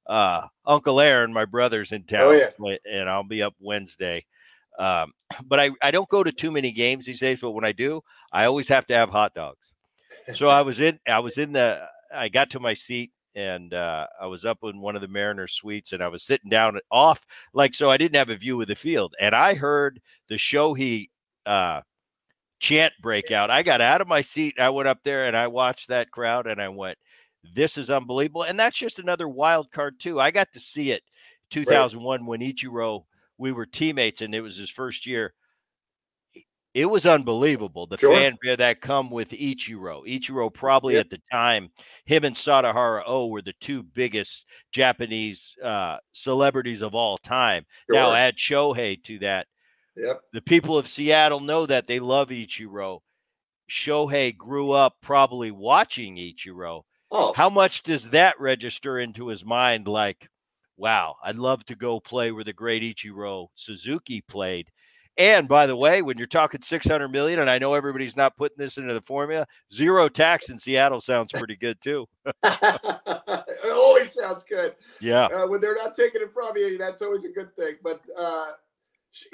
Uh, 0.06 0.48
Uncle 0.66 1.00
Aaron, 1.00 1.32
my 1.32 1.46
brother's 1.46 1.94
in 1.94 2.04
town, 2.04 2.24
oh, 2.24 2.32
yeah. 2.60 2.76
and 2.92 3.10
I'll 3.10 3.24
be 3.24 3.42
up 3.42 3.56
Wednesday. 3.60 4.26
Um, 4.78 5.14
but 5.46 5.62
I, 5.62 5.72
I 5.82 5.92
don't 5.92 6.10
go 6.10 6.24
to 6.24 6.32
too 6.32 6.52
many 6.52 6.74
games 6.74 7.06
these 7.06 7.22
days. 7.22 7.40
But 7.40 7.52
when 7.52 7.64
I 7.64 7.72
do, 7.72 8.02
I 8.34 8.46
always 8.46 8.68
have 8.68 8.86
to 8.88 8.96
have 8.96 9.10
hot 9.10 9.34
dogs 9.34 9.74
so 10.36 10.48
I 10.48 10.62
was 10.62 10.80
in 10.80 11.00
I 11.08 11.20
was 11.20 11.38
in 11.38 11.54
the 11.54 11.88
I 12.14 12.30
got 12.30 12.50
to 12.52 12.60
my 12.60 12.74
seat 12.74 13.12
and 13.36 13.74
uh, 13.74 14.08
I 14.22 14.28
was 14.28 14.46
up 14.46 14.60
in 14.64 14.80
one 14.80 14.96
of 14.96 15.02
the 15.02 15.08
Mariner 15.08 15.48
suites 15.48 15.92
and 15.92 16.04
I 16.04 16.08
was 16.08 16.24
sitting 16.24 16.50
down 16.50 16.80
off 16.92 17.26
like 17.54 17.74
so 17.74 17.90
I 17.90 17.98
didn't 17.98 18.16
have 18.16 18.30
a 18.30 18.36
view 18.36 18.62
of 18.62 18.68
the 18.68 18.76
field 18.76 19.16
and 19.20 19.34
I 19.34 19.56
heard 19.56 20.02
the 20.28 20.36
Shohei 20.36 21.10
uh, 21.46 21.82
chant 22.60 22.94
break 23.02 23.32
out. 23.32 23.50
I 23.50 23.64
got 23.64 23.82
out 23.82 24.02
of 24.02 24.08
my 24.08 24.22
seat. 24.22 24.60
I 24.60 24.70
went 24.70 24.88
up 24.88 25.00
there 25.04 25.26
and 25.26 25.36
I 25.36 25.48
watched 25.48 25.90
that 25.90 26.12
crowd 26.12 26.48
and 26.48 26.62
I 26.62 26.70
went, 26.70 26.98
"This 27.44 27.78
is 27.78 27.90
unbelievable!" 27.90 28.44
And 28.44 28.60
that's 28.60 28.78
just 28.78 29.00
another 29.00 29.28
wild 29.28 29.72
card 29.72 30.00
too. 30.00 30.20
I 30.20 30.32
got 30.32 30.54
to 30.54 30.60
see 30.60 30.92
it 30.92 31.04
2001 31.50 32.22
right. 32.22 32.28
when 32.28 32.40
Ichiro 32.42 33.06
we 33.38 33.52
were 33.52 33.66
teammates 33.66 34.22
and 34.22 34.34
it 34.36 34.42
was 34.42 34.58
his 34.58 34.70
first 34.70 35.06
year 35.06 35.34
it 36.74 36.86
was 36.86 37.06
unbelievable. 37.06 37.88
The 37.88 37.98
sure. 37.98 38.16
fanfare 38.16 38.58
that 38.58 38.82
come 38.82 39.10
with 39.10 39.30
Ichiro. 39.30 40.06
Ichiro 40.08 40.54
probably 40.54 40.98
at 40.98 41.10
the 41.10 41.22
time, 41.32 41.70
him 42.06 42.24
and 42.24 42.36
Sadaharu 42.36 43.04
Oh 43.06 43.28
were 43.28 43.42
the 43.42 43.54
two 43.60 43.84
biggest 43.84 44.46
Japanese 44.72 45.56
uh, 45.64 45.98
celebrities 46.12 46.82
of 46.82 46.96
all 46.96 47.18
time. 47.18 47.66
Sure. 47.90 47.96
Now 47.96 48.14
add 48.14 48.38
Shohei 48.38 49.04
to 49.04 49.20
that. 49.20 49.48
Yep. 49.96 50.22
The 50.34 50.42
people 50.42 50.78
of 50.78 50.88
Seattle 50.88 51.40
know 51.40 51.66
that 51.66 51.88
they 51.88 52.00
love 52.00 52.30
Ichiro. 52.30 53.00
Shohei 53.70 54.36
grew 54.36 54.72
up 54.72 54.96
probably 55.02 55.52
watching 55.52 56.18
Ichiro, 56.18 56.84
Oh, 57.16 57.32
how 57.36 57.48
much 57.48 57.84
does 57.84 58.10
that 58.10 58.40
register 58.40 58.98
into 58.98 59.28
his 59.28 59.46
mind? 59.46 59.88
Like, 59.88 60.30
wow, 60.78 61.16
I'd 61.24 61.36
love 61.36 61.64
to 61.66 61.76
go 61.76 62.00
play 62.00 62.32
where 62.32 62.44
the 62.44 62.54
great 62.54 62.82
Ichiro 62.82 63.50
Suzuki 63.54 64.22
played. 64.22 64.72
And 65.18 65.48
by 65.48 65.68
the 65.68 65.76
way, 65.76 66.02
when 66.02 66.18
you're 66.18 66.26
talking 66.26 66.62
600 66.62 67.08
million, 67.10 67.40
and 67.40 67.50
I 67.50 67.60
know 67.60 67.76
everybody's 67.76 68.18
not 68.18 68.36
putting 68.36 68.58
this 68.58 68.78
into 68.78 68.94
the 68.94 69.02
formula, 69.02 69.46
zero 69.72 70.10
tax 70.10 70.50
in 70.50 70.58
Seattle 70.58 71.02
sounds 71.02 71.32
pretty 71.32 71.56
good 71.56 71.80
too. 71.82 72.08
it 72.44 73.72
always 73.72 74.12
sounds 74.12 74.44
good. 74.44 74.76
Yeah. 75.00 75.26
Uh, 75.26 75.48
when 75.48 75.62
they're 75.62 75.76
not 75.76 75.94
taking 75.94 76.22
it 76.22 76.34
from 76.34 76.58
you, 76.58 76.80
that's 76.80 77.04
always 77.04 77.26
a 77.26 77.30
good 77.30 77.56
thing. 77.56 77.76
But 77.84 78.02
uh, 78.18 78.52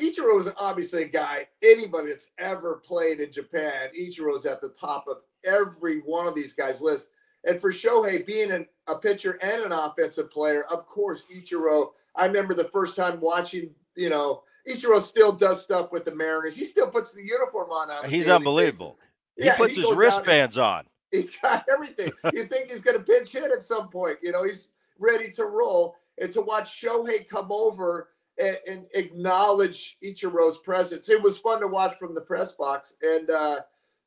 Ichiro 0.01 0.38
is 0.39 0.49
obviously 0.57 1.03
a 1.03 1.07
guy, 1.07 1.47
anybody 1.63 2.09
that's 2.09 2.32
ever 2.38 2.82
played 2.86 3.21
in 3.21 3.32
Japan, 3.32 3.89
Ichiro 3.97 4.36
is 4.36 4.45
at 4.45 4.59
the 4.59 4.69
top 4.69 5.05
of 5.07 5.17
every 5.45 5.99
one 5.99 6.27
of 6.27 6.36
these 6.36 6.53
guys' 6.53 6.82
list. 6.82 7.09
And 7.45 7.61
for 7.61 7.71
Shohei 7.71 8.25
being 8.25 8.51
an, 8.51 8.67
a 8.88 8.95
pitcher 8.95 9.39
and 9.41 9.63
an 9.63 9.71
offensive 9.71 10.30
player, 10.30 10.65
of 10.65 10.86
course, 10.86 11.23
Ichiro. 11.34 11.91
I 12.15 12.25
remember 12.25 12.53
the 12.53 12.65
first 12.65 12.97
time 12.97 13.21
watching, 13.21 13.69
you 13.95 14.09
know, 14.09 14.43
Ichiro 14.70 15.01
still 15.01 15.32
does 15.32 15.61
stuff 15.63 15.91
with 15.91 16.05
the 16.05 16.13
Mariners. 16.15 16.55
He 16.55 16.65
still 16.65 16.89
puts 16.91 17.13
the 17.13 17.24
uniform 17.24 17.72
on. 17.72 17.89
on 17.91 18.09
He's 18.09 18.28
unbelievable. 18.28 18.97
He 19.36 19.45
Yeah, 19.45 19.55
puts 19.57 19.76
he 19.76 19.82
his 19.82 19.88
out 19.88 19.91
and- 19.91 19.99
wristbands 19.99 20.57
on. 20.57 20.86
He's 21.11 21.36
got 21.38 21.65
everything. 21.72 22.11
you 22.34 22.45
think 22.45 22.70
he's 22.70 22.82
going 22.82 22.97
to 22.97 23.03
pinch 23.03 23.32
hit 23.32 23.51
at 23.51 23.63
some 23.63 23.89
point. 23.89 24.20
You 24.22 24.32
know, 24.32 24.43
he's 24.43 24.72
ready 24.99 25.30
to 25.32 25.45
roll. 25.45 25.95
And 26.22 26.32
to 26.34 26.41
watch 26.41 26.80
Shohei 26.82 27.28
come 27.28 27.47
over 27.51 28.09
and, 28.38 28.57
and 28.70 28.86
acknowledge 28.93 29.97
Ichiro's 30.03 30.57
presence, 30.59 31.09
it 31.09 31.22
was 31.22 31.39
fun 31.39 31.61
to 31.61 31.67
watch 31.67 31.97
from 31.97 32.13
the 32.13 32.22
press 32.22 32.51
box. 32.51 32.95
And 33.01 33.30
uh, 33.32 33.61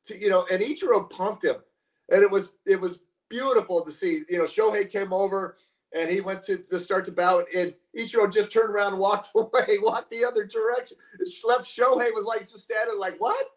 to 0.05 0.17
you 0.21 0.29
know, 0.29 0.45
and 0.51 0.61
Ichiro 0.61 1.09
punked 1.09 1.43
him, 1.43 1.57
and 2.09 2.21
it 2.23 2.29
was 2.31 2.53
it 2.65 2.79
was 2.79 3.01
beautiful 3.29 3.81
to 3.81 3.91
see. 3.91 4.21
You 4.29 4.37
know, 4.37 4.45
Shohei 4.45 4.89
came 4.89 5.11
over 5.11 5.57
and 5.95 6.09
he 6.09 6.21
went 6.21 6.43
to, 6.43 6.57
to 6.57 6.79
start 6.79 7.05
to 7.05 7.11
bow, 7.11 7.43
and 7.55 7.73
Ichiro 7.97 8.31
just 8.31 8.51
turned 8.51 8.73
around 8.73 8.93
and 8.93 8.99
walked 8.99 9.29
away, 9.35 9.77
walked 9.81 10.11
the 10.11 10.25
other 10.25 10.45
direction. 10.45 10.97
Left 11.43 11.65
Shohei 11.65 12.13
was 12.13 12.25
like 12.25 12.49
just 12.49 12.63
standing 12.63 12.99
like 12.99 13.19
what? 13.19 13.47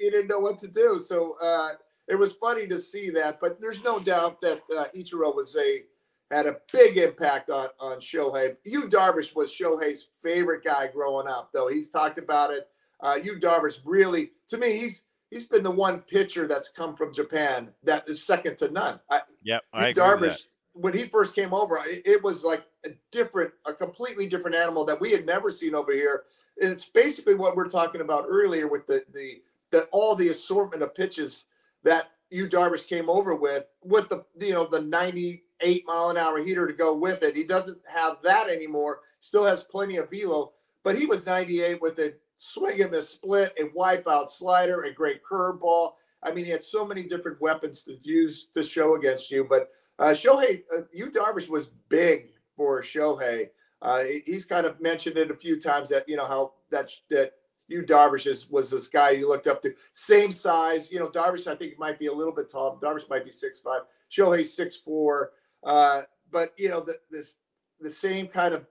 He 0.00 0.10
didn't 0.10 0.28
know 0.28 0.40
what 0.40 0.58
to 0.58 0.68
do. 0.68 1.00
So. 1.00 1.34
uh 1.40 1.70
it 2.08 2.18
was 2.18 2.32
funny 2.32 2.66
to 2.66 2.78
see 2.78 3.10
that, 3.10 3.38
but 3.40 3.60
there's 3.60 3.84
no 3.84 4.00
doubt 4.00 4.40
that 4.40 4.62
uh, 4.76 4.86
Ichiro 4.96 5.34
was 5.34 5.56
a 5.56 5.82
had 6.30 6.46
a 6.46 6.56
big 6.72 6.96
impact 6.96 7.50
on 7.50 7.68
on 7.78 8.00
Shohei. 8.00 8.56
Yu 8.64 8.88
Darvish 8.88 9.36
was 9.36 9.52
Shohei's 9.52 10.08
favorite 10.22 10.64
guy 10.64 10.88
growing 10.88 11.28
up, 11.28 11.50
though. 11.52 11.68
He's 11.68 11.90
talked 11.90 12.18
about 12.18 12.50
it. 12.50 12.66
Uh, 13.00 13.18
Yu 13.22 13.38
Darvish 13.38 13.78
really, 13.84 14.32
to 14.48 14.56
me, 14.56 14.78
he's 14.78 15.02
he's 15.30 15.46
been 15.46 15.62
the 15.62 15.70
one 15.70 16.00
pitcher 16.00 16.48
that's 16.48 16.70
come 16.70 16.96
from 16.96 17.12
Japan 17.12 17.70
that 17.84 18.08
is 18.08 18.24
second 18.24 18.56
to 18.58 18.70
none. 18.70 19.00
I, 19.10 19.20
Yep. 19.44 19.62
Yu 19.74 19.80
I 19.80 19.88
agree 19.88 20.02
with 20.02 20.12
Darvish, 20.20 20.20
that. 20.20 20.42
When 20.80 20.94
he 20.94 21.04
first 21.04 21.34
came 21.34 21.52
over, 21.52 21.78
it, 21.86 22.02
it 22.04 22.22
was 22.22 22.44
like 22.44 22.64
a 22.84 22.90
different, 23.10 23.52
a 23.66 23.72
completely 23.72 24.26
different 24.28 24.56
animal 24.56 24.84
that 24.84 25.00
we 25.00 25.10
had 25.10 25.26
never 25.26 25.50
seen 25.50 25.74
over 25.74 25.92
here. 25.92 26.24
And 26.60 26.70
it's 26.70 26.88
basically 26.88 27.34
what 27.34 27.56
we're 27.56 27.68
talking 27.68 28.00
about 28.00 28.26
earlier 28.28 28.68
with 28.68 28.86
the 28.86 29.04
the 29.12 29.42
the 29.70 29.88
all 29.92 30.14
the 30.14 30.28
assortment 30.28 30.82
of 30.82 30.94
pitches 30.94 31.46
that 31.82 32.10
Yu 32.30 32.48
Darvish 32.48 32.86
came 32.86 33.08
over 33.08 33.34
with, 33.34 33.66
with 33.82 34.08
the 34.08 34.24
you 34.40 34.52
know 34.52 34.66
the 34.66 34.82
98 34.82 35.84
mile 35.86 36.10
an 36.10 36.16
hour 36.16 36.38
heater 36.38 36.66
to 36.66 36.72
go 36.72 36.94
with 36.94 37.22
it. 37.22 37.36
He 37.36 37.44
doesn't 37.44 37.78
have 37.92 38.22
that 38.22 38.48
anymore. 38.48 39.00
Still 39.20 39.44
has 39.44 39.64
plenty 39.64 39.96
of 39.96 40.10
velo, 40.10 40.52
but 40.84 40.96
he 40.96 41.06
was 41.06 41.26
98 41.26 41.80
with 41.80 41.98
a 41.98 42.14
swing 42.36 42.82
and 42.82 42.94
a 42.94 43.02
split, 43.02 43.54
a 43.58 43.64
wipeout 43.76 44.30
slider, 44.30 44.82
a 44.82 44.92
great 44.92 45.22
curveball. 45.22 45.92
I 46.22 46.32
mean, 46.32 46.44
he 46.44 46.50
had 46.50 46.62
so 46.62 46.84
many 46.84 47.04
different 47.04 47.40
weapons 47.40 47.82
to 47.84 47.98
use 48.02 48.46
to 48.54 48.64
show 48.64 48.96
against 48.96 49.30
you. 49.30 49.46
But 49.48 49.70
uh, 49.98 50.14
Shohei, 50.14 50.62
uh, 50.76 50.82
Darvish 50.94 51.48
was 51.48 51.70
big 51.88 52.28
for 52.56 52.82
Shohei. 52.82 53.48
Uh, 53.80 54.04
he's 54.26 54.44
kind 54.44 54.66
of 54.66 54.80
mentioned 54.80 55.16
it 55.16 55.30
a 55.30 55.34
few 55.34 55.60
times 55.60 55.88
that 55.88 56.08
you 56.08 56.16
know 56.16 56.26
how 56.26 56.52
that 56.70 56.90
that 57.10 57.32
Yu 57.68 57.82
Darvish 57.82 58.26
is, 58.26 58.50
was 58.50 58.70
this 58.70 58.88
guy 58.88 59.10
you 59.10 59.28
looked 59.28 59.46
up 59.46 59.62
to. 59.62 59.74
Same 59.92 60.32
size, 60.32 60.90
you 60.90 60.98
know. 60.98 61.08
Darvish, 61.08 61.46
I 61.46 61.54
think 61.54 61.78
might 61.78 61.98
be 61.98 62.06
a 62.06 62.12
little 62.12 62.34
bit 62.34 62.50
tall. 62.50 62.78
Darvish 62.82 63.08
might 63.08 63.24
be 63.24 63.30
six 63.30 63.60
five. 63.60 63.82
Shohei 64.10 64.44
six 64.44 64.76
four. 64.76 65.32
Uh, 65.62 66.02
but 66.30 66.52
you 66.56 66.70
know 66.70 66.80
the 66.80 66.98
this 67.10 67.38
the 67.80 67.90
same 67.90 68.26
kind 68.26 68.54
of 68.54 68.66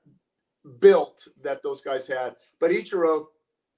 built 0.79 1.27
that 1.41 1.63
those 1.63 1.81
guys 1.81 2.07
had. 2.07 2.35
But 2.59 2.71
Ichiro 2.71 3.27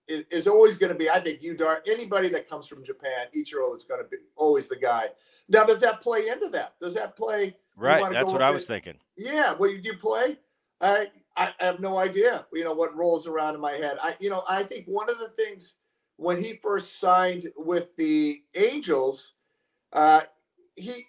is, 0.08 0.24
is 0.32 0.48
always 0.48 0.78
going 0.78 0.92
to 0.92 0.98
be, 0.98 1.10
I 1.10 1.20
think, 1.20 1.42
Yu 1.42 1.56
Dar. 1.56 1.84
Anybody 1.88 2.30
that 2.30 2.50
comes 2.50 2.68
from 2.68 2.84
Japan, 2.84 3.28
Ichiro 3.36 3.76
is 3.76 3.84
going 3.84 4.02
to 4.02 4.08
be 4.10 4.18
always 4.36 4.68
the 4.68 4.76
guy. 4.76 5.10
Now, 5.50 5.64
does 5.64 5.82
that 5.82 6.02
play 6.02 6.28
into 6.28 6.50
that? 6.50 6.76
Does 6.80 6.94
that 6.94 7.16
play? 7.16 7.56
Right. 7.76 8.12
That's 8.12 8.32
what 8.32 8.42
I 8.42 8.52
was 8.52 8.66
thinking. 8.66 8.96
Yeah. 9.18 9.54
Well, 9.54 9.72
you 9.72 9.80
do 9.80 9.96
play. 9.96 10.38
I 10.82 11.08
I 11.36 11.54
have 11.60 11.80
no 11.80 11.98
idea. 11.98 12.46
You 12.54 12.64
know 12.64 12.74
what 12.74 12.96
rolls 12.96 13.28
around 13.28 13.56
in 13.56 13.62
my 13.62 13.74
head. 13.74 13.98
I 14.02 14.16
you 14.20 14.30
know 14.30 14.44
I 14.48 14.64
think 14.64 14.86
one 14.86 15.10
of 15.10 15.18
the 15.20 15.30
things 15.30 15.76
when 16.18 16.42
he 16.42 16.60
first 16.62 17.00
signed 17.00 17.48
with 17.56 17.96
the 17.96 18.42
Angels, 18.56 19.34
uh, 19.94 20.22
he 20.76 21.06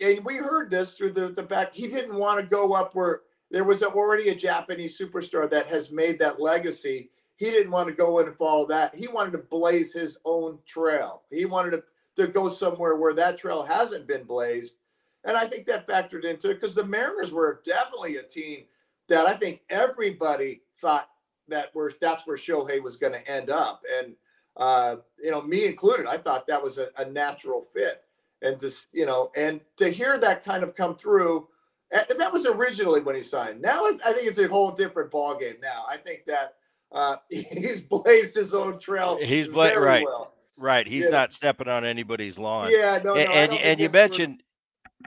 and 0.00 0.24
we 0.24 0.36
heard 0.36 0.70
this 0.70 0.96
through 0.96 1.12
the 1.12 1.28
the 1.28 1.42
back. 1.42 1.74
He 1.74 1.88
didn't 1.88 2.14
want 2.14 2.40
to 2.40 2.46
go 2.46 2.72
up 2.72 2.94
where 2.94 3.22
there 3.50 3.64
was 3.64 3.82
already 3.82 4.28
a 4.28 4.34
Japanese 4.34 4.98
superstar 4.98 5.50
that 5.50 5.66
has 5.66 5.90
made 5.90 6.18
that 6.20 6.40
legacy. 6.40 7.10
He 7.36 7.46
didn't 7.46 7.72
want 7.72 7.88
to 7.88 7.94
go 7.94 8.18
in 8.18 8.26
and 8.28 8.36
follow 8.36 8.66
that. 8.66 8.94
He 8.94 9.08
wanted 9.08 9.32
to 9.32 9.38
blaze 9.38 9.92
his 9.92 10.18
own 10.24 10.58
trail. 10.66 11.22
He 11.30 11.46
wanted 11.46 11.70
to, 11.70 11.82
to 12.26 12.32
go 12.32 12.48
somewhere 12.48 12.96
where 12.96 13.14
that 13.14 13.38
trail 13.38 13.62
hasn't 13.62 14.06
been 14.06 14.24
blazed. 14.24 14.76
And 15.24 15.36
I 15.36 15.46
think 15.46 15.66
that 15.66 15.86
factored 15.86 16.24
into 16.24 16.50
it 16.50 16.54
because 16.54 16.74
the 16.74 16.86
Mariners 16.86 17.32
were 17.32 17.60
definitely 17.64 18.16
a 18.16 18.22
team 18.22 18.64
that 19.08 19.26
I 19.26 19.34
think 19.34 19.60
everybody 19.68 20.62
thought 20.80 21.08
that 21.48 21.74
were 21.74 21.92
that's 22.00 22.26
where 22.26 22.36
Shohei 22.36 22.82
was 22.82 22.96
going 22.96 23.12
to 23.12 23.30
end 23.30 23.50
up. 23.50 23.82
And 23.98 24.14
uh, 24.56 24.96
you 25.22 25.30
know, 25.30 25.42
me 25.42 25.66
included, 25.66 26.06
I 26.06 26.16
thought 26.16 26.46
that 26.46 26.62
was 26.62 26.78
a, 26.78 26.88
a 26.96 27.04
natural 27.04 27.66
fit. 27.74 28.02
And 28.42 28.58
just, 28.58 28.88
you 28.92 29.04
know, 29.04 29.30
and 29.36 29.60
to 29.76 29.90
hear 29.90 30.16
that 30.18 30.44
kind 30.44 30.62
of 30.62 30.74
come 30.74 30.96
through, 30.96 31.48
and 31.90 32.18
that 32.18 32.32
was 32.32 32.46
originally 32.46 33.00
when 33.00 33.16
he 33.16 33.22
signed. 33.22 33.60
Now 33.60 33.84
I 33.84 34.12
think 34.12 34.28
it's 34.28 34.38
a 34.38 34.48
whole 34.48 34.70
different 34.70 35.10
ballgame 35.10 35.60
now. 35.60 35.84
I 35.88 35.98
think 35.98 36.24
that 36.26 36.54
uh, 36.90 37.16
he's 37.28 37.82
blazed 37.82 38.36
his 38.36 38.54
own 38.54 38.78
trail. 38.78 39.18
He's 39.20 39.48
bla- 39.48 39.68
very 39.68 39.84
right. 39.84 40.04
well. 40.04 40.32
Right. 40.60 40.86
He's 40.86 41.06
Yeah. 41.06 41.10
not 41.10 41.32
stepping 41.32 41.68
on 41.68 41.84
anybody's 41.86 42.38
lawn. 42.38 42.70
Yeah, 42.70 43.00
no, 43.02 43.14
no. 43.14 43.20
and 43.20 43.32
and, 43.32 43.52
you- 43.52 43.58
and 43.60 43.80
you 43.80 43.88
this 43.88 43.92
was- 43.92 44.10
mentioned 44.10 44.42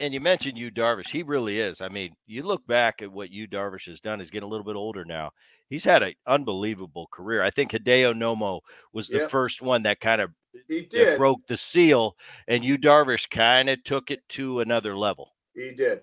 and 0.01 0.11
you 0.11 0.19
mentioned 0.19 0.57
Yu 0.57 0.71
Darvish. 0.71 1.09
He 1.09 1.21
really 1.21 1.59
is. 1.59 1.79
I 1.79 1.87
mean, 1.87 2.15
you 2.25 2.41
look 2.41 2.65
back 2.65 3.03
at 3.03 3.11
what 3.11 3.29
Yu 3.29 3.47
Darvish 3.47 3.85
has 3.85 4.01
done. 4.01 4.19
He's 4.19 4.31
getting 4.31 4.47
a 4.47 4.49
little 4.49 4.65
bit 4.65 4.75
older 4.75 5.05
now. 5.05 5.29
He's 5.69 5.83
had 5.83 6.01
an 6.01 6.13
unbelievable 6.25 7.07
career. 7.11 7.43
I 7.43 7.51
think 7.51 7.71
Hideo 7.71 8.13
Nomo 8.15 8.61
was 8.91 9.07
the 9.07 9.19
Yep. 9.19 9.29
first 9.29 9.61
one 9.61 9.83
that 9.83 9.99
kind 9.99 10.19
of 10.19 10.31
he 10.67 10.81
did. 10.81 11.15
broke 11.19 11.45
the 11.47 11.57
seal, 11.57 12.17
and 12.47 12.63
Yu 12.65 12.79
Darvish 12.79 13.29
kind 13.29 13.69
of 13.69 13.83
took 13.83 14.09
it 14.09 14.27
to 14.29 14.61
another 14.61 14.97
level. 14.97 15.35
He 15.53 15.71
did. 15.73 16.01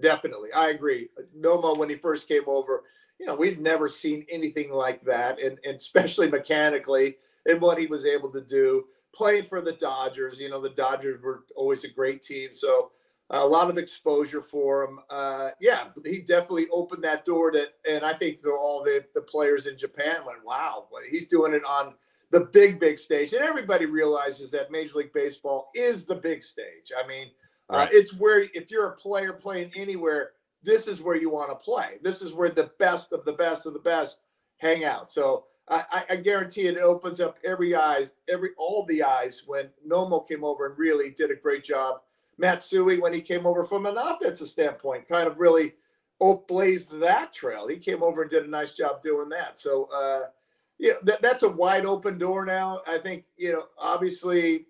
Definitely. 0.00 0.50
I 0.54 0.70
agree. 0.70 1.10
Nomo, 1.38 1.76
when 1.76 1.90
he 1.90 1.96
first 1.96 2.28
came 2.28 2.42
over, 2.46 2.84
you 3.18 3.26
know, 3.26 3.34
we'd 3.34 3.60
never 3.60 3.88
seen 3.90 4.24
anything 4.30 4.72
like 4.72 5.04
that, 5.04 5.40
and, 5.42 5.58
and 5.64 5.76
especially 5.76 6.30
mechanically 6.30 7.18
and 7.46 7.60
what 7.60 7.78
he 7.78 7.86
was 7.86 8.04
able 8.04 8.30
to 8.30 8.40
do 8.40 8.84
playing 9.14 9.46
for 9.46 9.60
the 9.60 9.72
Dodgers. 9.72 10.38
You 10.38 10.50
know, 10.50 10.60
the 10.60 10.70
Dodgers 10.70 11.22
were 11.22 11.44
always 11.56 11.84
a 11.84 11.88
great 11.88 12.22
team. 12.22 12.50
So 12.52 12.90
a 13.30 13.46
lot 13.46 13.70
of 13.70 13.78
exposure 13.78 14.42
for 14.42 14.84
him. 14.84 15.00
Uh, 15.10 15.50
yeah, 15.60 15.88
he 16.04 16.18
definitely 16.20 16.66
opened 16.72 17.02
that 17.04 17.24
door 17.24 17.50
to, 17.50 17.68
and 17.90 18.04
I 18.04 18.12
think 18.12 18.38
all 18.46 18.84
the, 18.84 19.04
the 19.14 19.22
players 19.22 19.66
in 19.66 19.76
Japan 19.76 20.18
went, 20.26 20.44
wow, 20.44 20.86
he's 21.10 21.26
doing 21.26 21.54
it 21.54 21.62
on 21.64 21.94
the 22.30 22.40
big, 22.40 22.78
big 22.78 22.98
stage. 22.98 23.32
And 23.32 23.42
everybody 23.42 23.86
realizes 23.86 24.50
that 24.50 24.70
Major 24.70 24.98
League 24.98 25.12
Baseball 25.12 25.70
is 25.74 26.06
the 26.06 26.14
big 26.14 26.42
stage. 26.42 26.92
I 26.96 27.06
mean, 27.06 27.28
uh, 27.68 27.88
it's 27.90 28.14
where 28.14 28.46
if 28.54 28.70
you're 28.70 28.90
a 28.90 28.96
player 28.96 29.32
playing 29.32 29.72
anywhere, 29.74 30.32
this 30.62 30.86
is 30.86 31.00
where 31.00 31.16
you 31.16 31.30
want 31.30 31.50
to 31.50 31.56
play. 31.56 31.98
This 32.02 32.22
is 32.22 32.32
where 32.32 32.48
the 32.48 32.70
best 32.78 33.12
of 33.12 33.24
the 33.24 33.32
best 33.32 33.66
of 33.66 33.72
the 33.72 33.80
best 33.80 34.18
hang 34.58 34.84
out. 34.84 35.10
So 35.10 35.46
I, 35.68 36.04
I- 36.10 36.16
guarantee 36.16 36.66
it 36.66 36.78
opens 36.78 37.20
up 37.20 37.38
every 37.44 37.74
eyes, 37.74 38.10
every 38.28 38.50
all 38.56 38.84
the 38.84 39.02
eyes 39.02 39.42
when 39.46 39.68
Nomo 39.86 40.26
came 40.26 40.44
over 40.44 40.66
and 40.66 40.78
really 40.78 41.10
did 41.10 41.30
a 41.30 41.34
great 41.36 41.64
job. 41.64 42.00
Matsui, 42.38 42.98
when 42.98 43.12
he 43.12 43.20
came 43.20 43.46
over 43.46 43.64
from 43.64 43.86
an 43.86 43.96
offensive 43.96 44.48
standpoint, 44.48 45.08
kind 45.08 45.26
of 45.26 45.38
really 45.38 45.74
blazed 46.46 46.98
that 47.00 47.32
trail. 47.34 47.66
He 47.66 47.76
came 47.78 48.02
over 48.02 48.22
and 48.22 48.30
did 48.30 48.44
a 48.44 48.48
nice 48.50 48.72
job 48.72 49.02
doing 49.02 49.28
that. 49.30 49.58
So 49.58 49.88
uh, 49.92 50.26
you 50.78 50.92
know 50.92 50.98
that, 51.04 51.22
that's 51.22 51.42
a 51.42 51.48
wide 51.48 51.86
open 51.86 52.18
door 52.18 52.44
now. 52.44 52.82
I 52.86 52.98
think 52.98 53.24
you 53.36 53.52
know 53.52 53.64
obviously 53.78 54.66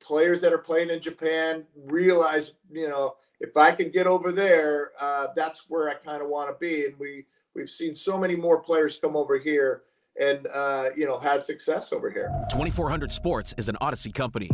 players 0.00 0.40
that 0.40 0.52
are 0.52 0.58
playing 0.58 0.90
in 0.90 1.00
Japan 1.00 1.64
realize, 1.86 2.54
you 2.70 2.88
know, 2.88 3.16
if 3.40 3.56
I 3.56 3.72
can 3.72 3.90
get 3.90 4.06
over 4.06 4.32
there, 4.32 4.92
uh, 5.00 5.28
that's 5.34 5.66
where 5.68 5.88
I 5.88 5.94
kind 5.94 6.22
of 6.22 6.28
want 6.28 6.50
to 6.50 6.56
be. 6.58 6.86
And 6.86 6.98
we 6.98 7.26
we've 7.54 7.70
seen 7.70 7.94
so 7.94 8.18
many 8.18 8.36
more 8.36 8.60
players 8.60 8.98
come 8.98 9.16
over 9.16 9.38
here 9.38 9.82
and 10.20 10.46
uh, 10.52 10.90
you 10.96 11.06
know 11.06 11.18
had 11.18 11.42
success 11.42 11.92
over 11.92 12.10
here. 12.10 12.30
Audacy 12.50 13.12
Sports 13.12 13.54
is 13.56 13.68
an 13.68 13.76
Audacy 13.80 14.12
company. 14.12 14.50